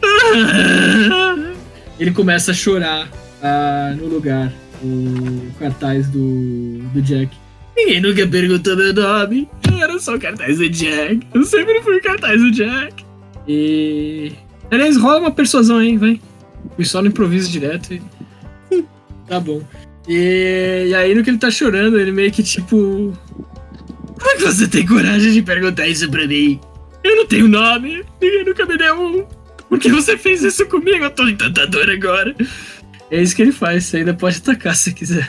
[1.99, 3.09] Ele começa a chorar
[3.43, 4.53] ah, no lugar,
[4.83, 7.37] o cartaz do, do Jack.
[7.77, 9.49] Ninguém nunca perguntou meu nome.
[9.71, 11.27] Eu era só o cartaz do Jack.
[11.33, 13.05] Eu sempre fui o cartaz do Jack.
[13.47, 14.33] E.
[14.71, 16.21] Aliás, rola uma persuasão aí, vai.
[16.77, 18.03] Fui só no improviso direto e.
[19.27, 19.63] tá bom.
[20.09, 23.13] E, e aí, no que ele tá chorando, ele meio que tipo.
[24.19, 26.59] Como é que você tem coragem de perguntar isso pra mim?
[27.05, 29.25] Eu não tenho nome, ninguém nunca me deu um.
[29.69, 31.05] Por que você fez isso comigo?
[31.05, 32.35] Eu tô encantador agora.
[33.11, 35.27] É isso que ele faz, você ainda pode atacar se quiser.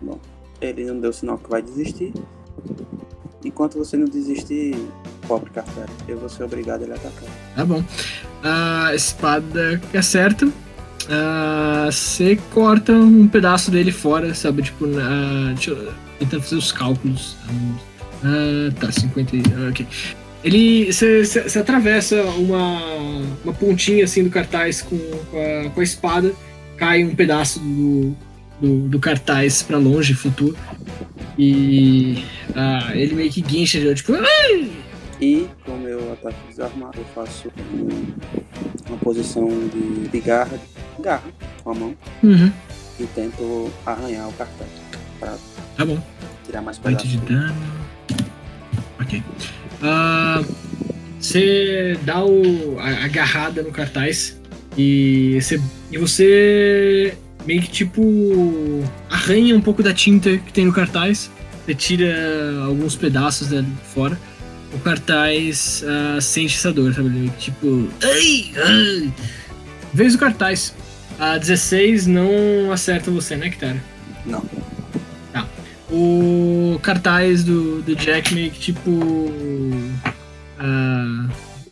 [0.00, 0.20] Bom,
[0.60, 2.12] ele não deu sinal que vai desistir.
[3.44, 4.74] Enquanto você não desistir,
[5.28, 7.28] pobre café, eu vou ser obrigado a ele atacar.
[7.54, 7.84] Tá bom.
[8.42, 10.48] A espada acerta.
[11.10, 14.62] Ah, Você corta um pedaço dele fora, sabe?
[14.62, 17.36] Tipo, uh, deixa eu tentar fazer os cálculos.
[18.24, 19.36] Ah, tá, 50.
[19.36, 19.86] e- ah, ok.
[20.44, 20.92] Ele.
[20.92, 22.78] Você atravessa uma,
[23.42, 26.32] uma pontinha assim do cartaz com, com, a, com a espada,
[26.76, 28.14] cai um pedaço do,
[28.60, 30.54] do, do cartaz pra longe, flutua.
[31.38, 32.22] E
[32.54, 34.12] ah, ele meio que guincha, já, tipo.
[34.14, 34.70] "Ai!"
[35.20, 38.12] E com o meu ataque desarmado, eu faço um-
[38.88, 40.58] uma posição de, de garra,
[41.00, 41.22] garra
[41.62, 42.52] com a mão Uhum,
[43.00, 44.68] e tento arranhar o cartaz
[45.18, 45.36] para
[45.76, 45.98] tá bom.
[46.44, 47.08] tirar mais 8 pedaços.
[47.10, 47.54] de dano.
[49.00, 49.22] Ok.
[49.84, 50.42] Ah,
[51.20, 54.38] Você dá o, a agarrada no cartaz
[54.76, 55.60] e você,
[55.92, 57.14] e você
[57.46, 61.30] meio que tipo arranha um pouco da tinta que tem no cartaz.
[61.64, 62.14] Você tira
[62.66, 64.18] alguns pedaços dele fora.
[64.72, 67.10] O cartaz ah, sente essa dor, sabe?
[67.10, 67.88] Meio que tipo.
[68.02, 69.12] Ai, ai.
[69.92, 70.74] Vez o cartaz.
[71.18, 73.80] A 16 não acerta você, né, Kitara?
[74.26, 74.42] Não.
[75.90, 78.90] O cartaz do, do Jack meio que tipo.
[80.58, 81.28] ah,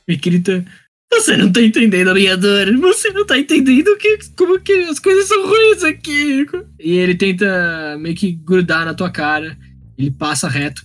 [0.06, 0.64] me grita.
[1.12, 2.74] Você não tá entendendo a minha dor.
[2.78, 6.46] Você não tá entendendo que, como que as coisas são ruins aqui.
[6.80, 9.56] E ele tenta meio que grudar na tua cara.
[9.98, 10.82] Ele passa reto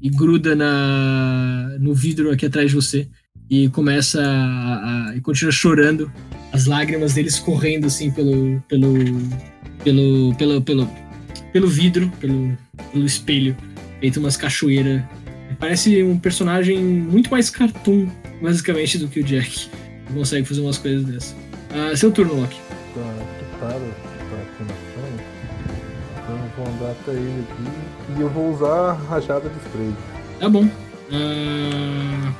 [0.00, 3.08] e gruda na, no vidro aqui atrás de você.
[3.50, 6.10] E começa a, a- e continua chorando.
[6.52, 8.62] As lágrimas dele escorrendo assim pelo.
[8.68, 8.94] pelo.
[9.82, 10.34] pelo.
[10.36, 10.62] pelo.
[10.62, 10.88] pelo,
[11.52, 12.56] pelo vidro, pelo,
[12.92, 13.56] pelo espelho.
[14.00, 15.02] Feito umas cachoeiras.
[15.58, 18.08] Parece um personagem muito mais cartoon,
[18.40, 19.68] basicamente, do que o Jack.
[20.08, 21.36] Ele consegue fazer umas coisas dessas.
[21.74, 22.56] Ah, seu turno, Loki.
[22.94, 23.00] Tá
[23.60, 25.24] tá aqui na frente.
[26.22, 29.92] Então eu vou andar até ele aqui e eu vou usar a rajada de spray.
[30.38, 30.68] Tá bom.
[31.12, 32.32] Ah,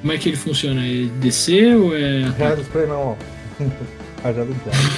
[0.00, 0.86] como é que ele funciona?
[0.86, 3.16] É DC ou é Rajada de spray não, ó.
[4.22, 4.90] rajada de água.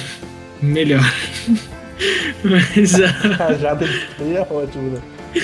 [0.61, 1.13] melhor?
[2.43, 3.07] Mas ah,
[3.37, 5.01] Rajada de spray é ótimo, né?
[5.35, 5.43] Eu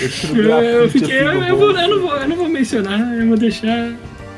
[0.83, 1.19] eu, fiquei.
[1.19, 1.81] assim Eu, eu vou, bolso.
[1.81, 3.93] eu, não vou, eu não vou mencionar, eu vou deixar.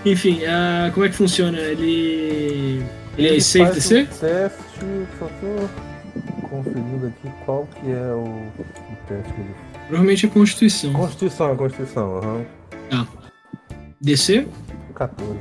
[0.05, 1.57] Enfim, ah, como é que funciona?
[1.59, 2.83] Ele.
[3.17, 4.05] Ele é Ele safe faz DC?
[4.19, 4.85] teste,
[5.19, 9.49] só tô conferindo aqui qual que é o, o teste que ele
[9.87, 10.93] Provavelmente é Constituição.
[10.93, 12.45] Constituição, Constituição, aham.
[14.01, 14.47] DC?
[14.95, 15.39] 14.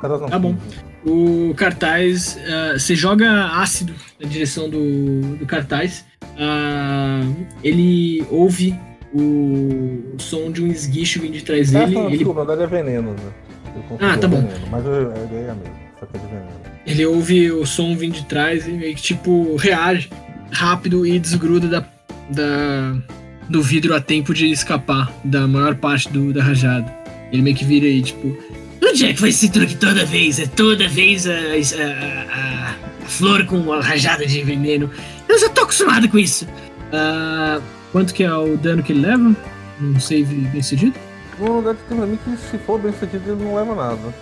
[0.00, 0.56] 14 não, Tá bom.
[0.56, 0.92] 15.
[1.04, 2.38] O cartaz.
[2.48, 6.04] ah, você joga ácido na direção do, do cartaz.
[6.38, 7.22] Ah,
[7.62, 8.74] ele ouve
[9.14, 11.94] o, som de um esguicho vindo de trás Ah, dele.
[11.94, 13.32] não, ele desculpa, não é veneno, né?
[14.00, 14.36] Ah, tá é bom.
[14.42, 16.48] veneno, mas eu- a ideia é a mesma, só que é de veneno.
[16.86, 20.10] Ele ouve o som vindo de trás e meio que tipo reage
[20.50, 21.84] rápido e desgruda da,
[22.30, 22.96] da-
[23.48, 26.92] do vidro a tempo de escapar da maior parte do, da rajada.
[27.32, 28.36] Ele meio que vira aí, tipo,
[28.82, 30.38] O Jack faz esse truque toda vez.
[30.40, 32.74] É toda vez a, a- a-
[33.04, 34.90] a flor com a rajada de veneno.
[35.32, 36.46] Eu já tô acostumado com isso.
[36.92, 37.58] ah,
[37.90, 39.34] quanto que é o dano que ele leva?
[39.80, 40.94] Um save bem sucedido?
[41.38, 44.14] Bom, deve ter pra mim que se for bem sucedido ele não leva nada.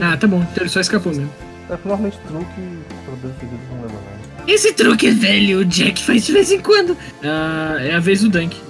[0.00, 1.30] Ah, tá bom, então ele só escapou mesmo.
[1.70, 4.50] É que normalmente truque, se for bem sucedido não leva nada.
[4.52, 5.60] Esse truque é velho.
[5.60, 6.96] O Jack faz de vez em quando.
[7.22, 8.60] Ah, é a vez do Dunk.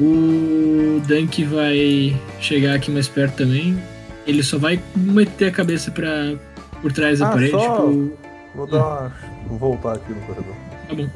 [0.00, 3.78] O Dunk vai chegar aqui mais perto também.
[4.26, 6.32] Ele só vai meter a cabeça pra,
[6.80, 7.50] por trás da Ah, parede.
[7.50, 7.76] só?
[7.86, 8.12] Tipo,
[8.54, 9.12] Vou dar uma.
[9.46, 10.54] Vou voltar aqui no corredor.
[10.90, 11.08] Tá bom.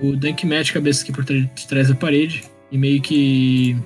[0.00, 3.76] O Dunk mete a cabeça aqui por trás, da parede e meio que.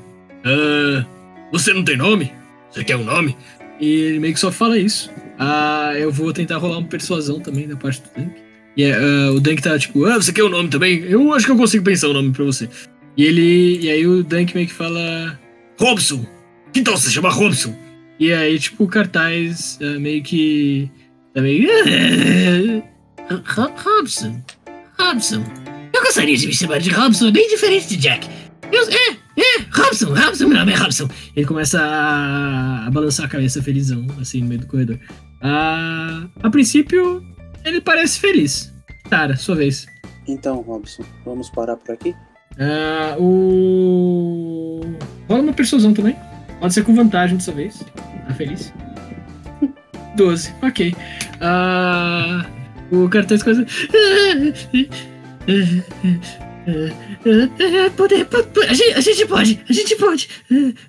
[0.44, 1.04] Ah,
[1.52, 2.32] você não tem nome?
[2.70, 3.36] Você quer um nome?
[3.80, 5.10] E ele meio que só fala isso.
[5.38, 8.34] Ah, eu vou tentar rolar uma persuasão também da parte do Dunk.
[8.76, 11.00] E é, ah, o Dunk tá tipo, ah, você quer um nome também?
[11.00, 12.68] Eu acho que eu consigo pensar um nome pra você.
[13.16, 13.80] E ele.
[13.80, 15.38] E aí o Dunk meio que fala.
[15.78, 16.24] Robson!
[16.72, 17.74] Que tal você chamar Robson?
[18.18, 20.88] E aí, tipo, o cartaz ah, meio que.
[21.34, 21.68] Tá meio.
[23.56, 24.40] Ro- Robson.
[25.00, 25.42] Robson.
[25.92, 27.28] Eu gostaria de me chamar de Robson.
[27.28, 28.28] É bem diferente de Jack.
[28.70, 30.14] Eu, é, é, Robson.
[30.14, 30.46] Robson.
[30.46, 31.08] Meu nome é Robson.
[31.34, 35.00] Ele começa a, a balançar a cabeça felizão, assim, no meio do corredor.
[35.40, 37.24] Ah, a princípio,
[37.64, 38.72] ele parece feliz.
[39.08, 39.86] Cara, sua vez.
[40.28, 42.14] Então, Robson, vamos parar por aqui?
[42.58, 44.82] Ah, o.
[45.28, 46.14] Rola uma persuasão também.
[46.60, 47.82] Pode ser com vantagem dessa vez.
[48.28, 48.72] Tá feliz?
[50.14, 50.94] 12, ok.
[51.40, 52.46] Ah,
[52.90, 53.66] o cartão coisa.
[57.96, 58.26] Poder,
[58.68, 60.28] a, gente, a gente pode, a gente pode,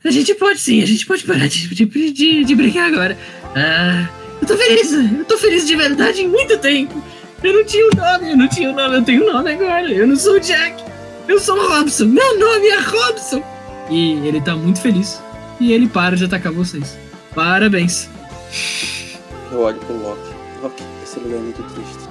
[0.04, 3.18] a gente pode sim, a gente pode parar de, de, de, de agora.
[3.56, 4.08] Ah,
[4.42, 7.02] eu tô feliz, eu tô feliz de verdade em muito tempo.
[7.44, 9.92] Eu não tinha um nome, eu não tinha um nome, eu tenho um nome agora.
[9.92, 10.84] Eu não sou o Jack,
[11.28, 13.44] eu sou o Robson, meu nome é Robson.
[13.90, 15.22] E ele tá muito feliz.
[15.60, 16.98] E ele para de atacar vocês.
[17.36, 18.10] Parabéns.
[19.52, 20.30] Eu olho pro Loki.
[20.62, 22.10] Loki, esse lugar é muito triste.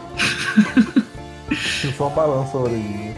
[1.84, 3.14] Eu só balanço a orelhinha.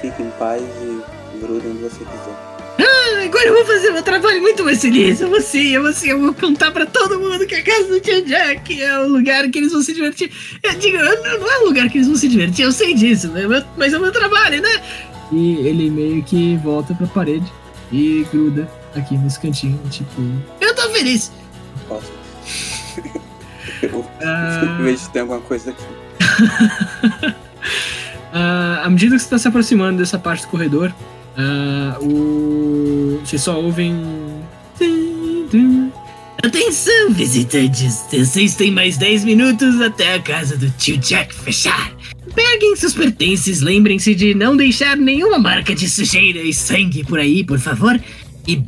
[0.00, 2.48] Fique em paz e gruda onde você quiser.
[2.80, 5.20] Ah, agora eu vou fazer meu trabalho muito mais feliz.
[5.20, 7.84] Eu vou sim, eu vou sim, eu vou contar pra todo mundo que a casa
[7.88, 10.30] do Tia Jack é o lugar que eles vão se divertir.
[10.62, 13.46] Eu digo, não é um lugar que eles vão se divertir, eu sei disso, né?
[13.46, 14.82] Mas- mas é o meu trabalho, né?
[15.30, 17.50] E ele meio que volta pra parede
[17.92, 20.20] e gruda aqui nesse cantinho, tipo.
[20.60, 21.30] Eu tô feliz.
[21.88, 22.10] Posso.
[23.82, 25.84] eu Ah, vejo se tem alguma coisa aqui.
[28.32, 30.92] ah, à medida que você está se aproximando dessa parte do corredor,
[31.36, 33.20] ah, o...
[33.24, 33.96] vocês só ouvem.
[36.42, 38.04] Atenção, visitantes.
[38.12, 41.92] Vocês têm mais 10 minutos até a casa do tio Jack fechar.
[42.34, 47.42] Peguem seus pertences, lembrem-se de não deixar nenhuma marca de sujeira e sangue por aí,
[47.42, 48.00] por favor.
[48.46, 48.62] E,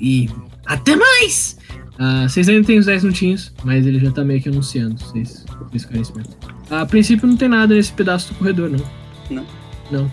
[0.00, 0.30] e
[0.64, 1.55] até mais!
[1.98, 5.44] Ah, vocês ainda têm os 10 minutinhos, mas ele já tá meio que anunciando, vocês,
[5.60, 6.36] vocês ficarem espertos.
[6.70, 8.84] A princípio não tem nada nesse pedaço do corredor, não.
[9.30, 9.46] Não?
[9.90, 10.10] Não.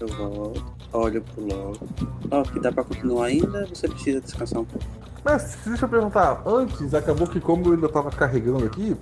[0.00, 1.84] Eu volto, olho pro Loki.
[2.30, 3.66] Loki, dá pra continuar ainda?
[3.66, 4.86] Você precisa descansar um pouco.
[5.24, 8.96] Mas deixa eu perguntar, antes acabou que como eu ainda tava carregando aqui,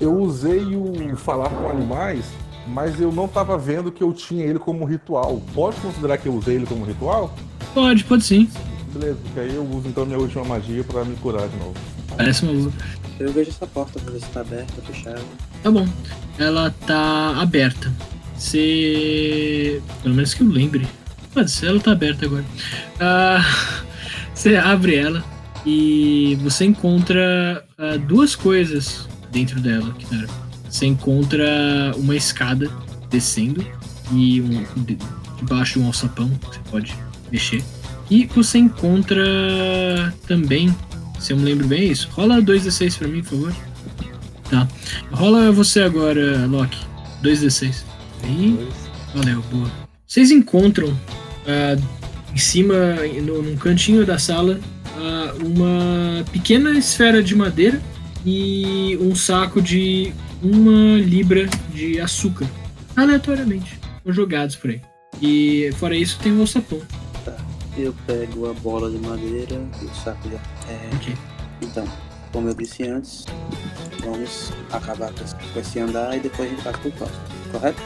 [0.00, 2.24] eu usei o falar com animais,
[2.66, 5.40] mas eu não tava vendo que eu tinha ele como ritual.
[5.54, 7.32] Pode considerar que eu usei ele como ritual?
[7.72, 8.48] Pode, pode sim.
[8.92, 11.74] Beleza, porque aí eu uso então minha última magia pra me curar de novo.
[12.16, 12.72] Parece uma boa.
[13.20, 15.22] Eu vejo essa porta pra ver se tá aberta ou fechada.
[15.62, 15.86] Tá bom.
[16.38, 17.92] Ela tá aberta.
[18.36, 19.80] Você.
[20.02, 20.86] Pelo menos que eu lembre.
[21.32, 22.44] Pode ser, ela tá aberta agora.
[22.98, 23.40] Ah,
[24.34, 25.24] você abre ela
[25.64, 29.94] e você encontra ah, duas coisas dentro dela.
[30.68, 32.70] Você encontra uma escada
[33.08, 33.64] descendo
[34.12, 34.98] e um, de-
[35.36, 36.96] debaixo de um alçapão que você pode
[37.30, 37.62] mexer.
[38.10, 40.74] E você encontra também,
[41.18, 42.08] se eu me lembro bem, é isso.
[42.10, 43.54] Rola 2d6 pra mim, por favor.
[44.50, 44.68] Tá.
[45.12, 46.78] Rola você agora, Loki.
[47.22, 47.84] 2d6.
[48.24, 48.68] Aí,
[49.14, 49.70] valeu, boa.
[50.06, 50.92] Vocês encontram
[51.46, 51.76] ah,
[52.34, 52.74] em cima,
[53.22, 54.58] no, num cantinho da sala,
[54.96, 57.80] ah, uma pequena esfera de madeira
[58.26, 60.12] e um saco de
[60.42, 62.46] uma libra de açúcar.
[62.96, 63.78] Aleatoriamente.
[64.04, 64.80] Jogados por aí.
[65.22, 66.80] E fora isso, tem um alçapão.
[67.76, 70.34] Eu pego a bola de madeira e o saco de.
[70.34, 71.16] É, Ok.
[71.62, 71.84] então,
[72.32, 73.24] como eu disse antes,
[74.04, 77.20] vamos acabar com esse, andar e depois a gente passa pro próximo.
[77.52, 77.82] Correto?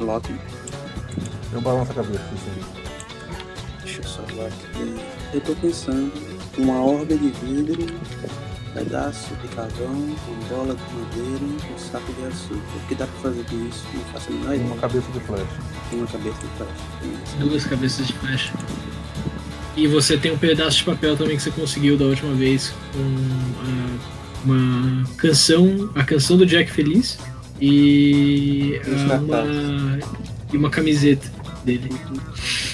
[0.00, 0.34] Loki,
[1.52, 2.64] Eu balanço a cabeça, assim.
[3.82, 5.00] deixa eu só aqui.
[5.34, 6.12] Eu tô pensando
[6.58, 7.86] uma orbe de vidro,
[8.74, 12.54] pedaço de carvão, uma bola de madeira, um saco de açúcar.
[12.76, 13.84] O que dá pra fazer com isso?
[13.94, 14.80] Não faço a menor Uma ideia.
[14.80, 15.46] cabeça de flecha.
[15.92, 17.38] Uma cabeça de flecha.
[17.40, 18.52] Duas cabeças de flecha.
[19.76, 23.16] E você tem um pedaço de papel também que você conseguiu da última vez com
[23.64, 23.98] ah,
[24.44, 27.18] uma canção, a canção do Jack Feliz
[27.60, 29.98] e ah, uma,
[30.52, 31.30] e uma camiseta
[31.64, 31.90] dele.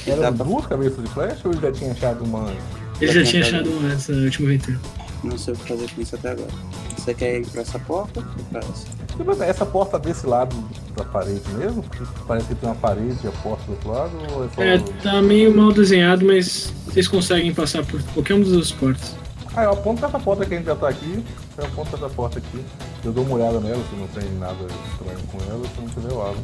[0.07, 2.53] E pra- duas cabeças de flecha ou ele já tinha achado uma?
[3.01, 4.81] Ele Já já tinha tinha achado uma essa última aventura.
[5.25, 6.51] Não sei o que fazer com isso até agora.
[6.97, 9.45] Você quer ir pra essa porta ou pra essa?
[9.45, 10.55] Essa porta desse lado
[10.97, 11.83] da parede mesmo?
[11.83, 14.13] Porque Parece que tem uma parede e a porta do outro lado?
[14.35, 14.63] Ou é só...
[14.63, 19.15] É, tá meio mal desenhado, mas vocês conseguem passar por qualquer uma das duas portas.
[19.57, 21.25] Ah, eu aponto essa porta que a gente já tá aqui.
[21.57, 22.61] Eu aponto essa porta aqui.
[23.03, 26.13] Eu dou uma olhada nela, se não tem nada estranho com ela, se não tiver
[26.13, 26.41] eu abro.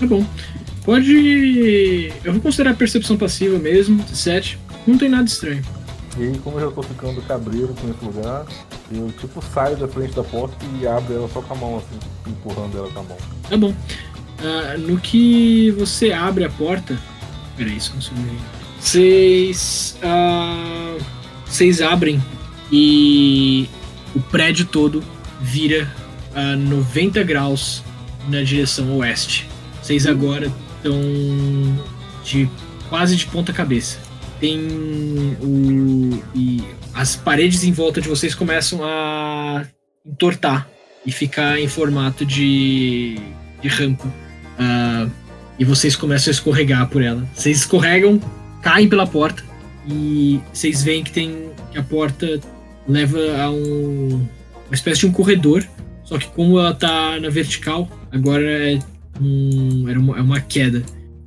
[0.00, 0.24] Tá bom.
[0.84, 2.12] Pode.
[2.24, 4.58] Eu vou considerar a percepção passiva mesmo, 7.
[4.86, 5.62] Não tem nada estranho.
[6.16, 8.46] E aí, como eu já tô ficando cabreiro com esse lugar,
[8.92, 12.30] eu tipo saio da frente da porta e abro ela só com a mão, assim,
[12.30, 13.16] empurrando ela com a mão.
[13.48, 13.74] Tá bom.
[14.38, 16.96] Ah, no que você abre a porta.
[17.56, 18.40] Peraí, só um segundinho.
[18.80, 19.96] Vocês.
[20.02, 20.96] ah,
[21.46, 22.22] Vocês abrem
[22.70, 23.68] e
[24.14, 25.02] o prédio todo
[25.40, 25.90] vira
[26.34, 27.82] a 90 graus
[28.28, 29.48] na direção oeste.
[29.82, 31.00] Vocês agora estão
[32.24, 32.48] de
[32.88, 33.98] quase de ponta cabeça.
[34.40, 36.22] Tem o.
[36.34, 36.62] E
[36.92, 39.64] as paredes em volta de vocês começam a
[40.04, 40.68] entortar
[41.04, 43.18] e ficar em formato de,
[43.60, 44.12] de rampa.
[44.58, 45.08] Ah,
[45.58, 47.26] e vocês começam a escorregar por ela.
[47.34, 48.20] Vocês escorregam,
[48.62, 49.42] caem pela porta
[49.86, 52.40] e vocês veem que tem que a porta
[52.88, 54.26] leva a um,
[54.66, 55.64] uma espécie de um corredor,
[56.04, 58.78] só que como ela tá na vertical, agora é,
[59.20, 60.82] um, era uma, é uma queda.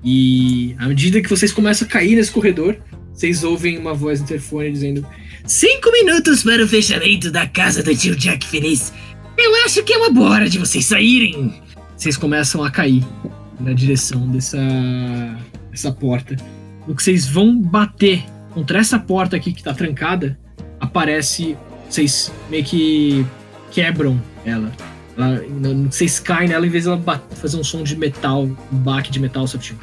[0.10, 2.78] E à medida que vocês começam a cair nesse corredor,
[3.14, 5.06] vocês ouvem uma voz no interfone dizendo:
[5.46, 8.94] Cinco minutos para o fechamento da casa do tio Jack Feliz.
[9.38, 11.54] Eu acho que é uma boa hora de vocês saírem.
[11.98, 13.04] Vocês começam a cair
[13.60, 14.58] na direção dessa,
[15.72, 16.38] dessa porta.
[16.88, 20.40] No que vocês vão bater contra essa porta aqui que tá trancada,
[20.80, 21.58] aparece.
[21.90, 23.26] Vocês meio que
[23.72, 24.72] quebram ela.
[25.18, 25.44] Ela
[25.90, 29.12] vocês caem nela em vez de ela bater, fazer um som de metal, um baque
[29.12, 29.80] de metal, só tipo.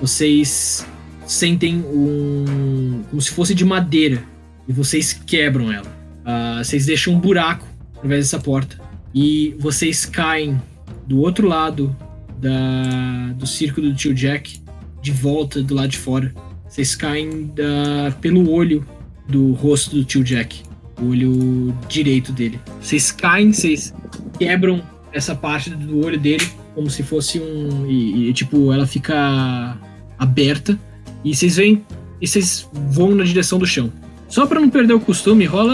[0.00, 0.86] Vocês
[1.26, 3.02] sentem um.
[3.08, 4.22] como se fosse de madeira.
[4.66, 5.86] E vocês quebram ela.
[6.24, 7.66] Uh, vocês deixam um buraco
[7.96, 8.78] através dessa porta.
[9.14, 10.60] E vocês caem
[11.06, 11.94] do outro lado
[12.38, 14.60] da, do circo do tio Jack,
[15.02, 16.34] de volta do lado de fora.
[16.68, 18.86] Vocês caem da, pelo olho
[19.28, 20.62] do rosto do tio Jack,
[21.00, 22.60] o olho direito dele.
[22.80, 23.94] Vocês caem, vocês
[24.38, 29.76] quebram essa parte do olho dele como se fosse um e, e tipo ela fica
[30.18, 30.78] aberta
[31.24, 31.84] e vocês veem
[32.20, 33.92] e vocês vão na direção do chão.
[34.28, 35.72] Só para não perder o costume, rola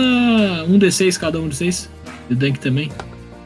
[0.68, 1.88] um d6 cada um de vocês.
[2.28, 2.90] E o Dunk também.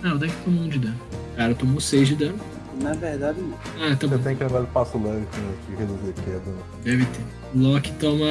[0.03, 0.97] Ah, o Dunk tomou um de dano.
[1.33, 2.35] O cara tomou 6 de dano.
[2.83, 3.55] Na verdade, não.
[3.81, 4.23] Ah, tá Você bom.
[4.23, 5.25] tem que levar o passo leve
[5.67, 6.51] que reduzir a queda.
[6.51, 6.63] né?
[6.85, 7.23] Deve ter.
[7.55, 8.27] O Loki toma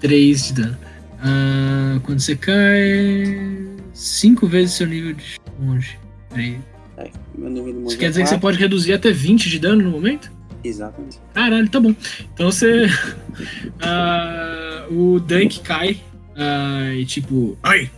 [0.00, 0.76] 3 de dano.
[1.22, 3.68] Ah, quando você cai.
[3.94, 5.22] 5 vezes seu nível de
[5.58, 5.98] monge.
[6.30, 6.58] Peraí.
[6.96, 9.48] É, meu nível de Isso monge quer é dizer que você pode reduzir até 20
[9.50, 10.30] de dano no momento?
[10.64, 11.18] Exatamente.
[11.34, 11.94] Caralho, tá bom.
[12.34, 12.86] Então você.
[13.80, 16.00] Ah, o Dunk cai.
[16.36, 17.56] ah, e tipo.
[17.62, 17.90] Ai!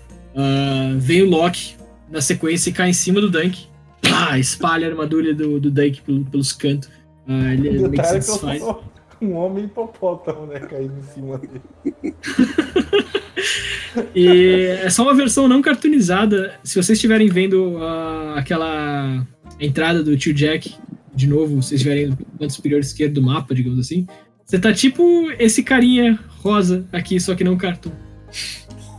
[0.99, 1.75] Vem o Loki
[2.11, 3.67] na sequência e cai em cima do Dunk.
[4.03, 6.89] Pá, espalha a armadura do, do Dunk pelo- pelos cantos.
[7.27, 8.61] Ele meio que se Detalhe que eu desfaz.
[8.61, 8.85] sou
[9.21, 10.61] um homem hipopótamo, né?
[10.61, 11.63] Caindo em cima dele.
[14.15, 16.55] E é só uma versão não cartoonizada.
[16.65, 19.27] Se vocês estiverem vendo ah, aquela
[19.61, 20.75] entrada do tio Jack,
[21.15, 24.07] de novo, vocês estiverem no canto superior esquerdo do mapa, digamos assim,
[24.45, 27.93] você tá tipo esse carinha rosa aqui, só que não cartoon.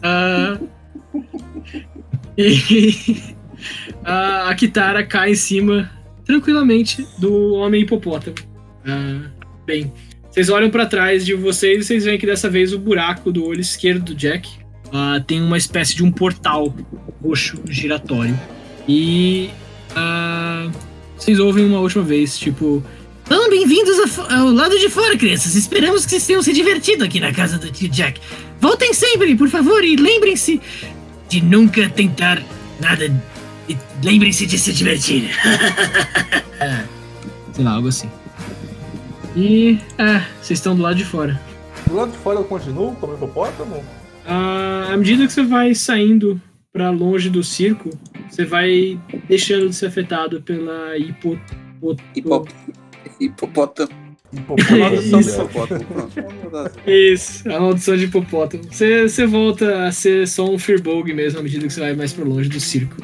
[0.02, 0.58] Ah,
[2.38, 3.36] e
[4.04, 5.92] a, a Kitara cai em cima
[6.24, 8.36] tranquilamente do homem hipopótamo.
[8.86, 9.30] Ah,
[9.66, 9.92] bem,
[10.36, 13.46] vocês olham pra trás de vocês e vocês veem que dessa vez o buraco do
[13.46, 14.50] olho esquerdo do Jack
[14.92, 16.76] ah, tem uma espécie de um portal
[17.24, 18.38] roxo giratório.
[18.86, 19.50] E
[19.96, 20.70] ah,
[21.18, 22.84] vocês ouvem uma última vez, tipo,
[23.26, 25.56] Então, bem-vindos ao lado de fora, crianças.
[25.56, 28.20] Esperamos que vocês tenham se divertido aqui na casa do tio Jack.
[28.60, 30.60] Voltem sempre, por favor, e lembrem-se
[31.30, 32.44] de nunca tentar
[32.82, 33.06] nada.
[33.70, 35.30] E lembrem-se de se divertir.
[37.54, 38.10] sei lá, algo assim.
[39.36, 41.40] E é, vocês estão do lado de fora.
[41.88, 43.84] Do lado de fora eu continuo como hipopótamo?
[44.26, 46.42] Ah, à medida que você vai saindo
[46.72, 47.90] pra longe do circo,
[48.30, 51.40] você vai deixando de ser afetado pela hipo,
[52.16, 52.50] Hipop...
[53.20, 53.92] Hipopótamo.
[54.34, 54.96] Hipopótamo.
[55.20, 55.42] Isso.
[55.42, 55.86] Hipopótamo.
[56.88, 58.64] Isso, a maldição de hipopótamo.
[58.72, 62.14] Você, você volta a ser só um Firbolg mesmo à medida que você vai mais
[62.14, 62.96] pra longe do circo.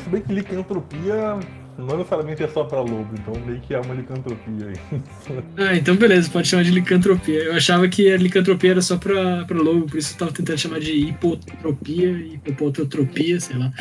[0.00, 1.38] Se bem que licantropia
[1.82, 5.00] não necessariamente é só pra lobo, então meio que é uma licantropia aí.
[5.56, 7.44] Ah, então beleza, pode chamar de licantropia.
[7.44, 10.58] Eu achava que a licantropia era só pra, pra lobo, por isso eu tava tentando
[10.58, 13.72] chamar de hipotropia, hipopototropia, sei lá.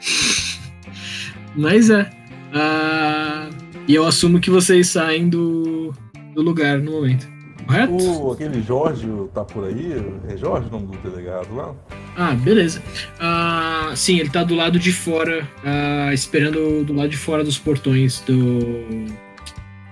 [1.56, 2.10] Mas é.
[2.52, 3.50] Ah,
[3.86, 5.92] e eu assumo que vocês saem do,
[6.34, 7.28] do lugar no momento.
[7.66, 7.92] Correto?
[7.92, 9.92] O, aquele Jorge tá por aí?
[10.28, 11.74] É Jorge o nome do delegado lá?
[12.16, 12.82] Ah, beleza.
[13.18, 17.58] Ah, sim, ele tá do lado de fora, ah, esperando do lado de fora dos
[17.58, 19.06] portões do.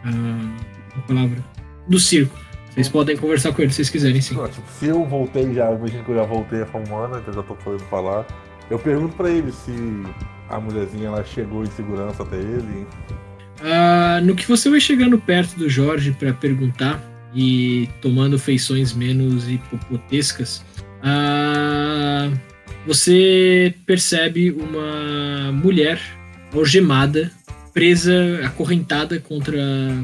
[0.04, 0.56] Ah,
[0.96, 1.44] a palavra?
[1.88, 2.38] Do circo.
[2.70, 4.34] Vocês podem conversar com ele se vocês quiserem, sim.
[4.34, 7.42] Não, tipo, se eu voltei já, imagino que eu já voltei a Famana, então já
[7.42, 8.26] tô podendo falar.
[8.70, 9.72] Eu pergunto pra ele se
[10.48, 12.86] a mulherzinha ela chegou em segurança até ele.
[13.62, 17.02] Ah, no que você vai chegando perto do Jorge para perguntar
[17.34, 20.64] e tomando feições menos hipopotescas,
[21.02, 22.30] ah,
[22.86, 26.00] você percebe uma mulher
[26.54, 27.30] algemada,
[27.72, 29.58] presa, acorrentada contra,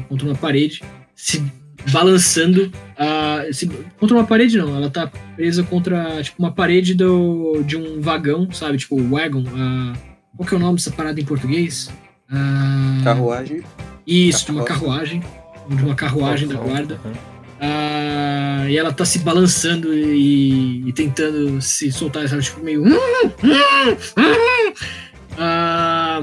[0.07, 0.81] contra uma parede,
[1.15, 1.43] se
[1.91, 2.71] balançando.
[2.97, 3.67] ah, se-
[3.99, 8.51] contra uma parede não, ela tá presa contra tipo, uma parede do, de um vagão,
[8.51, 8.77] sabe?
[8.77, 9.43] Tipo, wagon.
[9.55, 9.93] ah,
[10.35, 11.89] qual que é o nome dessa parada em português?
[12.31, 13.61] Ah, Carruagem.
[14.05, 15.21] isso, de uma carruagem.
[15.69, 16.99] De uma carruagem da guarda.
[17.61, 22.41] Ah, e ela tá se balançando e, e tentando se soltar, sabe?
[22.43, 22.83] Tipo, meio.
[25.37, 26.21] Ah,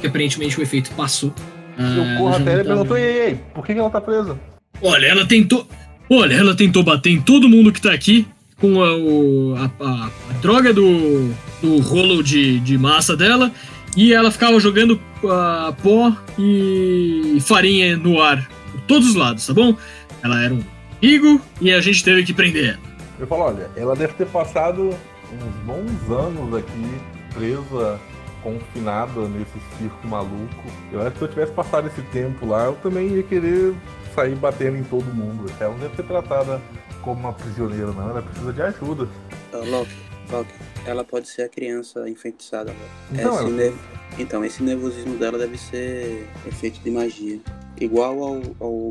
[0.00, 1.32] que aparentemente o efeito passou.
[1.78, 4.00] Ah, eu corro ela até ele e pergunto, tava- ei, ei, por que, ela tá
[4.00, 4.38] presa?
[4.82, 5.66] Olha, ela tentou.
[6.10, 8.26] Olha, ela tentou bater em todo mundo que tá aqui
[8.60, 11.32] com a, o- a- a- a droga do,
[11.62, 13.50] do rolo de, de massa dela
[13.96, 19.54] e ela ficava jogando ah, pó e farinha no ar por todos os lados, tá
[19.54, 19.74] bom?
[20.22, 20.62] Ela era um
[21.00, 22.90] perigo e a gente teve que prender ela.
[23.18, 24.88] Eu falo, olha, ela deve ter passado
[25.32, 27.00] uns bons anos aqui,
[27.34, 28.00] presa,
[28.42, 30.64] confinada nesse circo maluco.
[30.92, 33.74] Eu acho que se eu tivesse passado esse tempo lá, eu também ia querer
[34.14, 35.50] sair batendo em todo mundo.
[35.60, 36.60] Ela não deve ser tratada
[37.02, 38.10] como uma prisioneira, não.
[38.10, 39.08] Ela precisa de ajuda.
[39.52, 39.94] Ah, Loki,
[40.30, 40.50] Loki,
[40.86, 42.74] ela pode ser a criança enfeitiçada.
[43.12, 43.78] Então, esse ela- nervo-
[44.18, 47.38] então, esse nervosismo dela deve ser efeito de magia.
[47.80, 48.90] Igual ao, ao,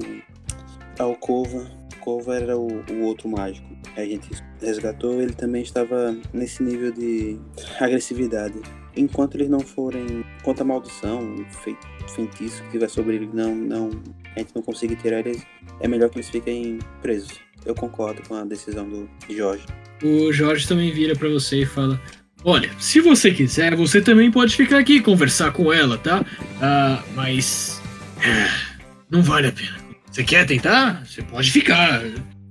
[0.99, 1.65] ao Kova.
[2.01, 3.67] Kova era o, o outro mágico.
[3.97, 4.29] A gente
[4.61, 7.37] resgatou, ele também estava nesse nível de
[7.79, 8.55] agressividade.
[8.95, 10.23] Enquanto eles não forem.
[10.39, 11.77] Enquanto a maldição, fei-
[12.15, 13.89] feitiço que tiver sobre ele não, não.
[14.35, 15.43] A gente não conseguir tirar eles,
[15.79, 17.39] é melhor que eles fiquem presos.
[17.65, 19.65] Eu concordo com a decisão do Jorge.
[20.03, 21.99] O Jorge também vira pra você e fala:
[22.43, 26.25] Olha, se você quiser, você também pode ficar aqui e conversar com ela, tá?
[26.61, 27.81] Ah, mas.
[28.19, 28.77] ah,
[29.09, 29.77] Não vale a pena.
[30.11, 31.05] Você quer tentar?
[31.05, 32.01] Você pode ficar.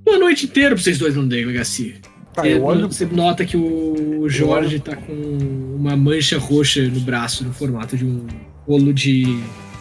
[0.07, 1.97] Uma noite inteira pra vocês dois na delegacia.
[2.33, 5.13] Tá, eu olho, Você nota que o Jorge tá com
[5.77, 8.27] uma mancha roxa no braço, no formato de um
[8.67, 9.25] rolo de,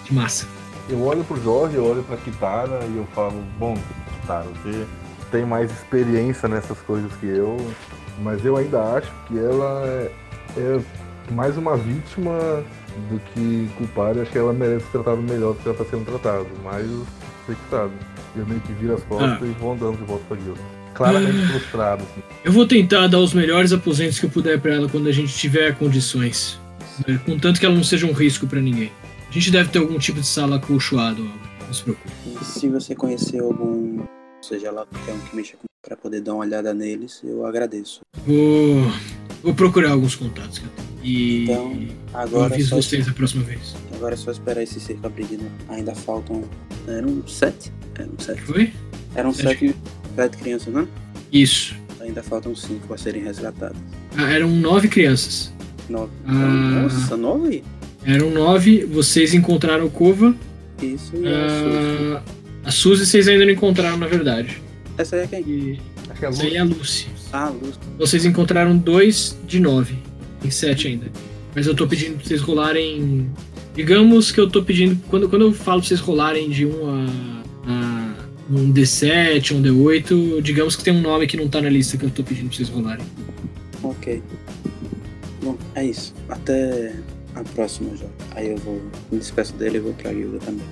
[0.05, 0.47] de massa.
[0.89, 3.77] eu olho pro Jorge, eu olho pra Kitara e eu falo, bom,
[4.21, 4.85] Kitara, você
[5.31, 7.57] tem mais experiência nessas coisas que eu,
[8.23, 10.11] mas eu ainda acho que ela é,
[10.57, 10.81] é
[11.31, 12.63] mais uma vítima
[13.09, 14.21] do que culpada.
[14.21, 16.45] Acho que ela merece ser tratada melhor do que ela está sendo tratada.
[16.63, 16.85] Mas
[17.47, 17.93] você que sabe.
[18.35, 19.45] Eu meio que viro as costas Ah.
[19.45, 20.59] e vou andando de volta pra guilda.
[20.93, 22.03] Claramente frustrado.
[22.03, 22.21] Assim.
[22.43, 25.33] Eu vou tentar dar os melhores aposentos que eu puder pra ela quando a gente
[25.35, 26.59] tiver condições.
[27.07, 27.19] né?
[27.25, 28.91] Contanto que ela não seja um risco pra ninguém.
[29.29, 32.09] A gente deve ter algum tipo de sala acolchoado, ó, não se preocupe.
[32.41, 33.99] E se você conhecer algum,
[34.41, 38.01] seja lá qualquer um que mexa com para poder dar uma olhada neles, eu agradeço.
[38.25, 38.91] Vou,
[39.43, 40.87] vou procurar alguns contatos que eu tenho.
[41.03, 41.87] E Então, eu
[42.19, 43.75] Agora, aviso só, vocês a próxima vez.
[43.93, 45.51] agora é só esperar esse cerco de novo.
[45.69, 46.43] Ainda faltam.
[46.87, 47.71] Eram sete?
[47.97, 48.41] Eram sete.
[48.41, 48.73] Foi?
[49.15, 49.75] Eram Sete.
[50.15, 50.87] sete, crianças, né?
[51.31, 51.75] Isso.
[51.99, 53.77] Ainda faltam cinco para serem resgatadas.
[54.17, 55.51] Ah, eram nove crianças.
[55.89, 56.11] Nove.
[56.25, 56.31] Ah.
[56.31, 57.63] Nossa, nove?
[58.05, 60.35] Eram nove, vocês encontraram o Cova.
[60.81, 62.13] Isso e a Suzy.
[62.15, 62.21] Ah,
[62.65, 64.61] a Suzy vocês ainda não encontraram, na verdade.
[64.97, 65.41] Essa aí é quem?
[65.41, 65.79] E
[66.17, 66.49] que é essa Lu.
[66.49, 67.07] aí é a Lucy.
[67.31, 67.79] Ah, Luz.
[67.97, 69.97] Vocês encontraram dois de nove.
[70.41, 71.11] Tem sete ainda.
[71.55, 73.29] Mas eu tô pedindo pra vocês rolarem.
[73.75, 75.01] Digamos que eu tô pedindo.
[75.07, 77.05] Quando, quando eu falo pra vocês rolarem de um a,
[77.67, 78.15] a
[78.49, 82.05] um D7, um D8, digamos que tem um nome que não tá na lista que
[82.05, 83.05] eu tô pedindo pra vocês rolarem.
[83.83, 84.21] Ok.
[85.43, 86.13] Bom, é isso.
[86.29, 86.93] Até
[87.35, 88.13] a próxima, Jorge.
[88.31, 88.81] Aí eu vou.
[89.11, 90.65] Me despeço dele e vou pra guilda também.